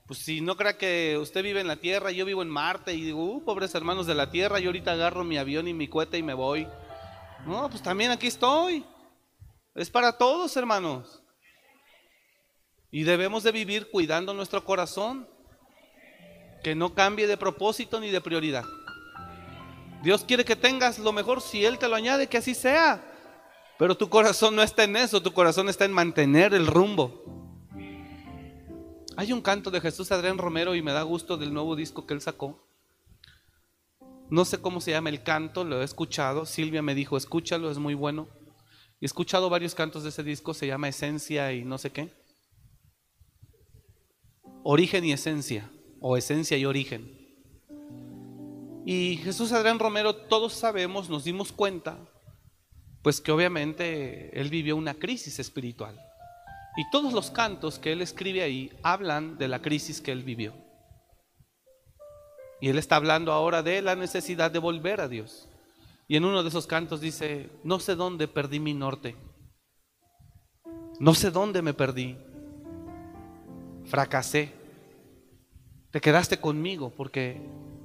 Pues 0.07 0.19
si 0.19 0.39
no 0.39 0.55
crea 0.55 0.77
que 0.77 1.17
usted 1.17 1.43
vive 1.43 1.59
en 1.59 1.67
la 1.67 1.75
tierra, 1.75 2.11
yo 2.11 2.23
vivo 2.23 2.43
en 2.43 2.47
Marte 2.47 2.93
y 2.93 3.01
digo, 3.01 3.25
uh, 3.25 3.43
pobres 3.43 3.75
hermanos 3.75 4.07
de 4.07 4.15
la 4.15 4.31
tierra, 4.31 4.61
yo 4.61 4.69
ahorita 4.69 4.93
agarro 4.93 5.25
mi 5.25 5.37
avión 5.37 5.67
y 5.67 5.73
mi 5.73 5.89
cohete 5.89 6.17
y 6.17 6.23
me 6.23 6.33
voy. 6.33 6.65
No, 7.45 7.69
pues 7.69 7.83
también 7.83 8.11
aquí 8.11 8.27
estoy. 8.27 8.85
Es 9.75 9.89
para 9.89 10.17
todos, 10.17 10.55
hermanos. 10.55 11.21
Y 12.89 13.03
debemos 13.03 13.43
de 13.43 13.51
vivir 13.51 13.91
cuidando 13.91 14.33
nuestro 14.33 14.63
corazón, 14.63 15.27
que 16.63 16.73
no 16.73 16.93
cambie 16.93 17.27
de 17.27 17.35
propósito 17.35 17.99
ni 17.99 18.11
de 18.11 18.21
prioridad. 18.21 18.63
Dios 20.01 20.23
quiere 20.23 20.45
que 20.45 20.55
tengas 20.55 20.99
lo 20.99 21.11
mejor, 21.11 21.41
si 21.41 21.65
Él 21.65 21.77
te 21.77 21.87
lo 21.87 21.95
añade, 21.95 22.27
que 22.27 22.37
así 22.37 22.55
sea. 22.55 23.03
Pero 23.77 23.95
tu 23.95 24.09
corazón 24.09 24.55
no 24.55 24.61
está 24.61 24.83
en 24.83 24.95
eso, 24.95 25.21
tu 25.21 25.33
corazón 25.33 25.69
está 25.69 25.85
en 25.85 25.93
mantener 25.93 26.53
el 26.53 26.67
rumbo. 26.67 27.23
Hay 29.17 29.33
un 29.33 29.41
canto 29.41 29.69
de 29.71 29.81
Jesús 29.81 30.11
Adrián 30.11 30.37
Romero 30.37 30.75
y 30.75 30.81
me 30.81 30.93
da 30.93 31.03
gusto 31.03 31.35
del 31.35 31.53
nuevo 31.53 31.75
disco 31.75 32.05
que 32.05 32.13
él 32.13 32.21
sacó. 32.21 32.65
No 34.29 34.45
sé 34.45 34.61
cómo 34.61 34.79
se 34.79 34.91
llama 34.91 35.09
el 35.09 35.23
canto, 35.23 35.63
lo 35.63 35.81
he 35.81 35.83
escuchado. 35.83 36.45
Silvia 36.45 36.81
me 36.81 36.95
dijo, 36.95 37.17
escúchalo, 37.17 37.69
es 37.71 37.79
muy 37.79 37.95
bueno. 37.95 38.29
He 39.01 39.05
escuchado 39.05 39.49
varios 39.49 39.75
cantos 39.75 40.03
de 40.03 40.09
ese 40.09 40.23
disco, 40.23 40.53
se 40.53 40.67
llama 40.67 40.87
Esencia 40.87 41.51
y 41.51 41.65
no 41.65 41.77
sé 41.77 41.91
qué. 41.91 42.13
Origen 44.63 45.03
y 45.03 45.13
esencia, 45.13 45.69
o 45.99 46.15
esencia 46.15 46.57
y 46.57 46.65
origen. 46.65 47.18
Y 48.91 49.17
Jesús 49.17 49.51
Adrián 49.51 49.77
Romero, 49.77 50.15
todos 50.15 50.53
sabemos, 50.53 51.11
nos 51.11 51.23
dimos 51.23 51.51
cuenta, 51.51 51.95
pues 53.03 53.21
que 53.21 53.31
obviamente 53.31 54.31
él 54.33 54.49
vivió 54.49 54.75
una 54.75 54.95
crisis 54.95 55.37
espiritual. 55.37 55.95
Y 56.75 56.89
todos 56.89 57.13
los 57.13 57.29
cantos 57.29 57.77
que 57.77 57.91
él 57.91 58.01
escribe 58.01 58.41
ahí 58.41 58.71
hablan 58.81 59.37
de 59.37 59.47
la 59.47 59.61
crisis 59.61 60.01
que 60.01 60.11
él 60.11 60.23
vivió. 60.23 60.55
Y 62.61 62.69
él 62.69 62.79
está 62.79 62.95
hablando 62.95 63.31
ahora 63.31 63.61
de 63.61 63.83
la 63.83 63.95
necesidad 63.95 64.49
de 64.49 64.57
volver 64.57 65.01
a 65.01 65.07
Dios. 65.07 65.47
Y 66.07 66.15
en 66.15 66.25
uno 66.25 66.41
de 66.41 66.49
esos 66.49 66.65
cantos 66.65 66.99
dice, 66.99 67.47
no 67.63 67.79
sé 67.79 67.93
dónde 67.93 68.27
perdí 68.27 68.59
mi 68.59 68.73
norte. 68.73 69.15
No 70.99 71.13
sé 71.13 71.29
dónde 71.29 71.61
me 71.61 71.75
perdí. 71.75 72.17
Fracasé. 73.85 74.51
Te 75.91 76.01
quedaste 76.01 76.39
conmigo 76.39 76.89
porque 76.89 77.39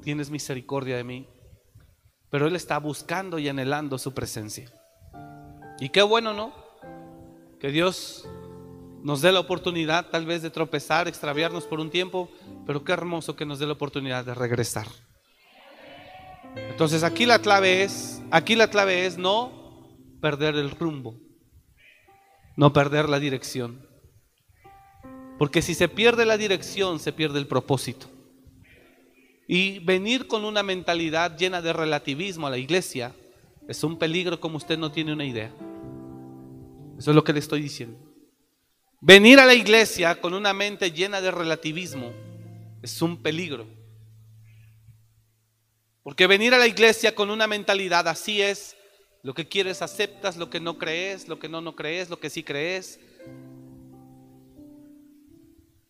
tienes 0.04 0.30
misericordia 0.30 0.96
de 0.96 1.04
mí. 1.04 1.26
Pero 2.30 2.46
él 2.46 2.54
está 2.54 2.78
buscando 2.78 3.38
y 3.38 3.48
anhelando 3.48 3.98
su 3.98 4.12
presencia. 4.12 4.70
Y 5.80 5.88
qué 5.88 6.02
bueno, 6.02 6.32
¿no? 6.32 6.52
Que 7.58 7.70
Dios 7.70 8.28
nos 9.02 9.20
dé 9.20 9.32
la 9.32 9.40
oportunidad 9.40 10.10
tal 10.10 10.26
vez 10.26 10.42
de 10.42 10.50
tropezar, 10.50 11.08
extraviarnos 11.08 11.64
por 11.64 11.80
un 11.80 11.90
tiempo, 11.90 12.30
pero 12.66 12.84
qué 12.84 12.92
hermoso 12.92 13.36
que 13.36 13.44
nos 13.44 13.58
dé 13.58 13.66
la 13.66 13.72
oportunidad 13.72 14.24
de 14.24 14.34
regresar. 14.34 14.86
Entonces 16.56 17.02
aquí 17.02 17.26
la 17.26 17.40
clave 17.40 17.82
es, 17.82 18.22
aquí 18.30 18.54
la 18.54 18.68
clave 18.68 19.06
es 19.06 19.18
no 19.18 19.88
perder 20.20 20.54
el 20.56 20.70
rumbo, 20.70 21.16
no 22.56 22.72
perder 22.72 23.08
la 23.08 23.18
dirección. 23.18 23.86
Porque 25.38 25.62
si 25.62 25.74
se 25.74 25.88
pierde 25.88 26.24
la 26.24 26.38
dirección, 26.38 27.00
se 27.00 27.12
pierde 27.12 27.38
el 27.38 27.46
propósito. 27.46 28.06
Y 29.46 29.78
venir 29.80 30.26
con 30.26 30.44
una 30.44 30.62
mentalidad 30.62 31.36
llena 31.36 31.60
de 31.60 31.72
relativismo 31.72 32.46
a 32.46 32.50
la 32.50 32.58
iglesia 32.58 33.14
es 33.68 33.82
un 33.84 33.98
peligro 33.98 34.40
como 34.40 34.56
usted 34.56 34.78
no 34.78 34.90
tiene 34.90 35.12
una 35.12 35.24
idea. 35.24 35.52
Eso 36.98 37.10
es 37.10 37.14
lo 37.14 37.24
que 37.24 37.32
le 37.32 37.40
estoy 37.40 37.60
diciendo. 37.60 37.98
Venir 39.00 39.38
a 39.38 39.46
la 39.46 39.54
iglesia 39.54 40.20
con 40.20 40.32
una 40.32 40.54
mente 40.54 40.90
llena 40.90 41.20
de 41.20 41.30
relativismo 41.30 42.12
es 42.82 43.02
un 43.02 43.22
peligro. 43.22 43.66
Porque 46.02 46.26
venir 46.26 46.54
a 46.54 46.58
la 46.58 46.66
iglesia 46.66 47.14
con 47.14 47.30
una 47.30 47.46
mentalidad 47.46 48.08
así 48.08 48.40
es, 48.40 48.76
lo 49.22 49.34
que 49.34 49.48
quieres 49.48 49.80
aceptas, 49.80 50.36
lo 50.36 50.50
que 50.50 50.60
no 50.60 50.76
crees, 50.78 51.28
lo 51.28 51.38
que 51.38 51.48
no 51.48 51.62
no 51.62 51.74
crees, 51.74 52.10
lo 52.10 52.20
que 52.20 52.28
sí 52.28 52.42
crees. 52.42 53.00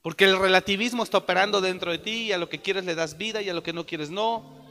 Porque 0.04 0.26
el 0.26 0.38
relativismo 0.38 1.02
está 1.02 1.16
operando 1.16 1.62
dentro 1.62 1.90
de 1.90 1.96
ti 1.96 2.24
y 2.24 2.32
a 2.32 2.36
lo 2.36 2.50
que 2.50 2.60
quieres 2.60 2.84
le 2.84 2.94
das 2.94 3.16
vida 3.16 3.40
y 3.40 3.48
a 3.48 3.54
lo 3.54 3.62
que 3.62 3.72
no 3.72 3.86
quieres 3.86 4.10
no. 4.10 4.62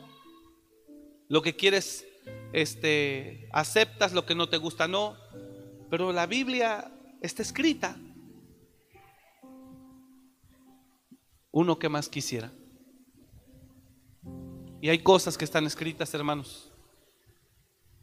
Lo 1.28 1.42
que 1.42 1.56
quieres 1.56 2.06
este 2.54 3.50
aceptas, 3.52 4.14
lo 4.14 4.28
que 4.28 4.36
no 4.36 4.48
te 4.48 4.58
gusta 4.58 4.88
no. 4.88 5.18
Pero 5.90 6.14
la 6.14 6.28
Biblia 6.28 6.92
está 7.20 7.42
escrita 7.42 7.98
uno 11.50 11.80
que 11.80 11.90
más 11.90 12.10
quisiera. 12.10 12.52
Y 14.82 14.90
hay 14.90 15.00
cosas 15.00 15.36
que 15.36 15.46
están 15.46 15.66
escritas, 15.66 16.14
hermanos, 16.14 16.72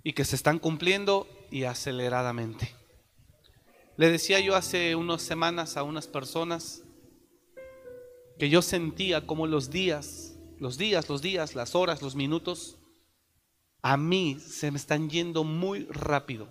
y 0.03 0.14
que 0.14 0.24
se 0.24 0.35
están 0.35 0.59
cumpliendo 0.59 1.28
y 1.53 1.62
aceleradamente. 1.62 2.74
Le 3.97 4.11
decía 4.11 4.41
yo 4.41 4.57
hace 4.57 4.97
unas 4.97 5.22
semanas 5.22 5.76
a 5.76 5.85
unas 5.85 6.09
personas 6.09 6.83
que 8.41 8.49
yo 8.49 8.62
sentía 8.62 9.26
como 9.26 9.47
los 9.47 9.68
días, 9.68 10.34
los 10.59 10.78
días, 10.78 11.11
los 11.11 11.20
días, 11.20 11.55
las 11.55 11.74
horas, 11.74 12.01
los 12.01 12.16
minutos, 12.16 12.78
a 13.82 13.99
mí 13.99 14.38
se 14.41 14.70
me 14.70 14.78
están 14.78 15.11
yendo 15.11 15.45
muy 15.45 15.84
rápido. 15.91 16.49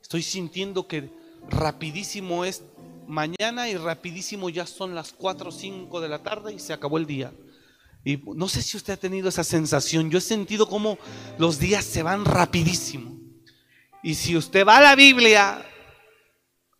Estoy 0.00 0.22
sintiendo 0.22 0.88
que 0.88 1.10
rapidísimo 1.50 2.46
es 2.46 2.64
mañana 3.06 3.68
y 3.68 3.76
rapidísimo 3.76 4.48
ya 4.48 4.66
son 4.66 4.94
las 4.94 5.12
4 5.12 5.50
o 5.50 5.52
5 5.52 6.00
de 6.00 6.08
la 6.08 6.22
tarde 6.22 6.54
y 6.54 6.58
se 6.58 6.72
acabó 6.72 6.96
el 6.96 7.04
día. 7.04 7.34
Y 8.02 8.16
no 8.34 8.48
sé 8.48 8.62
si 8.62 8.78
usted 8.78 8.94
ha 8.94 8.96
tenido 8.96 9.28
esa 9.28 9.44
sensación. 9.44 10.10
Yo 10.10 10.16
he 10.16 10.22
sentido 10.22 10.66
como 10.66 10.96
los 11.36 11.58
días 11.58 11.84
se 11.84 12.02
van 12.02 12.24
rapidísimo. 12.24 13.20
Y 14.02 14.14
si 14.14 14.38
usted 14.38 14.66
va 14.66 14.78
a 14.78 14.82
la 14.82 14.94
Biblia, 14.94 15.66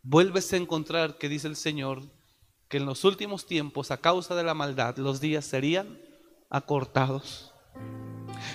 vuelves 0.01 0.51
a 0.51 0.57
encontrar 0.57 1.19
que 1.19 1.29
dice 1.29 1.47
el 1.47 1.55
Señor 1.55 2.14
que 2.69 2.77
en 2.77 2.85
los 2.85 3.03
últimos 3.03 3.45
tiempos, 3.45 3.91
a 3.91 3.97
causa 3.97 4.35
de 4.35 4.43
la 4.43 4.53
maldad, 4.53 4.97
los 4.97 5.21
días 5.21 5.45
serían 5.45 5.99
acortados. 6.49 7.53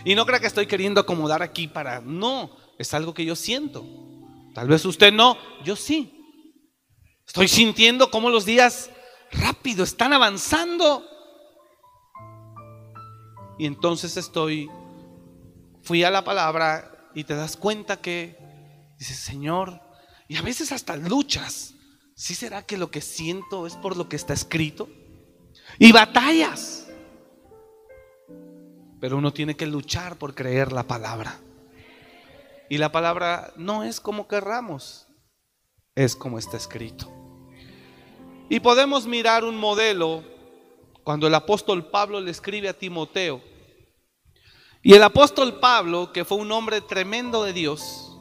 Y 0.04 0.14
no 0.14 0.26
crea 0.26 0.40
que 0.40 0.46
estoy 0.46 0.66
queriendo 0.66 1.00
acomodar 1.00 1.42
aquí 1.42 1.68
para... 1.68 2.00
No, 2.00 2.56
es 2.78 2.94
algo 2.94 3.14
que 3.14 3.24
yo 3.24 3.36
siento. 3.36 3.84
Tal 4.54 4.68
vez 4.68 4.84
usted 4.84 5.12
no, 5.12 5.36
yo 5.64 5.76
sí. 5.76 6.16
Estoy 7.26 7.48
sintiendo 7.48 8.10
cómo 8.10 8.30
los 8.30 8.44
días 8.44 8.90
rápido 9.30 9.84
están 9.84 10.12
avanzando. 10.12 11.04
Y 13.58 13.66
entonces 13.66 14.16
estoy, 14.16 14.68
fui 15.82 16.02
a 16.02 16.10
la 16.10 16.24
palabra 16.24 17.10
y 17.14 17.24
te 17.24 17.34
das 17.34 17.56
cuenta 17.56 18.00
que 18.00 18.36
dices, 18.98 19.18
Señor, 19.18 19.80
y 20.28 20.36
a 20.36 20.42
veces 20.42 20.72
hasta 20.72 20.96
luchas. 20.96 21.74
¿Sí 22.20 22.34
será 22.34 22.66
que 22.66 22.76
lo 22.76 22.90
que 22.90 23.00
siento 23.00 23.66
es 23.66 23.76
por 23.76 23.96
lo 23.96 24.06
que 24.10 24.16
está 24.16 24.34
escrito? 24.34 24.90
Y 25.78 25.90
batallas. 25.90 26.86
Pero 29.00 29.16
uno 29.16 29.32
tiene 29.32 29.56
que 29.56 29.64
luchar 29.64 30.18
por 30.18 30.34
creer 30.34 30.70
la 30.70 30.82
palabra. 30.82 31.40
Y 32.68 32.76
la 32.76 32.92
palabra 32.92 33.54
no 33.56 33.84
es 33.84 34.00
como 34.00 34.28
querramos, 34.28 35.08
es 35.94 36.14
como 36.14 36.38
está 36.38 36.58
escrito. 36.58 37.10
Y 38.50 38.60
podemos 38.60 39.06
mirar 39.06 39.42
un 39.42 39.56
modelo 39.56 40.22
cuando 41.02 41.26
el 41.26 41.34
apóstol 41.34 41.86
Pablo 41.86 42.20
le 42.20 42.32
escribe 42.32 42.68
a 42.68 42.78
Timoteo. 42.78 43.40
Y 44.82 44.92
el 44.92 45.02
apóstol 45.02 45.58
Pablo, 45.58 46.12
que 46.12 46.26
fue 46.26 46.36
un 46.36 46.52
hombre 46.52 46.82
tremendo 46.82 47.44
de 47.44 47.54
Dios, 47.54 48.14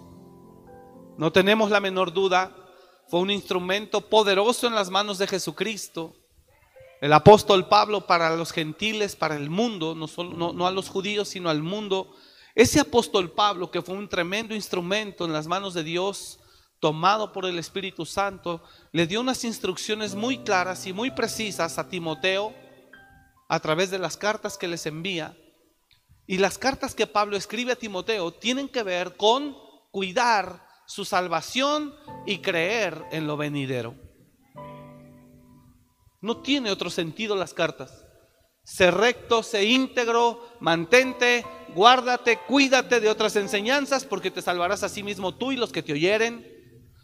no 1.18 1.34
tenemos 1.34 1.70
la 1.70 1.82
menor 1.82 2.14
duda, 2.14 2.56
fue 3.10 3.20
un 3.20 3.32
instrumento 3.32 4.02
poderoso 4.02 4.68
en 4.68 4.76
las 4.76 4.92
manos 4.92 5.18
de 5.18 5.26
Jesucristo. 5.26 6.16
El 7.02 7.12
apóstol 7.14 7.68
Pablo 7.68 8.06
para 8.06 8.36
los 8.36 8.52
gentiles, 8.52 9.16
para 9.16 9.36
el 9.36 9.50
mundo, 9.50 9.96
no, 9.96 10.08
solo, 10.08 10.54
no, 10.54 10.68
a 10.68 10.72
los 10.72 10.90
judíos, 10.90 11.30
sino 11.30 11.50
al 11.50 11.64
mundo. 11.64 12.16
Ese 12.54 12.80
apóstol 12.80 13.32
Pablo, 13.32 13.72
que 13.72 13.82
fue 13.82 13.96
un 13.96 14.08
tremendo 14.08 14.54
instrumento 14.54 15.26
en 15.26 15.34
las 15.34 15.48
manos 15.48 15.74
de 15.74 15.84
Dios, 15.84 16.40
tomado 16.80 17.34
por 17.34 17.46
el 17.46 17.58
Espíritu 17.58 18.06
Santo, 18.06 18.62
le 18.92 19.08
dio 19.08 19.22
unas 19.22 19.44
instrucciones 19.44 20.14
muy 20.14 20.40
claras 20.40 20.86
y 20.86 20.94
muy 20.94 21.10
precisas 21.10 21.80
a 21.80 21.90
Timoteo 21.90 22.54
a 23.48 23.60
través 23.60 23.90
de 23.90 23.98
las 23.98 24.18
cartas 24.18 24.56
que 24.56 24.68
les 24.68 24.86
envía. 24.86 25.36
Y 26.28 26.38
las 26.38 26.60
cartas 26.60 26.94
que 26.94 27.08
Pablo 27.08 27.38
escribe 27.38 27.72
a 27.72 27.76
Timoteo 27.76 28.32
tienen 28.32 28.70
que 28.70 28.84
ver 28.84 29.18
con 29.18 29.58
cuidar 29.90 30.69
su 30.90 31.06
salvación 31.06 31.94
y 32.26 32.40
creer 32.40 33.06
en 33.12 33.28
lo 33.28 33.38
venidero. 33.38 33.94
No 36.20 36.42
tiene 36.42 36.72
otro 36.72 36.90
sentido 36.90 37.36
las 37.36 37.54
cartas. 37.54 38.08
Sé 38.64 38.90
recto, 38.90 39.44
sé 39.44 39.66
íntegro, 39.66 40.44
mantente, 40.60 41.46
guárdate, 41.76 42.40
cuídate 42.48 43.00
de 43.00 43.08
otras 43.08 43.36
enseñanzas 43.36 44.04
porque 44.04 44.32
te 44.32 44.42
salvarás 44.42 44.82
a 44.82 44.90
sí 44.90 45.04
mismo 45.04 45.36
tú 45.36 45.52
y 45.52 45.58
los 45.58 45.72
que 45.72 45.84
te 45.84 45.94
oyeren. 45.94 46.44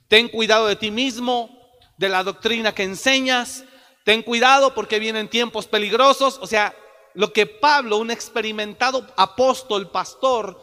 Ten 0.07 0.29
cuidado 0.29 0.65
de 0.65 0.77
ti 0.77 0.89
mismo, 0.89 1.55
de 1.99 2.09
la 2.09 2.23
doctrina 2.23 2.73
que 2.73 2.83
enseñas. 2.83 3.65
Ten 4.03 4.23
cuidado 4.23 4.73
porque 4.73 4.97
vienen 4.97 5.29
tiempos 5.29 5.67
peligrosos. 5.67 6.39
O 6.41 6.47
sea, 6.47 6.75
lo 7.13 7.31
que 7.31 7.45
Pablo, 7.45 7.97
un 7.97 8.09
experimentado 8.09 9.05
apóstol, 9.15 9.91
pastor, 9.91 10.59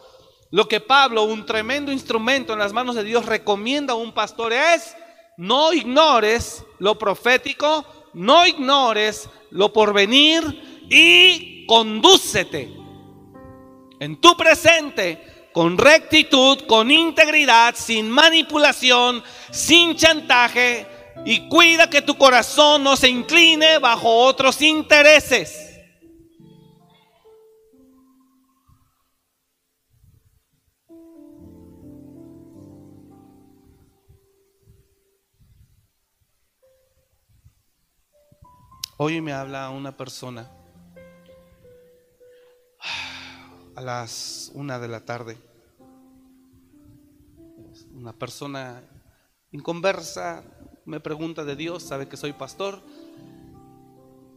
lo 0.53 0.67
que 0.67 0.79
Pablo, 0.79 1.23
un 1.23 1.47
tremendo 1.47 1.91
instrumento 1.91 2.53
en 2.53 2.59
las 2.59 2.73
manos 2.73 2.93
de 2.93 3.03
Dios, 3.03 3.25
recomienda 3.25 3.93
a 3.93 3.95
un 3.95 4.11
pastor 4.11 4.53
es, 4.53 4.95
no 5.35 5.73
ignores 5.73 6.63
lo 6.77 6.99
profético, 6.99 7.83
no 8.13 8.45
ignores 8.45 9.27
lo 9.49 9.73
porvenir 9.73 10.85
y 10.91 11.65
condúcete 11.65 12.71
en 13.99 14.21
tu 14.21 14.37
presente 14.37 15.49
con 15.53 15.75
rectitud, 15.75 16.59
con 16.67 16.91
integridad, 16.91 17.73
sin 17.75 18.11
manipulación, 18.11 19.23
sin 19.49 19.95
chantaje 19.95 20.85
y 21.25 21.49
cuida 21.49 21.89
que 21.89 22.03
tu 22.03 22.15
corazón 22.15 22.83
no 22.83 22.95
se 22.95 23.09
incline 23.09 23.79
bajo 23.79 24.07
otros 24.07 24.61
intereses. 24.61 25.72
Hoy 38.97 39.21
me 39.21 39.33
habla 39.33 39.71
una 39.71 39.97
persona 39.97 40.51
a 43.75 43.81
las 43.81 44.51
una 44.53 44.77
de 44.77 44.87
la 44.87 45.03
tarde. 45.03 45.35
Una 47.91 48.13
persona 48.13 48.83
inconversa 49.51 50.43
me 50.85 50.99
pregunta 50.99 51.43
de 51.43 51.55
Dios, 51.55 51.81
sabe 51.81 52.07
que 52.07 52.17
soy 52.17 52.33
pastor 52.33 52.83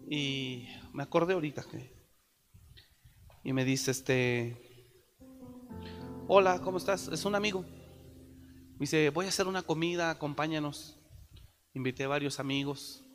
y 0.09 0.67
me 0.95 1.03
acordé 1.03 1.35
ahorita 1.35 1.63
que 1.63 1.95
y 3.45 3.53
me 3.53 3.67
dice 3.67 3.91
este 3.91 4.57
hola, 6.29 6.63
¿cómo 6.63 6.79
estás? 6.79 7.09
Es 7.09 7.27
un 7.27 7.35
amigo. 7.35 7.61
Me 7.61 8.81
dice, 8.81 9.11
voy 9.11 9.27
a 9.27 9.29
hacer 9.29 9.49
una 9.49 9.63
comida, 9.63 10.09
acompáñanos. 10.09 10.99
Invité 11.75 12.05
a 12.05 12.09
varios 12.09 12.41
amigos 12.41 13.06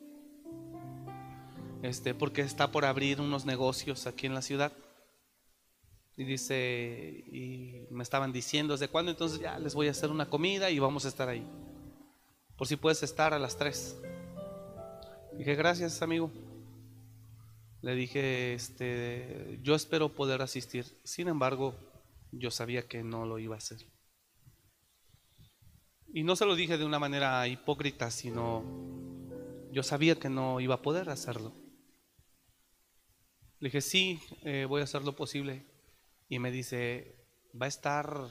este, 1.82 2.14
porque 2.14 2.42
está 2.42 2.70
por 2.70 2.84
abrir 2.84 3.20
unos 3.20 3.44
negocios 3.44 4.06
aquí 4.06 4.26
en 4.26 4.34
la 4.34 4.42
ciudad. 4.42 4.72
Y 6.16 6.24
dice, 6.24 7.24
y 7.26 7.86
me 7.90 8.02
estaban 8.02 8.32
diciendo, 8.32 8.74
¿desde 8.74 8.88
cuándo? 8.88 9.10
Entonces 9.10 9.40
ya 9.40 9.58
les 9.58 9.74
voy 9.74 9.88
a 9.88 9.90
hacer 9.90 10.10
una 10.10 10.28
comida 10.28 10.70
y 10.70 10.78
vamos 10.78 11.04
a 11.04 11.08
estar 11.08 11.28
ahí. 11.28 11.46
Por 12.56 12.68
si 12.68 12.76
puedes 12.76 13.02
estar 13.02 13.34
a 13.34 13.38
las 13.38 13.56
3. 13.56 13.96
Dije, 15.38 15.54
gracias 15.54 16.02
amigo. 16.02 16.30
Le 17.80 17.96
dije, 17.96 18.54
este, 18.54 19.58
yo 19.62 19.74
espero 19.74 20.10
poder 20.10 20.42
asistir. 20.42 20.86
Sin 21.02 21.26
embargo, 21.26 21.74
yo 22.30 22.50
sabía 22.50 22.86
que 22.86 23.02
no 23.02 23.26
lo 23.26 23.38
iba 23.38 23.56
a 23.56 23.58
hacer. 23.58 23.78
Y 26.14 26.22
no 26.22 26.36
se 26.36 26.46
lo 26.46 26.54
dije 26.54 26.78
de 26.78 26.84
una 26.84 26.98
manera 26.98 27.48
hipócrita, 27.48 28.10
sino 28.10 28.62
yo 29.72 29.82
sabía 29.82 30.16
que 30.16 30.28
no 30.28 30.60
iba 30.60 30.76
a 30.76 30.82
poder 30.82 31.08
hacerlo. 31.08 31.61
Le 33.62 33.68
dije, 33.68 33.80
sí, 33.80 34.18
eh, 34.42 34.66
voy 34.68 34.80
a 34.80 34.84
hacer 34.84 35.04
lo 35.04 35.14
posible. 35.14 35.64
Y 36.28 36.40
me 36.40 36.50
dice, 36.50 37.14
va 37.54 37.66
a 37.66 37.68
estar, 37.68 38.26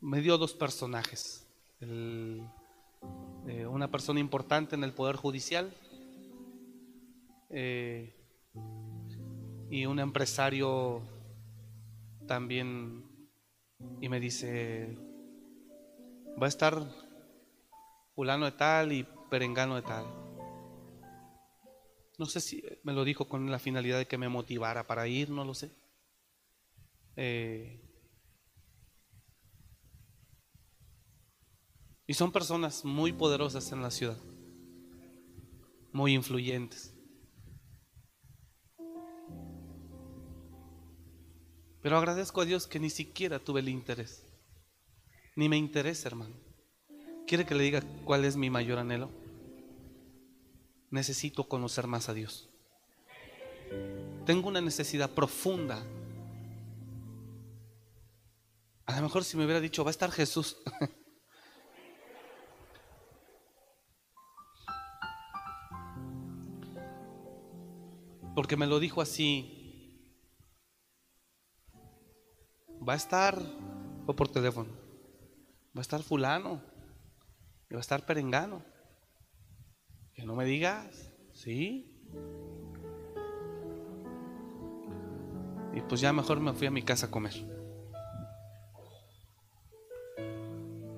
me 0.00 0.20
dio 0.20 0.38
dos 0.38 0.54
personajes. 0.54 1.44
Eh, 1.80 3.66
una 3.66 3.90
persona 3.90 4.20
importante 4.20 4.76
en 4.76 4.84
el 4.84 4.92
Poder 4.92 5.16
Judicial 5.16 5.74
eh, 7.48 8.14
y 9.70 9.86
un 9.86 9.98
empresario 9.98 11.02
también. 12.28 13.04
Y 14.00 14.08
me 14.08 14.20
dice, 14.20 14.96
va 16.40 16.46
a 16.46 16.48
estar 16.48 16.80
fulano 18.14 18.44
de 18.44 18.52
tal 18.52 18.92
y 18.92 19.04
perengano 19.28 19.74
de 19.74 19.82
tal. 19.82 20.19
No 22.20 22.26
sé 22.26 22.42
si 22.42 22.62
me 22.82 22.92
lo 22.92 23.02
dijo 23.02 23.26
con 23.26 23.50
la 23.50 23.58
finalidad 23.58 23.96
de 23.96 24.06
que 24.06 24.18
me 24.18 24.28
motivara 24.28 24.86
para 24.86 25.08
ir, 25.08 25.30
no 25.30 25.42
lo 25.42 25.54
sé. 25.54 25.74
Eh, 27.16 27.80
y 32.06 32.12
son 32.12 32.30
personas 32.30 32.84
muy 32.84 33.14
poderosas 33.14 33.72
en 33.72 33.80
la 33.80 33.90
ciudad, 33.90 34.18
muy 35.92 36.12
influyentes. 36.12 36.94
Pero 41.80 41.96
agradezco 41.96 42.42
a 42.42 42.44
Dios 42.44 42.66
que 42.66 42.80
ni 42.80 42.90
siquiera 42.90 43.38
tuve 43.38 43.60
el 43.60 43.70
interés, 43.70 44.26
ni 45.36 45.48
me 45.48 45.56
interesa, 45.56 46.08
hermano. 46.08 46.36
¿Quiere 47.26 47.46
que 47.46 47.54
le 47.54 47.64
diga 47.64 47.82
cuál 48.04 48.26
es 48.26 48.36
mi 48.36 48.50
mayor 48.50 48.78
anhelo? 48.78 49.19
Necesito 50.90 51.48
conocer 51.48 51.86
más 51.86 52.08
a 52.08 52.14
Dios. 52.14 52.48
Tengo 54.26 54.48
una 54.48 54.60
necesidad 54.60 55.10
profunda. 55.10 55.82
A 58.86 58.96
lo 58.96 59.02
mejor 59.02 59.24
si 59.24 59.36
me 59.36 59.44
hubiera 59.44 59.60
dicho, 59.60 59.84
va 59.84 59.90
a 59.90 59.92
estar 59.92 60.10
Jesús. 60.10 60.56
Porque 68.34 68.56
me 68.56 68.66
lo 68.66 68.80
dijo 68.80 69.00
así. 69.00 69.56
Va 72.86 72.94
a 72.94 72.96
estar, 72.96 73.38
o 74.06 74.16
por 74.16 74.28
teléfono, 74.28 74.70
va 75.76 75.80
a 75.80 75.82
estar 75.82 76.02
fulano, 76.02 76.62
va 77.70 77.76
a 77.76 77.80
estar 77.80 78.06
perengano. 78.06 78.64
Que 80.14 80.24
no 80.24 80.34
me 80.34 80.44
digas, 80.44 81.10
¿sí? 81.32 81.86
Y 85.74 85.80
pues 85.82 86.00
ya 86.00 86.12
mejor 86.12 86.40
me 86.40 86.52
fui 86.52 86.66
a 86.66 86.70
mi 86.70 86.82
casa 86.82 87.06
a 87.06 87.10
comer. 87.10 87.34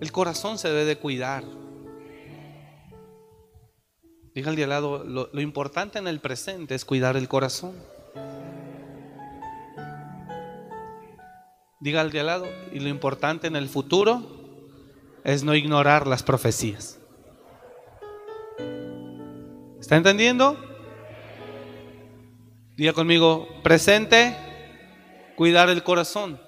El 0.01 0.11
corazón 0.11 0.59
se 0.59 0.69
debe 0.69 0.85
de 0.85 0.99
cuidar. 0.99 1.45
Diga 4.35 4.49
al 4.51 4.57
de 4.57 4.65
al 4.65 4.71
lado, 4.71 5.05
lo, 5.05 5.29
lo 5.33 5.41
importante 5.41 5.99
en 5.99 6.09
el 6.09 6.21
presente 6.21 6.75
es 6.75 6.85
cuidar 6.85 7.17
el 7.17 7.29
corazón. 7.29 7.77
Diga 11.81 12.01
al 12.01 12.11
de 12.11 12.21
al 12.21 12.27
lado, 12.27 12.47
y 12.73 12.81
lo 12.81 12.89
importante 12.89 13.49
en 13.49 13.57
el 13.57 13.69
futuro 13.69 14.23
es 15.25 15.45
no 15.45 15.55
ignorar 15.55 16.07
las 16.07 16.23
profecías. 16.23 16.99
¿Está 19.83 19.97
entendiendo? 19.97 20.57
Diga 22.76 22.93
conmigo, 22.93 23.49
presente, 23.64 24.37
cuidar 25.35 25.68
el 25.70 25.83
corazón. 25.83 26.41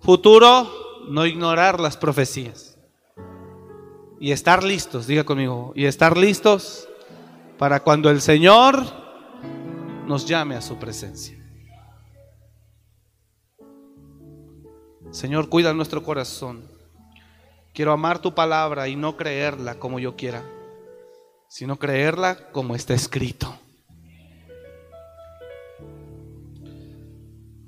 Futuro, 0.00 0.70
no 1.08 1.26
ignorar 1.26 1.80
las 1.80 1.96
profecías. 1.96 2.78
Y 4.20 4.30
estar 4.30 4.62
listos, 4.62 5.08
diga 5.08 5.24
conmigo, 5.24 5.72
y 5.74 5.86
estar 5.86 6.16
listos 6.16 6.88
para 7.58 7.80
cuando 7.80 8.10
el 8.10 8.20
Señor 8.20 8.80
nos 10.06 10.24
llame 10.24 10.54
a 10.54 10.62
su 10.62 10.76
presencia. 10.76 11.36
Señor, 15.10 15.48
cuida 15.48 15.74
nuestro 15.74 16.04
corazón. 16.04 16.62
Quiero 17.74 17.90
amar 17.90 18.20
tu 18.20 18.36
palabra 18.36 18.86
y 18.86 18.94
no 18.94 19.16
creerla 19.16 19.80
como 19.80 19.98
yo 19.98 20.14
quiera, 20.14 20.44
sino 21.48 21.78
creerla 21.78 22.50
como 22.52 22.74
está 22.74 22.94
escrito. 22.94 23.58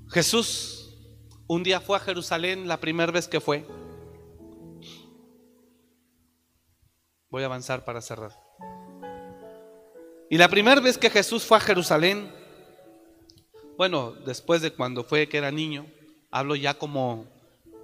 Jesús 0.08 0.80
un 1.52 1.64
día 1.64 1.80
fue 1.80 1.96
a 1.96 2.00
Jerusalén, 2.00 2.68
la 2.68 2.78
primera 2.78 3.10
vez 3.10 3.26
que 3.26 3.40
fue. 3.40 3.66
Voy 7.28 7.42
a 7.42 7.46
avanzar 7.46 7.84
para 7.84 8.00
cerrar. 8.00 8.30
Y 10.28 10.38
la 10.38 10.48
primera 10.48 10.80
vez 10.80 10.96
que 10.96 11.10
Jesús 11.10 11.44
fue 11.44 11.56
a 11.56 11.60
Jerusalén, 11.60 12.32
bueno, 13.76 14.12
después 14.12 14.62
de 14.62 14.72
cuando 14.72 15.02
fue 15.02 15.28
que 15.28 15.38
era 15.38 15.50
niño, 15.50 15.86
hablo 16.30 16.54
ya 16.54 16.74
como 16.74 17.26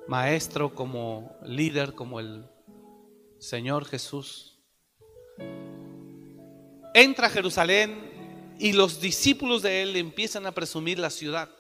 maestro, 0.07 0.73
como 0.77 1.37
líder, 1.43 1.95
como 1.95 2.21
el 2.21 2.49
Señor 3.41 3.85
Jesús. 3.85 4.61
Entra 6.97 7.27
a 7.27 7.31
Jerusalén 7.31 8.55
y 8.59 8.73
los 8.73 9.03
discípulos 9.03 9.61
de 9.61 9.83
él 9.83 9.97
empiezan 9.97 10.47
a 10.47 10.53
presumir 10.53 10.99
la 10.99 11.11
ciudad. 11.11 11.51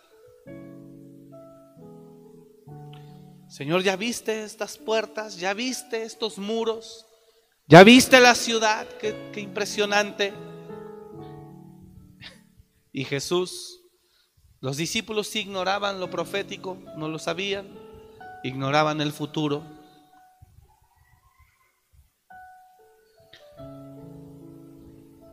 Señor, 3.47 3.83
¿ya 3.83 3.97
viste 3.97 4.45
estas 4.45 4.79
puertas? 4.79 5.37
¿Ya 5.37 5.53
viste 5.53 6.05
estos 6.05 6.39
muros? 6.39 7.05
¿Ya 7.67 7.85
viste 7.85 8.19
la 8.19 8.35
ciudad? 8.35 8.89
Qué, 8.99 9.31
qué 9.35 9.41
impresionante. 9.41 10.33
Y 12.91 13.05
Jesús, 13.05 13.83
los 14.63 14.79
discípulos 14.79 15.37
ignoraban 15.37 16.01
lo 16.01 16.09
profético, 16.09 16.79
no 16.97 17.09
lo 17.09 17.19
sabían, 17.19 17.69
ignoraban 18.43 19.03
el 19.03 19.13
futuro. 19.13 19.76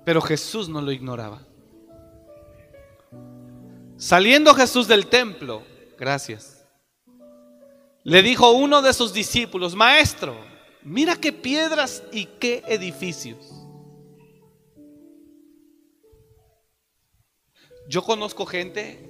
Pero 0.05 0.21
Jesús 0.21 0.69
no 0.69 0.81
lo 0.81 0.91
ignoraba. 0.91 1.41
Saliendo 3.97 4.53
Jesús 4.53 4.87
del 4.87 5.07
templo, 5.07 5.63
gracias, 5.97 6.65
le 8.03 8.21
dijo 8.21 8.51
uno 8.51 8.81
de 8.81 8.93
sus 8.93 9.13
discípulos, 9.13 9.75
maestro, 9.75 10.35
mira 10.81 11.15
qué 11.15 11.31
piedras 11.31 12.03
y 12.11 12.25
qué 12.25 12.63
edificios. 12.67 13.63
Yo 17.87 18.03
conozco 18.03 18.45
gente, 18.45 19.09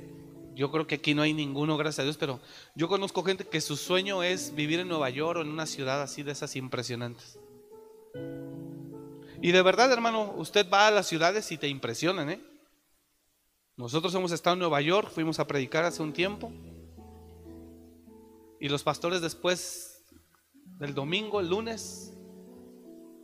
yo 0.53 0.71
creo 0.71 0.85
que 0.85 0.95
aquí 0.95 1.15
no 1.15 1.23
hay 1.23 1.33
ninguno, 1.33 1.77
gracias 1.77 1.99
a 1.99 2.03
Dios, 2.03 2.17
pero 2.17 2.39
yo 2.75 2.87
conozco 2.87 3.23
gente 3.23 3.47
que 3.47 3.61
su 3.61 3.77
sueño 3.77 4.21
es 4.21 4.53
vivir 4.53 4.79
en 4.79 4.87
Nueva 4.87 5.09
York 5.09 5.39
o 5.39 5.41
en 5.41 5.49
una 5.49 5.65
ciudad 5.65 6.01
así 6.01 6.21
de 6.21 6.31
esas 6.31 6.55
impresionantes. 6.55 7.39
Y 9.43 9.51
de 9.51 9.61
verdad, 9.61 9.91
hermano, 9.91 10.33
usted 10.37 10.69
va 10.71 10.87
a 10.87 10.91
las 10.91 11.05
ciudades 11.05 11.51
y 11.51 11.57
te 11.57 11.67
impresionan, 11.67 12.29
¿eh? 12.29 12.41
Nosotros 13.75 14.15
hemos 14.15 14.31
estado 14.31 14.53
en 14.53 14.59
Nueva 14.59 14.79
York, 14.79 15.11
fuimos 15.11 15.37
a 15.37 15.45
predicar 15.45 15.83
hace 15.83 16.01
un 16.01 16.13
tiempo. 16.13 16.49
Y 18.61 18.69
los 18.69 18.83
pastores 18.83 19.19
después 19.19 20.01
del 20.79 20.93
domingo, 20.93 21.41
el 21.41 21.49
lunes, 21.49 22.13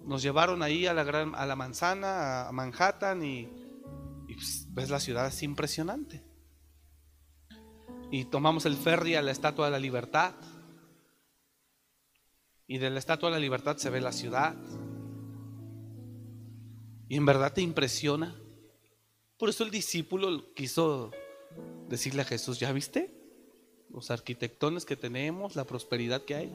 nos 0.04 0.22
llevaron 0.22 0.62
ahí 0.62 0.88
a 0.88 0.94
la, 0.94 1.06
gran, 1.06 1.34
a 1.36 1.46
la 1.46 1.56
manzana, 1.56 2.50
a 2.50 2.52
Manhattan, 2.52 3.24
y, 3.24 3.48
pues, 4.28 4.68
ves 4.74 4.90
la 4.90 5.00
ciudad, 5.00 5.26
es 5.26 5.42
impresionante. 5.42 6.22
Y 8.12 8.26
tomamos 8.26 8.66
el 8.66 8.76
ferry 8.76 9.16
a 9.16 9.22
la 9.22 9.32
Estatua 9.32 9.68
de 9.68 9.72
la 9.72 9.80
Libertad. 9.80 10.34
Y 12.68 12.78
de 12.78 12.90
la 12.90 13.00
Estatua 13.00 13.30
de 13.30 13.36
la 13.36 13.40
Libertad 13.40 13.78
se 13.78 13.90
ve 13.90 14.02
la 14.02 14.12
ciudad. 14.12 14.54
Y 17.10 17.18
en 17.18 17.26
verdad 17.26 17.52
te 17.52 17.62
impresiona. 17.62 18.40
Por 19.38 19.50
eso 19.50 19.64
el 19.64 19.72
discípulo 19.72 20.54
quiso 20.54 21.12
decirle 21.90 22.22
a 22.22 22.26
Jesús, 22.26 22.60
¿ya 22.60 22.72
viste? 22.72 23.12
Los 23.90 24.12
arquitectones 24.12 24.86
que 24.86 24.96
tenemos, 24.96 25.56
la 25.56 25.66
prosperidad 25.66 26.24
que 26.24 26.36
hay. 26.36 26.52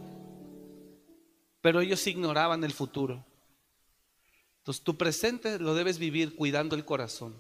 Pero 1.60 1.80
ellos 1.80 2.06
ignoraban 2.06 2.62
el 2.62 2.72
futuro. 2.72 3.26
Entonces 4.58 4.84
tu 4.84 4.96
presente 4.96 5.58
lo 5.58 5.74
debes 5.74 5.98
vivir 5.98 6.36
cuidando 6.36 6.76
el 6.76 6.84
corazón. 6.84 7.34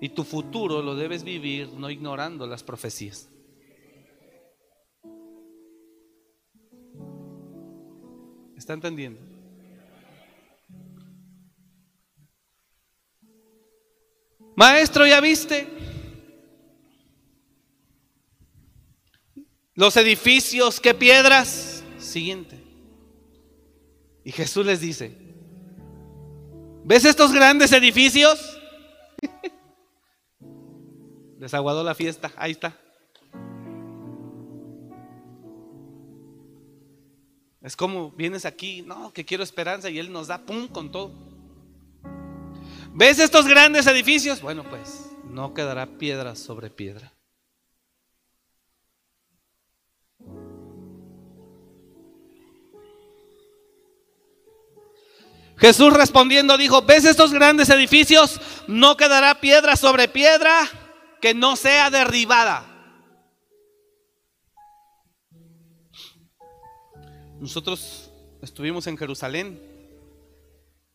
Y 0.00 0.08
tu 0.08 0.24
futuro 0.24 0.82
lo 0.82 0.96
debes 0.96 1.22
vivir 1.22 1.68
no 1.74 1.90
ignorando 1.90 2.46
las 2.48 2.64
profecías. 2.64 3.28
¿Está 8.56 8.72
entendiendo? 8.72 9.33
Maestro, 14.56 15.06
¿ya 15.06 15.20
viste? 15.20 15.68
Los 19.74 19.96
edificios, 19.96 20.80
¿qué 20.80 20.94
piedras? 20.94 21.82
Siguiente. 21.98 22.62
Y 24.24 24.30
Jesús 24.30 24.64
les 24.64 24.80
dice, 24.80 25.16
¿ves 26.84 27.04
estos 27.04 27.32
grandes 27.32 27.72
edificios? 27.72 28.58
Desaguadó 31.38 31.82
la 31.82 31.94
fiesta, 31.94 32.32
ahí 32.36 32.52
está. 32.52 32.78
Es 37.60 37.76
como 37.76 38.12
vienes 38.12 38.44
aquí, 38.44 38.82
no, 38.82 39.12
que 39.12 39.24
quiero 39.24 39.42
esperanza 39.42 39.90
y 39.90 39.98
Él 39.98 40.12
nos 40.12 40.28
da, 40.28 40.38
pum, 40.44 40.68
con 40.68 40.92
todo. 40.92 41.33
¿Ves 42.96 43.18
estos 43.18 43.48
grandes 43.48 43.88
edificios? 43.88 44.40
Bueno, 44.40 44.62
pues 44.62 45.10
no 45.24 45.52
quedará 45.52 45.98
piedra 45.98 46.36
sobre 46.36 46.70
piedra. 46.70 47.12
Jesús 55.56 55.92
respondiendo 55.92 56.56
dijo, 56.56 56.82
¿ves 56.82 57.04
estos 57.04 57.32
grandes 57.32 57.68
edificios? 57.68 58.40
No 58.68 58.96
quedará 58.96 59.40
piedra 59.40 59.74
sobre 59.74 60.06
piedra 60.06 60.60
que 61.20 61.34
no 61.34 61.56
sea 61.56 61.90
derribada. 61.90 62.64
Nosotros 67.40 68.12
estuvimos 68.40 68.86
en 68.86 68.96
Jerusalén 68.96 69.60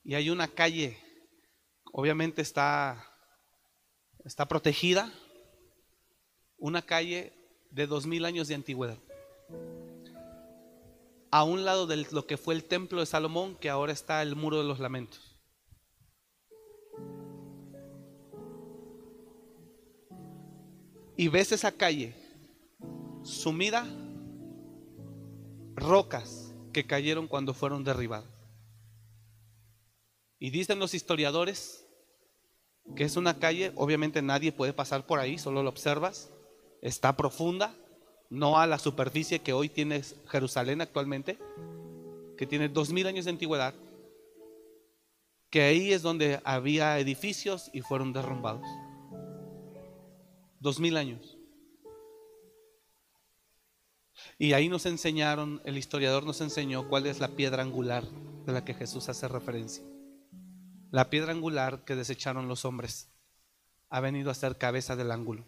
y 0.05 0.15
hay 0.15 0.29
una 0.29 0.47
calle 0.47 1.08
obviamente 1.91 2.41
está, 2.41 3.05
está 4.23 4.47
protegida, 4.47 5.11
una 6.57 6.81
calle 6.81 7.33
de 7.71 7.87
dos 7.87 8.05
mil 8.05 8.25
años 8.25 8.47
de 8.47 8.55
antigüedad. 8.55 8.97
A 11.31 11.43
un 11.43 11.63
lado 11.63 11.85
de 11.85 12.07
lo 12.11 12.25
que 12.25 12.37
fue 12.37 12.55
el 12.55 12.63
templo 12.63 12.99
de 12.99 13.05
Salomón, 13.05 13.55
que 13.55 13.69
ahora 13.69 13.93
está 13.93 14.21
el 14.21 14.35
muro 14.35 14.57
de 14.57 14.63
los 14.63 14.79
lamentos. 14.79 15.35
Y 21.15 21.27
ves 21.27 21.51
esa 21.51 21.71
calle 21.71 22.15
sumida, 23.23 23.85
rocas 25.75 26.53
que 26.71 26.87
cayeron 26.87 27.27
cuando 27.27 27.53
fueron 27.53 27.83
derribadas. 27.83 28.38
Y 30.39 30.49
dicen 30.51 30.79
los 30.79 30.93
historiadores 30.93 31.85
que 32.95 33.03
es 33.03 33.17
una 33.17 33.37
calle, 33.39 33.71
obviamente 33.75 34.21
nadie 34.21 34.51
puede 34.51 34.73
pasar 34.73 35.05
por 35.05 35.19
ahí, 35.19 35.37
solo 35.37 35.63
lo 35.63 35.69
observas, 35.69 36.31
está 36.81 37.15
profunda, 37.15 37.75
no 38.29 38.59
a 38.59 38.67
la 38.67 38.79
superficie 38.79 39.39
que 39.39 39.53
hoy 39.53 39.69
tiene 39.69 40.01
Jerusalén 40.27 40.81
actualmente, 40.81 41.37
que 42.37 42.47
tiene 42.47 42.69
dos 42.69 42.91
mil 42.91 43.05
años 43.07 43.25
de 43.25 43.31
antigüedad, 43.31 43.73
que 45.49 45.61
ahí 45.63 45.93
es 45.93 46.01
donde 46.01 46.39
había 46.43 46.99
edificios 46.99 47.69
y 47.73 47.81
fueron 47.81 48.13
derrumbados. 48.13 48.65
Dos 50.59 50.79
mil 50.79 50.97
años. 50.97 51.37
Y 54.37 54.53
ahí 54.53 54.67
nos 54.69 54.85
enseñaron, 54.85 55.61
el 55.63 55.77
historiador 55.77 56.25
nos 56.25 56.41
enseñó 56.41 56.87
cuál 56.87 57.05
es 57.07 57.19
la 57.19 57.29
piedra 57.29 57.63
angular 57.63 58.03
de 58.45 58.53
la 58.53 58.65
que 58.65 58.73
Jesús 58.73 59.09
hace 59.09 59.27
referencia. 59.27 59.83
La 60.91 61.09
piedra 61.09 61.31
angular 61.31 61.83
que 61.83 61.95
desecharon 61.95 62.47
los 62.47 62.65
hombres 62.65 63.09
ha 63.89 63.99
venido 63.99 64.31
a 64.31 64.35
ser 64.35 64.57
cabeza 64.57 64.95
del 64.95 65.11
ángulo. 65.11 65.45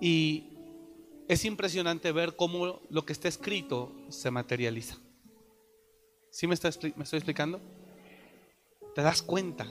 Y 0.00 0.52
es 1.28 1.44
impresionante 1.44 2.12
ver 2.12 2.36
cómo 2.36 2.80
lo 2.90 3.06
que 3.06 3.12
está 3.12 3.28
escrito 3.28 3.92
se 4.08 4.30
materializa. 4.30 4.96
¿Sí 6.30 6.46
me, 6.46 6.54
me 6.54 7.04
estoy 7.04 7.18
explicando? 7.18 7.60
¿Te 8.94 9.02
das 9.02 9.22
cuenta? 9.22 9.66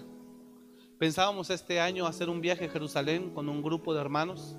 Pensábamos 0.98 1.50
este 1.50 1.80
año 1.80 2.08
hacer 2.08 2.30
un 2.30 2.42
viaje 2.42 2.66
a 2.66 2.70
Jerusalén 2.70 3.34
con 3.34 3.50
un 3.50 3.62
grupo 3.62 3.94
de 3.94 4.02
hermanos, 4.02 4.56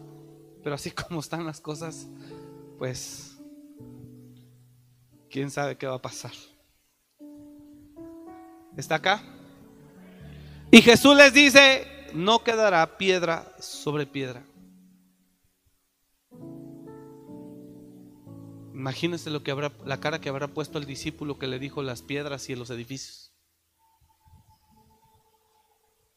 pero 0.63 0.75
así 0.75 0.91
como 1.09 1.21
están 1.21 1.47
las 1.47 1.61
cosas, 1.61 2.09
pues 2.79 3.39
quién 5.31 5.51
sabe 5.51 5.77
qué 5.77 5.87
va 5.87 5.95
a 5.95 6.03
pasar. 6.03 6.33
¿Está 8.77 8.97
acá? 8.97 9.23
Y 10.71 10.81
Jesús 10.81 11.15
les 11.17 11.35
dice, 11.35 11.87
no 12.15 12.43
quedará 12.43 12.97
piedra 12.97 13.55
sobre 13.59 14.07
piedra. 14.07 14.43
Imagínense 18.73 19.31
lo 19.31 19.43
que 19.43 19.51
habrá, 19.51 19.71
la 19.85 20.01
cara 20.01 20.21
que 20.21 20.29
habrá 20.29 20.49
puesto 20.49 20.79
el 20.79 20.87
discípulo 20.87 21.39
que 21.39 21.47
le 21.47 21.59
dijo 21.59 21.83
las 21.83 22.03
piedras 22.03 22.49
y 22.49 22.57
los 22.57 22.71
edificios. 22.71 23.33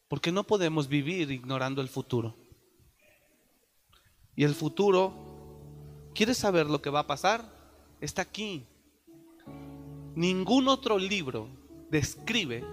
Porque 0.08 0.32
no 0.32 0.46
podemos 0.46 0.88
vivir 0.88 1.32
ignorando 1.32 1.82
el 1.82 1.90
futuro. 1.90 2.36
Y 4.36 4.46
el 4.46 4.56
futuro, 4.56 5.14
¿quieres 6.14 6.38
saber 6.38 6.68
lo 6.68 6.82
que 6.82 6.90
va 6.90 7.02
a 7.02 7.08
pasar? 7.08 7.44
Está 8.00 8.22
aquí. 8.22 8.66
Ningún 10.16 10.70
otro 10.70 10.98
libro 10.98 11.65
describe 11.96 12.64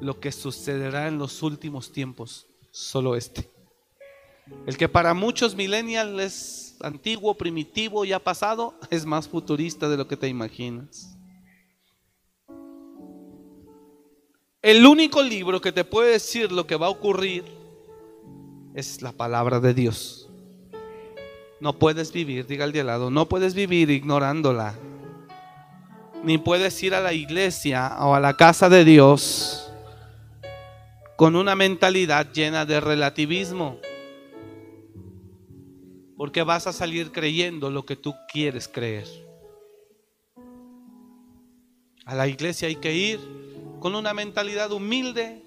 lo 0.00 0.20
que 0.20 0.32
sucederá 0.32 1.08
en 1.08 1.18
los 1.18 1.42
últimos 1.42 1.92
tiempos, 1.92 2.46
solo 2.70 3.14
este. 3.14 3.50
El 4.66 4.76
que 4.76 4.88
para 4.88 5.14
muchos 5.14 5.54
millennials 5.54 6.20
es 6.22 6.76
antiguo, 6.80 7.34
primitivo, 7.34 8.04
ya 8.04 8.18
pasado, 8.18 8.74
es 8.90 9.04
más 9.04 9.28
futurista 9.28 9.88
de 9.88 9.96
lo 9.96 10.08
que 10.08 10.16
te 10.16 10.28
imaginas. 10.28 11.16
El 14.62 14.86
único 14.86 15.22
libro 15.22 15.60
que 15.60 15.72
te 15.72 15.84
puede 15.84 16.12
decir 16.12 16.50
lo 16.50 16.66
que 16.66 16.76
va 16.76 16.86
a 16.86 16.90
ocurrir 16.90 17.44
es 18.74 19.02
la 19.02 19.12
palabra 19.12 19.60
de 19.60 19.74
Dios. 19.74 20.30
No 21.60 21.78
puedes 21.78 22.12
vivir, 22.12 22.46
diga 22.46 22.64
el 22.64 22.72
de 22.72 22.80
al 22.80 22.86
lado, 22.86 23.10
no 23.10 23.28
puedes 23.28 23.54
vivir 23.54 23.90
ignorándola. 23.90 24.74
Ni 26.24 26.38
puedes 26.38 26.82
ir 26.82 26.94
a 26.94 27.00
la 27.00 27.12
iglesia 27.12 27.96
o 28.00 28.14
a 28.14 28.20
la 28.20 28.34
casa 28.34 28.70
de 28.70 28.84
Dios 28.84 29.70
con 31.16 31.36
una 31.36 31.54
mentalidad 31.54 32.32
llena 32.32 32.64
de 32.64 32.80
relativismo. 32.80 33.78
Porque 36.16 36.42
vas 36.42 36.66
a 36.66 36.72
salir 36.72 37.12
creyendo 37.12 37.70
lo 37.70 37.84
que 37.84 37.96
tú 37.96 38.14
quieres 38.32 38.68
creer. 38.68 39.06
A 42.06 42.14
la 42.14 42.26
iglesia 42.26 42.68
hay 42.68 42.76
que 42.76 42.94
ir 42.94 43.20
con 43.80 43.94
una 43.94 44.14
mentalidad 44.14 44.72
humilde 44.72 45.42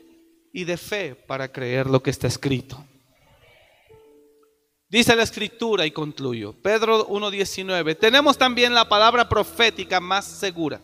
y 0.54 0.64
de 0.64 0.78
fe 0.78 1.16
para 1.16 1.52
creer 1.52 1.88
lo 1.88 2.04
que 2.04 2.12
está 2.12 2.28
escrito. 2.28 2.84
Dice 4.90 5.16
la 5.16 5.24
escritura 5.24 5.86
y 5.86 5.92
concluyo. 5.92 6.54
Pedro 6.54 7.08
1.19. 7.08 7.98
Tenemos 7.98 8.38
también 8.38 8.74
la 8.74 8.88
palabra 8.88 9.28
profética 9.28 10.00
más 10.00 10.26
segura 10.26 10.82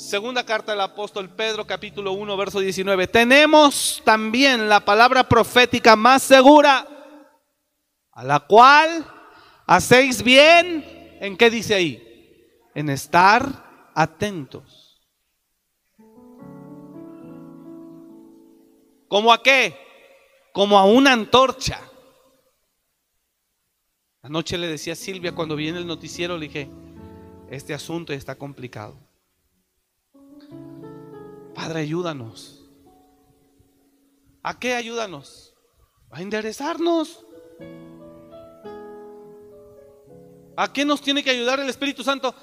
Segunda 0.00 0.46
carta 0.46 0.72
del 0.72 0.80
apóstol 0.80 1.28
Pedro, 1.28 1.66
capítulo 1.66 2.12
1, 2.12 2.34
verso 2.34 2.58
19. 2.58 3.06
Tenemos 3.06 4.00
también 4.02 4.66
la 4.66 4.80
palabra 4.80 5.28
profética 5.28 5.94
más 5.94 6.22
segura, 6.22 6.88
a 8.10 8.24
la 8.24 8.40
cual 8.40 9.04
hacéis 9.66 10.22
bien, 10.22 11.18
¿en 11.20 11.36
qué 11.36 11.50
dice 11.50 11.74
ahí? 11.74 12.02
En 12.74 12.88
estar 12.88 13.90
atentos. 13.94 15.02
¿Cómo 19.06 19.34
a 19.34 19.42
qué? 19.42 19.76
Como 20.52 20.78
a 20.78 20.84
una 20.84 21.12
antorcha. 21.12 21.80
Anoche 24.22 24.58
le 24.58 24.66
decía 24.66 24.92
a 24.92 24.96
Silvia 24.96 25.34
cuando 25.34 25.56
viene 25.56 25.78
el 25.78 25.86
noticiero, 25.86 26.36
le 26.36 26.48
dije, 26.48 26.68
este 27.50 27.72
asunto 27.72 28.12
está 28.12 28.34
complicado. 28.36 28.96
Padre, 31.54 31.80
ayúdanos. 31.80 32.64
¿A 34.42 34.58
qué 34.58 34.74
ayúdanos? 34.74 35.54
A 36.10 36.22
enderezarnos. 36.22 37.24
¿A 40.56 40.72
qué 40.72 40.84
nos 40.84 41.00
tiene 41.00 41.24
que 41.24 41.30
ayudar 41.30 41.58
el 41.60 41.68
Espíritu 41.68 42.04
Santo? 42.04 42.34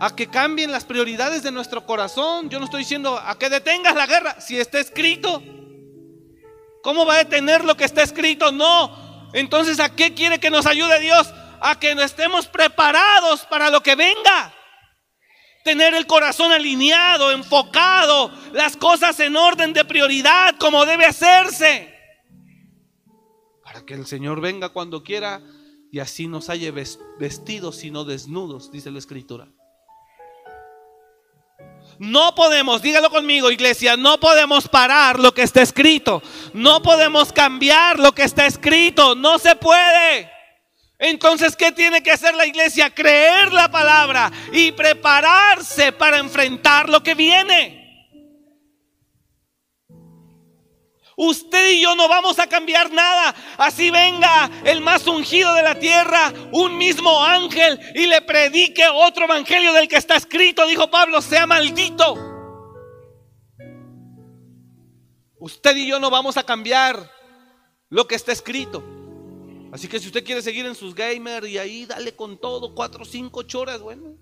A 0.00 0.14
que 0.14 0.28
cambien 0.28 0.70
las 0.70 0.84
prioridades 0.84 1.42
de 1.42 1.50
nuestro 1.50 1.84
corazón. 1.84 2.48
Yo 2.48 2.58
no 2.58 2.66
estoy 2.66 2.80
diciendo 2.80 3.18
a 3.18 3.36
que 3.36 3.50
detengas 3.50 3.96
la 3.96 4.06
guerra 4.06 4.40
si 4.40 4.58
está 4.58 4.78
escrito. 4.78 5.42
¿Cómo 6.84 7.04
va 7.06 7.14
a 7.14 7.24
detener 7.24 7.64
lo 7.64 7.76
que 7.76 7.84
está 7.84 8.02
escrito? 8.02 8.52
No. 8.52 9.30
Entonces, 9.32 9.80
¿a 9.80 9.96
qué 9.96 10.14
quiere 10.14 10.38
que 10.38 10.50
nos 10.50 10.66
ayude 10.66 11.00
Dios? 11.00 11.32
A 11.60 11.80
que 11.80 11.94
no 11.94 12.02
estemos 12.02 12.46
preparados 12.46 13.46
para 13.46 13.70
lo 13.70 13.82
que 13.82 13.96
venga 13.96 14.54
tener 15.64 15.94
el 15.94 16.06
corazón 16.06 16.52
alineado, 16.52 17.32
enfocado, 17.32 18.30
las 18.52 18.76
cosas 18.76 19.18
en 19.18 19.34
orden 19.34 19.72
de 19.72 19.86
prioridad 19.86 20.56
como 20.58 20.84
debe 20.84 21.06
hacerse. 21.06 21.90
Para 23.64 23.84
que 23.86 23.94
el 23.94 24.06
Señor 24.06 24.42
venga 24.42 24.68
cuando 24.68 25.02
quiera 25.02 25.40
y 25.90 26.00
así 26.00 26.28
nos 26.28 26.50
halle 26.50 26.70
vestidos 27.18 27.82
y 27.82 27.90
no 27.90 28.04
desnudos, 28.04 28.70
dice 28.70 28.90
la 28.90 28.98
Escritura. 28.98 29.48
No 31.98 32.34
podemos, 32.34 32.82
dígalo 32.82 33.10
conmigo 33.10 33.50
iglesia, 33.50 33.96
no 33.96 34.18
podemos 34.18 34.68
parar 34.68 35.18
lo 35.18 35.32
que 35.32 35.42
está 35.42 35.62
escrito. 35.62 36.22
No 36.52 36.82
podemos 36.82 37.32
cambiar 37.32 37.98
lo 37.98 38.12
que 38.12 38.22
está 38.22 38.46
escrito. 38.46 39.14
No 39.14 39.38
se 39.38 39.56
puede. 39.56 40.30
Entonces, 40.98 41.56
¿qué 41.56 41.72
tiene 41.72 42.02
que 42.02 42.12
hacer 42.12 42.34
la 42.34 42.46
iglesia? 42.46 42.90
Creer 42.90 43.52
la 43.52 43.70
palabra 43.70 44.32
y 44.52 44.72
prepararse 44.72 45.92
para 45.92 46.18
enfrentar 46.18 46.88
lo 46.88 47.02
que 47.02 47.14
viene. 47.14 47.83
Usted 51.16 51.72
y 51.72 51.82
yo 51.82 51.94
no 51.94 52.08
vamos 52.08 52.38
a 52.38 52.48
cambiar 52.48 52.90
nada. 52.92 53.34
Así 53.56 53.90
venga 53.90 54.50
el 54.64 54.80
más 54.80 55.06
ungido 55.06 55.54
de 55.54 55.62
la 55.62 55.78
tierra, 55.78 56.32
un 56.52 56.76
mismo 56.76 57.22
ángel, 57.22 57.78
y 57.94 58.06
le 58.06 58.20
predique 58.22 58.84
otro 58.92 59.24
evangelio 59.24 59.72
del 59.72 59.88
que 59.88 59.96
está 59.96 60.16
escrito. 60.16 60.66
Dijo 60.66 60.90
Pablo, 60.90 61.20
sea 61.22 61.46
maldito. 61.46 62.16
Usted 65.38 65.76
y 65.76 65.86
yo 65.86 66.00
no 66.00 66.10
vamos 66.10 66.36
a 66.36 66.44
cambiar 66.44 67.10
lo 67.90 68.06
que 68.06 68.14
está 68.14 68.32
escrito. 68.32 68.82
Así 69.72 69.88
que 69.88 69.98
si 69.98 70.06
usted 70.06 70.24
quiere 70.24 70.40
seguir 70.40 70.66
en 70.66 70.74
sus 70.74 70.94
gamers 70.94 71.48
y 71.48 71.58
ahí 71.58 71.84
dale 71.84 72.14
con 72.14 72.38
todo, 72.38 72.74
cuatro, 72.74 73.04
cinco, 73.04 73.40
ocho 73.40 73.60
horas, 73.60 73.80
bueno, 73.80 74.16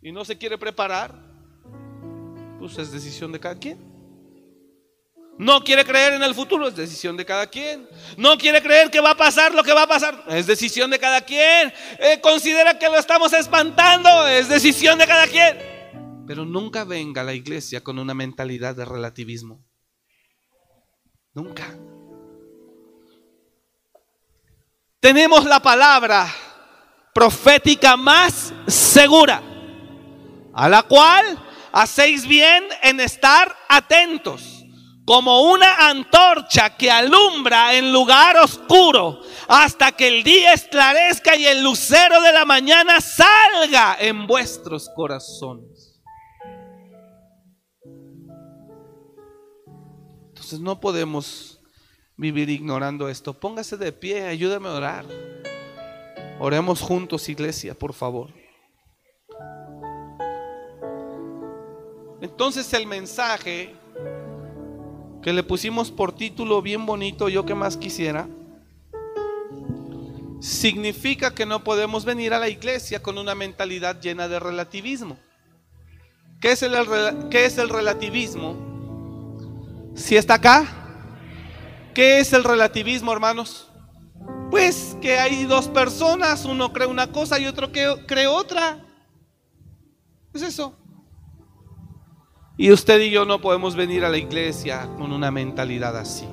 y 0.00 0.10
no 0.10 0.24
se 0.24 0.36
quiere 0.36 0.58
preparar, 0.58 1.14
pues 2.58 2.76
es 2.76 2.90
decisión 2.90 3.32
de 3.32 3.40
cada 3.40 3.54
quien. 3.54 3.91
No 5.38 5.64
quiere 5.64 5.84
creer 5.84 6.12
en 6.12 6.22
el 6.22 6.34
futuro, 6.34 6.68
es 6.68 6.76
decisión 6.76 7.16
de 7.16 7.24
cada 7.24 7.46
quien. 7.46 7.88
No 8.16 8.36
quiere 8.38 8.62
creer 8.62 8.90
que 8.90 9.00
va 9.00 9.12
a 9.12 9.16
pasar 9.16 9.54
lo 9.54 9.64
que 9.64 9.72
va 9.72 9.82
a 9.82 9.86
pasar, 9.86 10.24
es 10.28 10.46
decisión 10.46 10.90
de 10.90 10.98
cada 10.98 11.22
quien. 11.22 11.72
Eh, 11.98 12.20
considera 12.20 12.78
que 12.78 12.88
lo 12.88 12.98
estamos 12.98 13.32
espantando, 13.32 14.28
es 14.28 14.48
decisión 14.48 14.98
de 14.98 15.06
cada 15.06 15.26
quien. 15.26 16.24
Pero 16.26 16.44
nunca 16.44 16.84
venga 16.84 17.22
a 17.22 17.24
la 17.24 17.34
iglesia 17.34 17.82
con 17.82 17.98
una 17.98 18.14
mentalidad 18.14 18.76
de 18.76 18.84
relativismo. 18.84 19.64
Nunca 21.34 21.66
tenemos 25.02 25.44
la 25.46 25.60
palabra 25.60 26.32
profética 27.12 27.96
más 27.96 28.54
segura, 28.68 29.42
a 30.54 30.68
la 30.68 30.84
cual 30.84 31.44
hacéis 31.72 32.24
bien 32.24 32.64
en 32.84 33.00
estar 33.00 33.56
atentos, 33.68 34.61
como 35.04 35.50
una 35.50 35.88
antorcha 35.88 36.76
que 36.76 36.90
alumbra 36.90 37.74
en 37.74 37.92
lugar 37.92 38.36
oscuro, 38.36 39.20
hasta 39.48 39.92
que 39.92 40.08
el 40.08 40.22
día 40.22 40.52
esclarezca 40.52 41.36
y 41.36 41.46
el 41.46 41.62
lucero 41.62 42.20
de 42.20 42.32
la 42.32 42.44
mañana 42.44 43.00
salga 43.00 43.96
en 43.98 44.26
vuestros 44.26 44.88
corazones. 44.94 46.00
Entonces 50.28 50.60
no 50.60 50.80
podemos 50.80 51.60
vivir 52.16 52.50
ignorando 52.50 53.08
esto. 53.08 53.32
Póngase 53.32 53.76
de 53.76 53.92
pie, 53.92 54.26
ayúdame 54.26 54.68
a 54.68 54.72
orar. 54.72 55.06
Oremos 56.38 56.80
juntos, 56.80 57.28
iglesia, 57.28 57.74
por 57.74 57.92
favor. 57.92 58.32
Entonces 62.20 62.72
el 62.72 62.86
mensaje 62.86 63.74
que 65.22 65.32
le 65.32 65.42
pusimos 65.42 65.90
por 65.90 66.12
título 66.12 66.60
bien 66.62 66.84
bonito, 66.84 67.28
yo 67.28 67.46
que 67.46 67.54
más 67.54 67.76
quisiera, 67.76 68.28
significa 70.40 71.32
que 71.32 71.46
no 71.46 71.62
podemos 71.62 72.04
venir 72.04 72.34
a 72.34 72.40
la 72.40 72.48
iglesia 72.48 73.00
con 73.00 73.16
una 73.16 73.34
mentalidad 73.34 74.00
llena 74.00 74.26
de 74.26 74.40
relativismo. 74.40 75.16
¿Qué 76.40 76.52
es 76.52 76.62
el, 76.64 76.74
qué 77.30 77.44
es 77.44 77.58
el 77.58 77.68
relativismo? 77.68 78.56
Si 79.94 80.16
está 80.16 80.34
acá, 80.34 80.66
¿qué 81.94 82.18
es 82.18 82.32
el 82.32 82.42
relativismo, 82.42 83.12
hermanos? 83.12 83.68
Pues 84.50 84.96
que 85.00 85.18
hay 85.18 85.44
dos 85.44 85.68
personas, 85.68 86.44
uno 86.44 86.72
cree 86.72 86.88
una 86.88 87.12
cosa 87.12 87.38
y 87.38 87.46
otro 87.46 87.70
cree 87.70 88.26
otra. 88.26 88.84
Es 90.34 90.42
eso. 90.42 90.76
Y 92.56 92.70
usted 92.70 93.00
y 93.00 93.10
yo 93.10 93.24
no 93.24 93.40
podemos 93.40 93.74
venir 93.74 94.04
a 94.04 94.10
la 94.10 94.18
iglesia 94.18 94.88
con 94.98 95.12
una 95.12 95.30
mentalidad 95.30 95.96
así. 95.96 96.26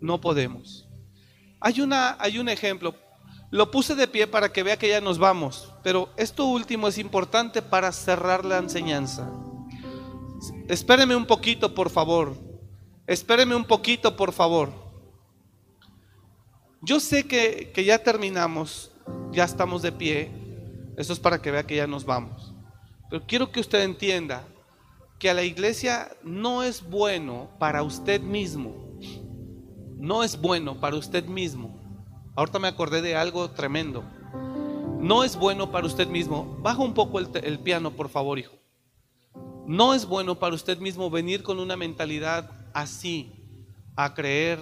No 0.00 0.20
podemos. 0.20 0.88
Hay, 1.60 1.80
una, 1.80 2.16
hay 2.18 2.38
un 2.38 2.48
ejemplo. 2.48 2.94
Lo 3.50 3.70
puse 3.70 3.94
de 3.94 4.08
pie 4.08 4.26
para 4.26 4.52
que 4.52 4.62
vea 4.62 4.76
que 4.76 4.88
ya 4.88 5.00
nos 5.00 5.18
vamos. 5.18 5.72
Pero 5.82 6.10
esto 6.16 6.44
último 6.44 6.88
es 6.88 6.98
importante 6.98 7.62
para 7.62 7.92
cerrar 7.92 8.44
la 8.44 8.58
enseñanza. 8.58 9.30
Espéreme 10.68 11.14
un 11.16 11.24
poquito, 11.24 11.74
por 11.74 11.88
favor. 11.88 12.36
Espéreme 13.06 13.54
un 13.54 13.64
poquito, 13.64 14.16
por 14.16 14.32
favor. 14.32 14.72
Yo 16.82 17.00
sé 17.00 17.26
que, 17.26 17.70
que 17.72 17.84
ya 17.84 17.98
terminamos, 18.02 18.90
ya 19.32 19.44
estamos 19.44 19.80
de 19.82 19.92
pie. 19.92 20.43
Eso 20.96 21.12
es 21.12 21.18
para 21.18 21.40
que 21.40 21.50
vea 21.50 21.66
que 21.66 21.76
ya 21.76 21.86
nos 21.86 22.04
vamos. 22.04 22.54
Pero 23.10 23.26
quiero 23.26 23.50
que 23.50 23.60
usted 23.60 23.82
entienda 23.82 24.46
que 25.18 25.30
a 25.30 25.34
la 25.34 25.42
iglesia 25.42 26.10
no 26.22 26.62
es 26.62 26.82
bueno 26.88 27.50
para 27.58 27.82
usted 27.82 28.20
mismo. 28.20 28.98
No 29.96 30.22
es 30.22 30.40
bueno 30.40 30.80
para 30.80 30.96
usted 30.96 31.24
mismo. 31.26 31.80
Ahorita 32.36 32.58
me 32.58 32.68
acordé 32.68 33.00
de 33.00 33.16
algo 33.16 33.50
tremendo. 33.50 34.04
No 35.00 35.22
es 35.22 35.36
bueno 35.36 35.70
para 35.70 35.86
usted 35.86 36.08
mismo. 36.08 36.56
Baja 36.60 36.82
un 36.82 36.94
poco 36.94 37.18
el, 37.18 37.58
piano, 37.60 37.92
por 37.92 38.08
favor, 38.08 38.38
hijo. 38.38 38.56
No 39.66 39.94
es 39.94 40.06
bueno 40.06 40.38
para 40.38 40.54
usted 40.54 40.78
mismo 40.78 41.10
venir 41.10 41.42
con 41.42 41.58
una 41.58 41.76
mentalidad 41.76 42.50
así 42.74 43.32
a 43.96 44.14
creer 44.14 44.58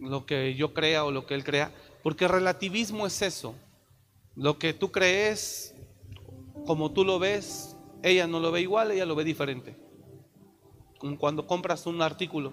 lo 0.00 0.26
que 0.26 0.54
yo 0.54 0.74
crea 0.74 1.04
o 1.04 1.10
lo 1.10 1.26
que 1.26 1.34
él 1.34 1.44
crea, 1.44 1.72
porque 2.02 2.28
relativismo 2.28 3.06
es 3.06 3.22
eso. 3.22 3.54
Lo 4.38 4.56
que 4.56 4.72
tú 4.72 4.92
crees, 4.92 5.74
como 6.64 6.92
tú 6.92 7.04
lo 7.04 7.18
ves, 7.18 7.76
ella 8.04 8.28
no 8.28 8.38
lo 8.38 8.52
ve 8.52 8.60
igual, 8.60 8.92
ella 8.92 9.04
lo 9.04 9.16
ve 9.16 9.24
diferente. 9.24 9.76
Cuando 11.18 11.44
compras 11.44 11.86
un 11.86 12.00
artículo, 12.00 12.52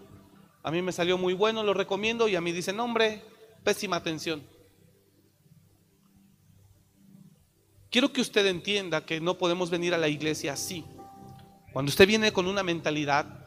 a 0.63 0.71
mí 0.71 0.81
me 0.81 0.91
salió 0.91 1.19
muy 1.19 1.35
bueno, 1.35 1.61
lo 1.61 1.75
recomiendo 1.75 2.27
y 2.27 2.35
a 2.35 2.41
mí 2.41 2.51
dicen, 2.51 2.79
hombre, 2.79 3.21
pésima 3.63 3.97
atención. 3.97 4.41
Quiero 7.91 8.11
que 8.11 8.21
usted 8.21 8.47
entienda 8.47 9.05
que 9.05 9.21
no 9.21 9.37
podemos 9.37 9.69
venir 9.69 9.93
a 9.93 9.99
la 9.99 10.07
iglesia 10.07 10.53
así. 10.53 10.83
Cuando 11.71 11.91
usted 11.91 12.07
viene 12.07 12.33
con 12.33 12.47
una 12.47 12.63
mentalidad 12.63 13.45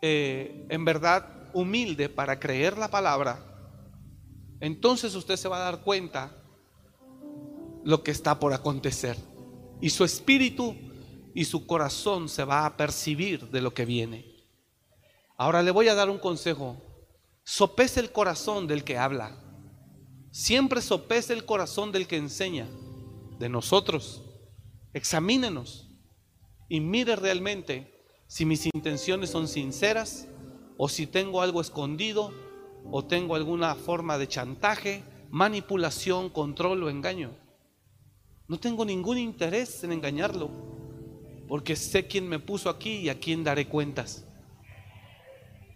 eh, 0.00 0.66
en 0.70 0.84
verdad 0.86 1.50
humilde 1.52 2.08
para 2.08 2.40
creer 2.40 2.78
la 2.78 2.90
palabra, 2.90 3.44
entonces 4.60 5.14
usted 5.14 5.36
se 5.36 5.48
va 5.48 5.58
a 5.58 5.72
dar 5.72 5.82
cuenta 5.82 6.38
lo 7.84 8.02
que 8.02 8.10
está 8.10 8.38
por 8.38 8.52
acontecer. 8.52 9.16
Y 9.80 9.90
su 9.90 10.04
espíritu 10.04 10.76
y 11.34 11.44
su 11.44 11.66
corazón 11.66 12.28
se 12.28 12.44
va 12.44 12.66
a 12.66 12.76
percibir 12.76 13.50
de 13.50 13.60
lo 13.60 13.74
que 13.74 13.84
viene. 13.84 14.32
Ahora 15.36 15.62
le 15.62 15.70
voy 15.70 15.88
a 15.88 15.94
dar 15.94 16.10
un 16.10 16.18
consejo. 16.18 16.76
Sopese 17.44 18.00
el 18.00 18.12
corazón 18.12 18.66
del 18.66 18.84
que 18.84 18.98
habla. 18.98 19.38
Siempre 20.30 20.80
sopese 20.80 21.32
el 21.32 21.44
corazón 21.44 21.90
del 21.92 22.06
que 22.06 22.16
enseña. 22.16 22.68
De 23.38 23.48
nosotros. 23.48 24.22
Examínenos 24.92 25.88
y 26.68 26.80
mire 26.80 27.16
realmente 27.16 27.92
si 28.28 28.44
mis 28.44 28.66
intenciones 28.66 29.30
son 29.30 29.48
sinceras 29.48 30.26
o 30.78 30.88
si 30.88 31.06
tengo 31.06 31.42
algo 31.42 31.60
escondido 31.60 32.32
o 32.90 33.04
tengo 33.04 33.34
alguna 33.34 33.74
forma 33.74 34.16
de 34.16 34.28
chantaje, 34.28 35.04
manipulación, 35.30 36.30
control 36.30 36.82
o 36.84 36.90
engaño. 36.90 37.41
No 38.52 38.60
tengo 38.60 38.84
ningún 38.84 39.16
interés 39.16 39.82
en 39.82 39.92
engañarlo, 39.92 40.50
porque 41.48 41.74
sé 41.74 42.06
quién 42.06 42.28
me 42.28 42.38
puso 42.38 42.68
aquí 42.68 42.96
y 42.96 43.08
a 43.08 43.18
quién 43.18 43.42
daré 43.42 43.66
cuentas. 43.66 44.26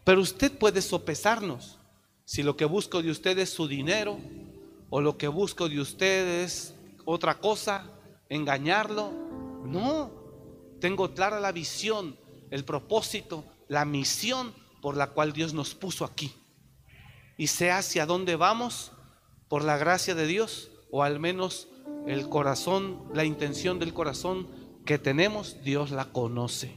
Pero 0.05 0.20
usted 0.20 0.53
puede 0.53 0.82
sopesarnos 0.82 1.78
si 2.27 2.43
lo 2.43 2.55
que 2.55 2.66
busco 2.66 3.01
de 3.01 3.11
usted 3.11 3.39
es 3.39 3.48
su 3.48 3.66
dinero 3.66 4.19
o 4.90 5.01
lo 5.01 5.16
que 5.16 5.27
busco 5.27 5.70
de 5.70 5.81
usted 5.81 6.43
es 6.44 6.74
otra 7.07 7.39
cosa, 7.39 7.86
engañarlo. 8.28 9.11
No, 9.65 10.11
tengo 10.78 11.15
clara 11.15 11.40
la 11.40 11.53
visión, 11.53 12.15
el 12.51 12.66
propósito, 12.66 13.43
la 13.69 13.86
misión 13.86 14.53
por 14.82 14.98
la 14.98 15.12
cual 15.12 15.32
Dios 15.32 15.55
nos 15.55 15.74
puso 15.74 16.05
aquí. 16.05 16.31
Y 17.39 17.47
sé 17.47 17.70
hacia 17.70 18.05
dónde 18.05 18.36
vamos 18.36 18.93
por 19.48 19.65
la 19.65 19.78
gracia 19.78 20.15
de 20.15 20.27
Dios, 20.27 20.70
o 20.90 21.03
al 21.03 21.19
menos 21.20 21.69
el 22.06 22.28
corazón, 22.28 23.02
la 23.12 23.24
intención 23.24 23.78
del 23.78 23.92
corazón 23.92 24.48
que 24.84 24.98
tenemos, 24.98 25.62
Dios 25.62 25.90
la 25.90 26.06
conoce. 26.06 26.76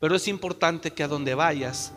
Pero 0.00 0.16
es 0.16 0.28
importante 0.28 0.90
que 0.90 1.04
a 1.04 1.08
donde 1.08 1.34
vayas, 1.34 1.92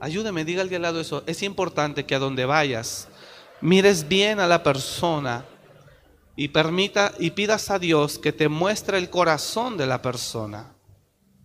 ayúdame, 0.00 0.44
diga 0.44 0.62
al 0.62 0.68
de 0.68 0.76
al 0.76 0.82
lado 0.82 1.00
eso, 1.00 1.24
es 1.26 1.42
importante 1.42 2.06
que 2.06 2.14
a 2.14 2.18
donde 2.18 2.44
vayas, 2.44 3.08
mires 3.60 4.06
bien 4.06 4.38
a 4.38 4.46
la 4.46 4.62
persona 4.62 5.44
y 6.36 6.48
permita 6.48 7.12
y 7.18 7.30
pidas 7.30 7.70
a 7.70 7.78
Dios 7.78 8.18
que 8.18 8.32
te 8.32 8.48
muestre 8.48 8.98
el 8.98 9.10
corazón 9.10 9.76
de 9.76 9.86
la 9.86 10.02
persona 10.02 10.74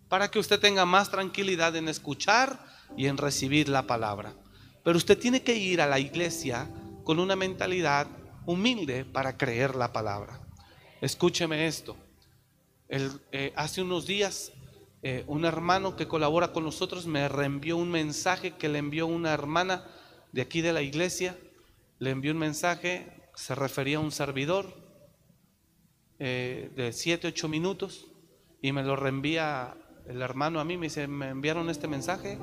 para 0.08 0.30
que 0.30 0.38
usted 0.38 0.60
tenga 0.60 0.86
más 0.86 1.10
tranquilidad 1.10 1.76
en 1.76 1.88
escuchar 1.88 2.60
y 2.96 3.08
en 3.08 3.18
recibir 3.18 3.70
la 3.70 3.88
palabra. 3.88 4.36
Pero 4.84 4.98
usted 4.98 5.18
tiene 5.18 5.42
que 5.42 5.56
ir 5.56 5.82
a 5.82 5.88
la 5.88 5.98
iglesia 5.98 6.70
con 7.04 7.20
una 7.20 7.36
mentalidad 7.36 8.06
humilde 8.46 9.06
para 9.06 9.38
creer 9.38 9.76
la 9.76 9.92
palabra. 9.94 10.40
Escúcheme 11.02 11.68
esto. 11.68 11.96
Eh, 12.90 13.54
hace 13.56 13.82
unos 13.82 14.06
días 14.06 14.52
eh, 15.06 15.26
un 15.28 15.44
hermano 15.44 15.98
que 15.98 16.08
colabora 16.08 16.54
con 16.54 16.64
nosotros 16.64 17.08
me 17.08 17.28
reenvió 17.28 17.76
un 17.76 17.92
mensaje 17.92 18.52
que 18.52 18.70
le 18.70 18.80
envió 18.80 19.06
una 19.06 19.34
hermana 19.34 19.86
de 20.32 20.42
aquí 20.42 20.62
de 20.62 20.72
la 20.72 20.82
iglesia. 20.82 21.38
Le 22.00 22.12
envió 22.12 22.32
un 22.32 22.38
mensaje, 22.38 23.12
se 23.36 23.54
refería 23.54 23.98
a 23.98 24.00
un 24.00 24.14
servidor 24.14 24.74
eh, 26.20 26.72
de 26.76 26.94
7, 26.94 27.28
8 27.28 27.50
minutos 27.50 28.08
y 28.62 28.72
me 28.72 28.82
lo 28.82 28.96
reenvía 28.96 29.76
el 30.08 30.22
hermano 30.22 30.62
a 30.62 30.64
mí. 30.64 30.78
Me 30.78 30.86
dice, 30.86 31.08
me 31.08 31.30
enviaron 31.30 31.70
este 31.70 31.90
mensaje 31.90 32.40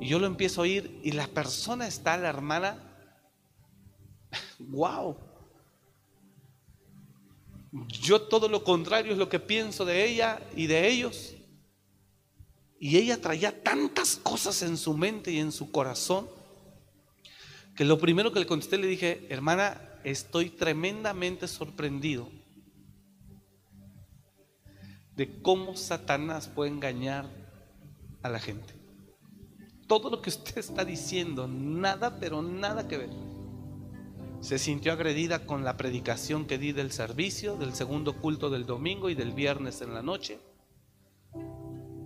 y 0.00 0.08
yo 0.08 0.18
lo 0.18 0.26
empiezo 0.26 0.62
a 0.62 0.64
oír 0.64 0.98
y 1.02 1.12
la 1.12 1.26
persona 1.26 1.86
está, 1.86 2.16
la 2.16 2.30
hermana, 2.30 2.91
wow. 4.68 5.16
Yo 7.72 8.20
todo 8.22 8.48
lo 8.48 8.64
contrario 8.64 9.12
es 9.12 9.18
lo 9.18 9.28
que 9.28 9.40
pienso 9.40 9.84
de 9.84 10.04
ella 10.06 10.40
y 10.54 10.66
de 10.66 10.88
ellos. 10.88 11.34
Y 12.78 12.98
ella 12.98 13.20
traía 13.20 13.62
tantas 13.62 14.16
cosas 14.16 14.60
en 14.62 14.76
su 14.76 14.94
mente 14.94 15.30
y 15.30 15.38
en 15.38 15.52
su 15.52 15.70
corazón 15.70 16.28
que 17.74 17.84
lo 17.84 17.98
primero 17.98 18.32
que 18.32 18.40
le 18.40 18.46
contesté 18.46 18.76
le 18.76 18.86
dije, 18.86 19.26
hermana, 19.30 19.80
estoy 20.04 20.50
tremendamente 20.50 21.48
sorprendido 21.48 22.28
de 25.16 25.40
cómo 25.40 25.76
Satanás 25.76 26.48
puede 26.48 26.70
engañar 26.70 27.30
a 28.22 28.28
la 28.28 28.38
gente. 28.38 28.74
Todo 29.86 30.10
lo 30.10 30.20
que 30.20 30.30
usted 30.30 30.58
está 30.58 30.84
diciendo, 30.84 31.48
nada, 31.48 32.18
pero 32.18 32.42
nada 32.42 32.88
que 32.88 32.98
ver 32.98 33.10
se 34.42 34.58
sintió 34.58 34.92
agredida 34.92 35.46
con 35.46 35.62
la 35.62 35.76
predicación 35.76 36.46
que 36.46 36.58
di 36.58 36.72
del 36.72 36.90
servicio, 36.90 37.56
del 37.56 37.74
segundo 37.74 38.16
culto 38.16 38.50
del 38.50 38.66
domingo 38.66 39.08
y 39.08 39.14
del 39.14 39.30
viernes 39.30 39.80
en 39.82 39.94
la 39.94 40.02
noche. 40.02 40.40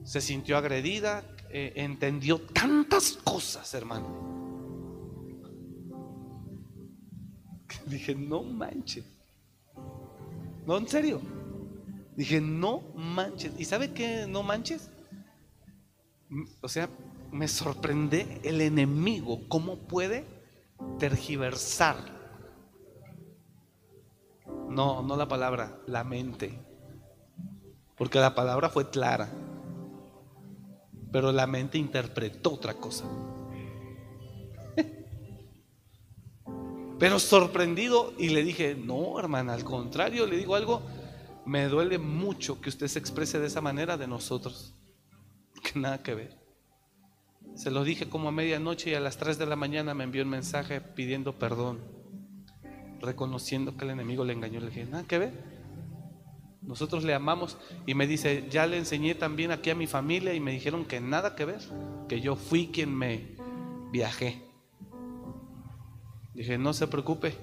Se 0.04 0.20
sintió 0.20 0.58
agredida, 0.58 1.24
eh, 1.48 1.72
entendió 1.76 2.38
tantas 2.38 3.12
cosas, 3.24 3.72
hermano. 3.72 4.06
Dije, 7.86 8.14
no 8.14 8.42
manches. 8.42 9.06
No, 10.66 10.76
en 10.76 10.88
serio. 10.88 11.22
Dije, 12.16 12.38
no 12.42 12.82
manches. 12.94 13.54
¿Y 13.58 13.64
sabe 13.64 13.92
qué 13.92 14.26
no 14.28 14.42
manches? 14.42 14.90
o 16.60 16.68
sea, 16.68 16.90
me 17.30 17.48
sorprende 17.48 18.40
el 18.42 18.60
enemigo, 18.60 19.48
cómo 19.48 19.76
puede 19.76 20.26
tergiversar. 20.98 22.15
No, 24.76 25.00
no 25.00 25.16
la 25.16 25.26
palabra, 25.26 25.80
la 25.86 26.04
mente. 26.04 26.60
Porque 27.96 28.18
la 28.18 28.34
palabra 28.34 28.68
fue 28.68 28.90
clara, 28.90 29.26
pero 31.10 31.32
la 31.32 31.46
mente 31.46 31.78
interpretó 31.78 32.52
otra 32.52 32.74
cosa. 32.74 33.06
Pero 36.98 37.18
sorprendido 37.18 38.12
y 38.18 38.28
le 38.28 38.44
dije, 38.44 38.74
no, 38.74 39.18
hermana, 39.18 39.54
al 39.54 39.64
contrario, 39.64 40.26
le 40.26 40.36
digo 40.36 40.54
algo, 40.54 40.82
me 41.46 41.68
duele 41.68 41.96
mucho 41.96 42.60
que 42.60 42.68
usted 42.68 42.88
se 42.88 42.98
exprese 42.98 43.38
de 43.38 43.46
esa 43.46 43.62
manera 43.62 43.96
de 43.96 44.06
nosotros. 44.06 44.74
Que 45.62 45.78
nada 45.78 46.02
que 46.02 46.14
ver. 46.14 46.38
Se 47.54 47.70
lo 47.70 47.82
dije 47.82 48.10
como 48.10 48.28
a 48.28 48.32
medianoche 48.32 48.90
y 48.90 48.94
a 48.94 49.00
las 49.00 49.16
3 49.16 49.38
de 49.38 49.46
la 49.46 49.56
mañana 49.56 49.94
me 49.94 50.04
envió 50.04 50.22
un 50.22 50.28
mensaje 50.28 50.82
pidiendo 50.82 51.38
perdón, 51.38 51.95
reconociendo 53.00 53.76
que 53.76 53.84
el 53.84 53.90
enemigo 53.90 54.24
le 54.24 54.32
engañó. 54.32 54.60
Le 54.60 54.66
dije, 54.66 54.84
nada 54.84 55.04
que 55.04 55.18
ver. 55.18 55.32
Nosotros 56.62 57.04
le 57.04 57.14
amamos 57.14 57.58
y 57.86 57.94
me 57.94 58.06
dice, 58.06 58.46
ya 58.50 58.66
le 58.66 58.76
enseñé 58.76 59.14
también 59.14 59.52
aquí 59.52 59.70
a 59.70 59.74
mi 59.74 59.86
familia 59.86 60.34
y 60.34 60.40
me 60.40 60.52
dijeron 60.52 60.84
que 60.84 61.00
nada 61.00 61.36
que 61.36 61.44
ver, 61.44 61.60
que 62.08 62.20
yo 62.20 62.34
fui 62.34 62.68
quien 62.68 62.94
me 62.94 63.36
viajé. 63.92 64.42
Dije, 66.34 66.58
no 66.58 66.72
se 66.72 66.88
preocupe, 66.88 67.36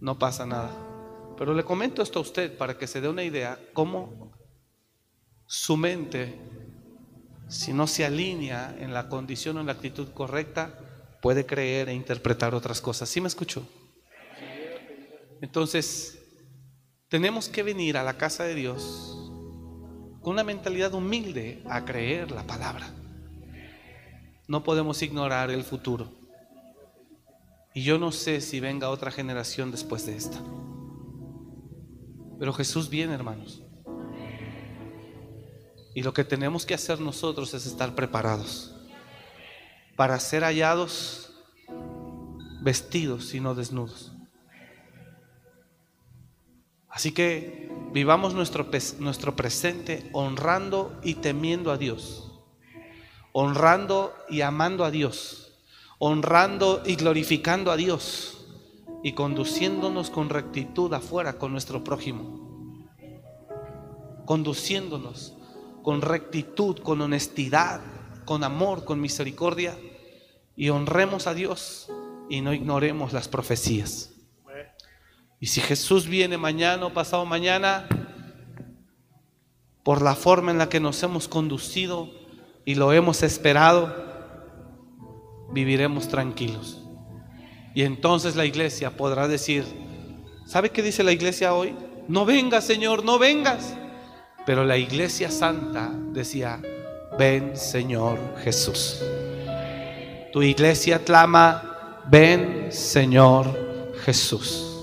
no 0.00 0.18
pasa 0.18 0.46
nada. 0.46 0.70
Pero 1.36 1.52
le 1.52 1.64
comento 1.64 2.00
esto 2.00 2.20
a 2.20 2.22
usted 2.22 2.56
para 2.56 2.78
que 2.78 2.86
se 2.86 3.00
dé 3.00 3.08
una 3.08 3.24
idea 3.24 3.58
cómo 3.72 4.32
su 5.46 5.76
mente 5.76 6.38
si 7.48 7.72
no 7.72 7.86
se 7.86 8.04
alinea 8.04 8.76
en 8.78 8.94
la 8.94 9.08
condición 9.08 9.56
o 9.56 9.60
en 9.60 9.66
la 9.66 9.72
actitud 9.72 10.08
correcta, 10.08 10.78
puede 11.20 11.46
creer 11.46 11.88
e 11.88 11.94
interpretar 11.94 12.54
otras 12.54 12.80
cosas. 12.80 13.08
¿Sí 13.08 13.20
me 13.20 13.28
escuchó? 13.28 13.66
Entonces, 15.44 16.18
tenemos 17.10 17.50
que 17.50 17.62
venir 17.62 17.98
a 17.98 18.02
la 18.02 18.16
casa 18.16 18.44
de 18.44 18.54
Dios 18.54 19.14
con 20.22 20.32
una 20.32 20.42
mentalidad 20.42 20.94
humilde 20.94 21.62
a 21.68 21.84
creer 21.84 22.30
la 22.30 22.46
palabra. 22.46 22.88
No 24.48 24.64
podemos 24.64 25.02
ignorar 25.02 25.50
el 25.50 25.62
futuro. 25.62 26.10
Y 27.74 27.82
yo 27.82 27.98
no 27.98 28.10
sé 28.10 28.40
si 28.40 28.58
venga 28.58 28.88
otra 28.88 29.10
generación 29.10 29.70
después 29.70 30.06
de 30.06 30.16
esta. 30.16 30.40
Pero 32.38 32.54
Jesús 32.54 32.88
viene, 32.88 33.12
hermanos. 33.12 33.62
Y 35.94 36.02
lo 36.02 36.14
que 36.14 36.24
tenemos 36.24 36.64
que 36.64 36.72
hacer 36.72 37.00
nosotros 37.00 37.52
es 37.52 37.66
estar 37.66 37.94
preparados 37.94 38.74
para 39.94 40.18
ser 40.20 40.42
hallados 40.42 41.34
vestidos 42.62 43.34
y 43.34 43.40
no 43.40 43.54
desnudos. 43.54 44.13
Así 46.94 47.10
que 47.10 47.68
vivamos 47.92 48.34
nuestro, 48.34 48.68
nuestro 49.00 49.34
presente 49.34 50.08
honrando 50.12 50.96
y 51.02 51.14
temiendo 51.14 51.72
a 51.72 51.76
Dios, 51.76 52.30
honrando 53.32 54.14
y 54.30 54.42
amando 54.42 54.84
a 54.84 54.92
Dios, 54.92 55.58
honrando 55.98 56.84
y 56.86 56.94
glorificando 56.94 57.72
a 57.72 57.76
Dios 57.76 58.46
y 59.02 59.12
conduciéndonos 59.14 60.10
con 60.10 60.30
rectitud 60.30 60.94
afuera 60.94 61.36
con 61.36 61.50
nuestro 61.50 61.82
prójimo, 61.82 62.86
conduciéndonos 64.24 65.34
con 65.82 66.00
rectitud, 66.00 66.78
con 66.78 67.00
honestidad, 67.00 67.80
con 68.24 68.44
amor, 68.44 68.84
con 68.84 69.00
misericordia, 69.00 69.76
y 70.54 70.68
honremos 70.68 71.26
a 71.26 71.34
Dios 71.34 71.88
y 72.30 72.40
no 72.40 72.54
ignoremos 72.54 73.12
las 73.12 73.26
profecías. 73.26 74.13
Y 75.44 75.46
si 75.46 75.60
Jesús 75.60 76.06
viene 76.06 76.38
mañana 76.38 76.86
o 76.86 76.94
pasado 76.94 77.26
mañana, 77.26 77.86
por 79.82 80.00
la 80.00 80.14
forma 80.14 80.50
en 80.50 80.56
la 80.56 80.70
que 80.70 80.80
nos 80.80 81.02
hemos 81.02 81.28
conducido 81.28 82.08
y 82.64 82.76
lo 82.76 82.94
hemos 82.94 83.22
esperado, 83.22 83.94
viviremos 85.52 86.08
tranquilos. 86.08 86.80
Y 87.74 87.82
entonces 87.82 88.36
la 88.36 88.46
iglesia 88.46 88.96
podrá 88.96 89.28
decir, 89.28 89.66
¿sabe 90.46 90.70
qué 90.70 90.82
dice 90.82 91.04
la 91.04 91.12
iglesia 91.12 91.52
hoy? 91.52 91.76
No 92.08 92.24
vengas, 92.24 92.64
Señor, 92.64 93.04
no 93.04 93.18
vengas. 93.18 93.74
Pero 94.46 94.64
la 94.64 94.78
iglesia 94.78 95.30
santa 95.30 95.90
decía, 96.14 96.62
ven 97.18 97.54
Señor 97.54 98.18
Jesús. 98.42 99.02
Tu 100.32 100.40
iglesia 100.40 101.04
clama, 101.04 102.00
ven 102.06 102.72
Señor 102.72 103.92
Jesús. 104.06 104.73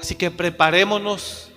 Así 0.00 0.14
que 0.14 0.30
preparémonos 0.30 1.52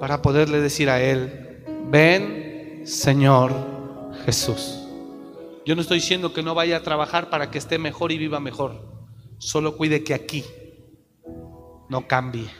para 0.00 0.20
poderle 0.20 0.60
decir 0.60 0.90
a 0.90 1.00
Él, 1.00 1.64
ven 1.86 2.82
Señor 2.84 3.52
Jesús. 4.24 4.80
Yo 5.64 5.76
no 5.76 5.80
estoy 5.80 5.98
diciendo 5.98 6.32
que 6.32 6.42
no 6.42 6.54
vaya 6.54 6.78
a 6.78 6.82
trabajar 6.82 7.30
para 7.30 7.50
que 7.50 7.58
esté 7.58 7.78
mejor 7.78 8.10
y 8.10 8.18
viva 8.18 8.40
mejor. 8.40 8.84
Solo 9.38 9.76
cuide 9.76 10.02
que 10.02 10.12
aquí 10.12 10.44
no 11.88 12.08
cambie. 12.08 12.50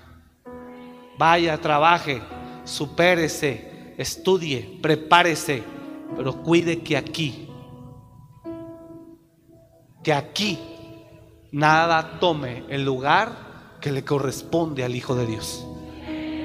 Vaya, 1.19 1.61
trabaje, 1.61 2.23
supérese, 2.65 3.95
estudie, 3.99 4.79
prepárese, 4.81 5.65
pero 6.17 6.43
cuide 6.43 6.83
que 6.83 6.97
aquí, 6.97 7.49
que 10.03 10.13
aquí 10.13 10.59
nada 11.51 12.19
tome 12.21 12.65
el 12.69 12.85
lugar 12.85 13.54
que 13.85 13.93
le 13.93 14.03
corresponde 14.03 14.83
al 14.83 14.97
Hijo 14.97 15.15
de 15.15 15.27
Dios. 15.27 15.67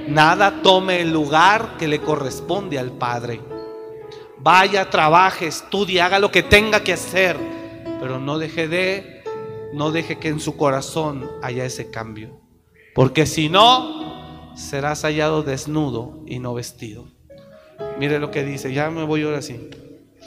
Nada 0.09 0.61
tome 0.61 0.99
el 0.99 1.13
lugar 1.13 1.77
que 1.77 1.87
le 1.87 2.01
corresponde 2.01 2.77
al 2.77 2.91
Padre. 2.91 3.39
Vaya, 4.39 4.89
trabaje, 4.89 5.47
estudie, 5.47 6.01
haga 6.01 6.19
lo 6.19 6.31
que 6.31 6.43
tenga 6.43 6.83
que 6.83 6.91
hacer, 6.91 7.37
pero 8.01 8.19
no 8.19 8.39
deje 8.39 8.67
de, 8.67 9.23
no 9.73 9.91
deje 9.91 10.19
que 10.19 10.27
en 10.27 10.41
su 10.41 10.57
corazón 10.57 11.31
haya 11.41 11.63
ese 11.63 11.89
cambio. 11.89 12.41
Porque 12.93 13.25
si 13.25 13.47
no, 13.47 14.53
serás 14.57 15.03
hallado 15.03 15.41
desnudo 15.41 16.21
y 16.27 16.39
no 16.39 16.53
vestido. 16.53 17.07
Mire 17.99 18.19
lo 18.19 18.31
que 18.31 18.43
dice, 18.43 18.73
ya 18.73 18.89
me 18.89 19.05
voy 19.05 19.23
ahora 19.23 19.41
sí. 19.41 19.69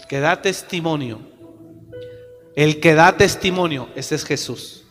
Que 0.09 0.20
da 0.20 0.40
testimonio, 0.40 1.20
el 2.56 2.80
que 2.80 2.94
da 2.94 3.18
testimonio, 3.18 3.90
ese 3.97 4.14
es 4.14 4.24
Jesús. 4.24 4.81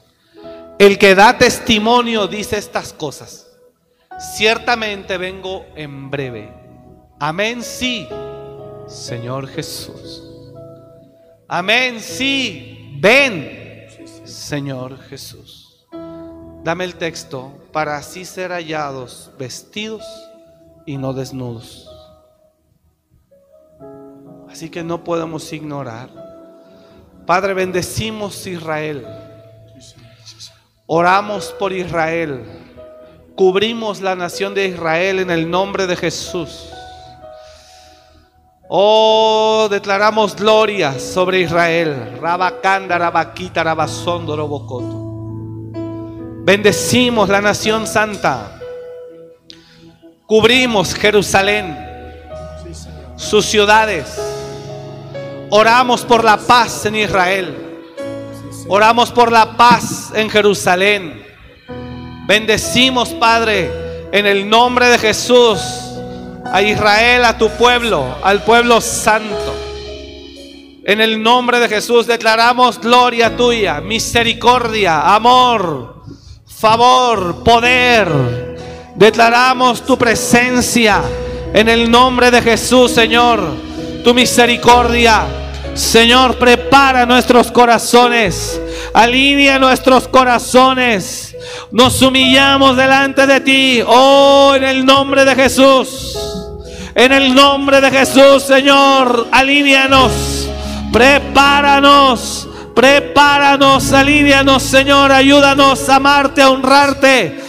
El 0.81 0.97
que 0.97 1.13
da 1.13 1.37
testimonio 1.37 2.25
dice 2.25 2.57
estas 2.57 2.91
cosas. 2.91 3.47
Ciertamente 4.35 5.19
vengo 5.19 5.63
en 5.75 6.09
breve. 6.09 6.51
Amén, 7.19 7.61
sí, 7.61 8.09
Señor 8.87 9.45
Jesús. 9.47 10.23
Amén, 11.47 11.99
sí, 11.99 12.97
ven, 12.99 13.85
Señor 14.23 14.97
Jesús. 15.03 15.85
Dame 16.63 16.85
el 16.85 16.95
texto 16.95 17.53
para 17.71 17.95
así 17.95 18.25
ser 18.25 18.49
hallados 18.49 19.29
vestidos 19.37 20.03
y 20.87 20.97
no 20.97 21.13
desnudos. 21.13 21.87
Así 24.49 24.71
que 24.71 24.83
no 24.83 25.03
podemos 25.03 25.53
ignorar. 25.53 26.09
Padre, 27.27 27.53
bendecimos 27.53 28.47
Israel. 28.47 29.05
Oramos 30.93 31.55
por 31.57 31.71
Israel. 31.71 32.43
Cubrimos 33.33 34.01
la 34.01 34.13
nación 34.13 34.53
de 34.53 34.67
Israel 34.67 35.19
en 35.19 35.31
el 35.31 35.49
nombre 35.49 35.87
de 35.87 35.95
Jesús. 35.95 36.67
Oh, 38.67 39.69
declaramos 39.71 40.35
gloria 40.35 40.99
sobre 40.99 41.39
Israel. 41.39 42.17
Rabacanda, 42.19 42.97
Rabaquita, 42.97 43.63
Rabasondo, 43.63 44.35
Robocoto. 44.35 45.71
Bendecimos 46.43 47.29
la 47.29 47.39
nación 47.39 47.87
santa. 47.87 48.59
Cubrimos 50.25 50.93
Jerusalén, 50.93 51.73
sus 53.15 53.45
ciudades. 53.45 54.21
Oramos 55.51 56.03
por 56.03 56.25
la 56.25 56.35
paz 56.35 56.85
en 56.85 56.97
Israel. 56.97 57.70
Oramos 58.67 59.11
por 59.11 59.31
la 59.31 59.57
paz 59.57 60.11
en 60.15 60.29
Jerusalén. 60.29 61.25
Bendecimos, 62.27 63.09
Padre, 63.09 63.71
en 64.11 64.25
el 64.25 64.49
nombre 64.49 64.87
de 64.87 64.97
Jesús, 64.97 65.59
a 66.51 66.61
Israel, 66.61 67.25
a 67.25 67.37
tu 67.37 67.49
pueblo, 67.49 68.17
al 68.23 68.43
pueblo 68.43 68.81
santo. 68.81 69.55
En 70.83 70.99
el 70.99 71.21
nombre 71.21 71.59
de 71.59 71.69
Jesús 71.69 72.07
declaramos 72.07 72.79
gloria 72.79 73.35
tuya, 73.35 73.81
misericordia, 73.81 75.13
amor 75.13 76.01
favor, 76.61 77.43
poder. 77.43 78.07
Declaramos 78.95 79.83
tu 79.83 79.97
presencia 79.97 81.01
en 81.53 81.67
el 81.67 81.89
nombre 81.89 82.29
de 82.29 82.39
Jesús, 82.41 82.91
Señor. 82.91 83.39
tu 84.03 84.13
misericordia. 84.13 85.25
Señor, 85.73 86.37
prepara 86.37 87.05
nuestros 87.05 87.51
corazones, 87.51 88.61
alinea 88.93 89.57
nuestros 89.57 90.07
corazones. 90.07 91.35
Nos 91.71 92.01
humillamos 92.01 92.75
delante 92.75 93.25
de 93.25 93.39
ti, 93.39 93.83
oh, 93.85 94.53
en 94.55 94.63
el 94.63 94.85
nombre 94.85 95.25
de 95.25 95.35
Jesús. 95.35 96.17
En 96.93 97.13
el 97.13 97.33
nombre 97.33 97.79
de 97.79 97.89
Jesús, 97.89 98.43
Señor, 98.43 99.27
alívianos, 99.31 100.49
prepáranos, 100.91 102.49
prepáranos, 102.75 103.93
alívianos, 103.93 104.61
Señor, 104.61 105.11
ayúdanos 105.11 105.87
a 105.87 105.95
amarte, 105.95 106.41
a 106.41 106.49
honrarte, 106.49 107.40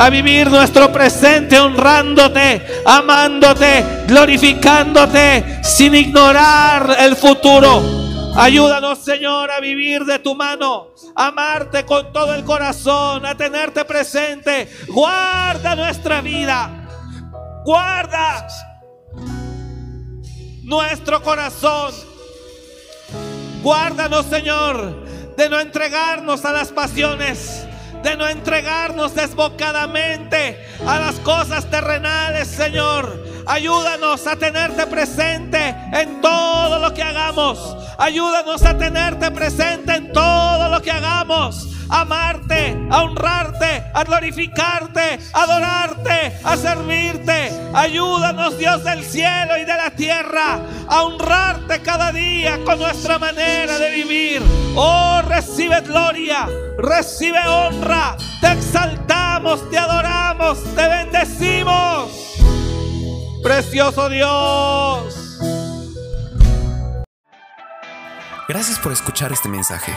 a 0.00 0.08
vivir 0.08 0.50
nuestro 0.50 0.90
presente 0.90 1.60
honrándote, 1.60 2.82
amándote, 2.86 3.84
glorificándote, 4.08 5.60
sin 5.62 5.94
ignorar 5.94 6.96
el 7.00 7.14
futuro. 7.14 7.82
Ayúdanos, 8.34 9.00
Señor, 9.00 9.50
a 9.50 9.60
vivir 9.60 10.06
de 10.06 10.18
tu 10.18 10.34
mano, 10.34 10.94
a 11.14 11.26
amarte 11.26 11.84
con 11.84 12.14
todo 12.14 12.34
el 12.34 12.44
corazón, 12.44 13.26
a 13.26 13.36
tenerte 13.36 13.84
presente. 13.84 14.70
Guarda 14.88 15.76
nuestra 15.76 16.22
vida. 16.22 16.70
Guarda 17.66 18.48
nuestro 20.62 21.22
corazón. 21.22 21.92
Guárdanos, 23.62 24.24
Señor, 24.24 25.04
de 25.36 25.50
no 25.50 25.60
entregarnos 25.60 26.46
a 26.46 26.52
las 26.52 26.68
pasiones, 26.68 27.66
de 28.02 28.16
no 28.16 28.28
entregarnos 28.28 29.14
desbocadamente 29.14 30.64
a 30.86 30.98
las 30.98 31.16
cosas 31.20 31.68
terrenales, 31.70 32.48
Señor. 32.48 33.24
Ayúdanos 33.46 34.26
a 34.26 34.36
tenerte 34.36 34.86
presente 34.86 35.74
en 35.92 36.20
todo 36.20 36.78
lo 36.78 36.94
que 36.94 37.02
hagamos. 37.02 37.76
Ayúdanos 37.98 38.62
a 38.62 38.76
tenerte 38.76 39.30
presente 39.30 39.94
en 39.94 40.12
todo 40.12 40.68
lo 40.68 40.80
que 40.80 40.90
hagamos 40.90 41.70
amarte, 41.90 42.76
a 42.90 43.02
honrarte, 43.02 43.84
a 43.92 44.04
glorificarte, 44.04 45.18
a 45.32 45.42
adorarte, 45.42 46.38
a 46.44 46.56
servirte. 46.56 47.50
Ayúdanos, 47.74 48.58
Dios 48.58 48.84
del 48.84 49.04
cielo 49.04 49.56
y 49.58 49.64
de 49.64 49.76
la 49.76 49.90
tierra, 49.90 50.60
a 50.88 51.02
honrarte 51.02 51.80
cada 51.82 52.12
día 52.12 52.58
con 52.64 52.78
nuestra 52.78 53.18
manera 53.18 53.78
de 53.78 53.90
vivir. 53.90 54.42
Oh, 54.76 55.20
recibe 55.26 55.80
gloria, 55.80 56.48
recibe 56.78 57.40
honra. 57.46 58.16
Te 58.40 58.52
exaltamos, 58.52 59.68
te 59.70 59.78
adoramos, 59.78 60.62
te 60.74 60.88
bendecimos. 60.88 62.10
Precioso 63.42 64.08
Dios. 64.08 65.38
Gracias 68.48 68.78
por 68.80 68.92
escuchar 68.92 69.32
este 69.32 69.48
mensaje. 69.48 69.96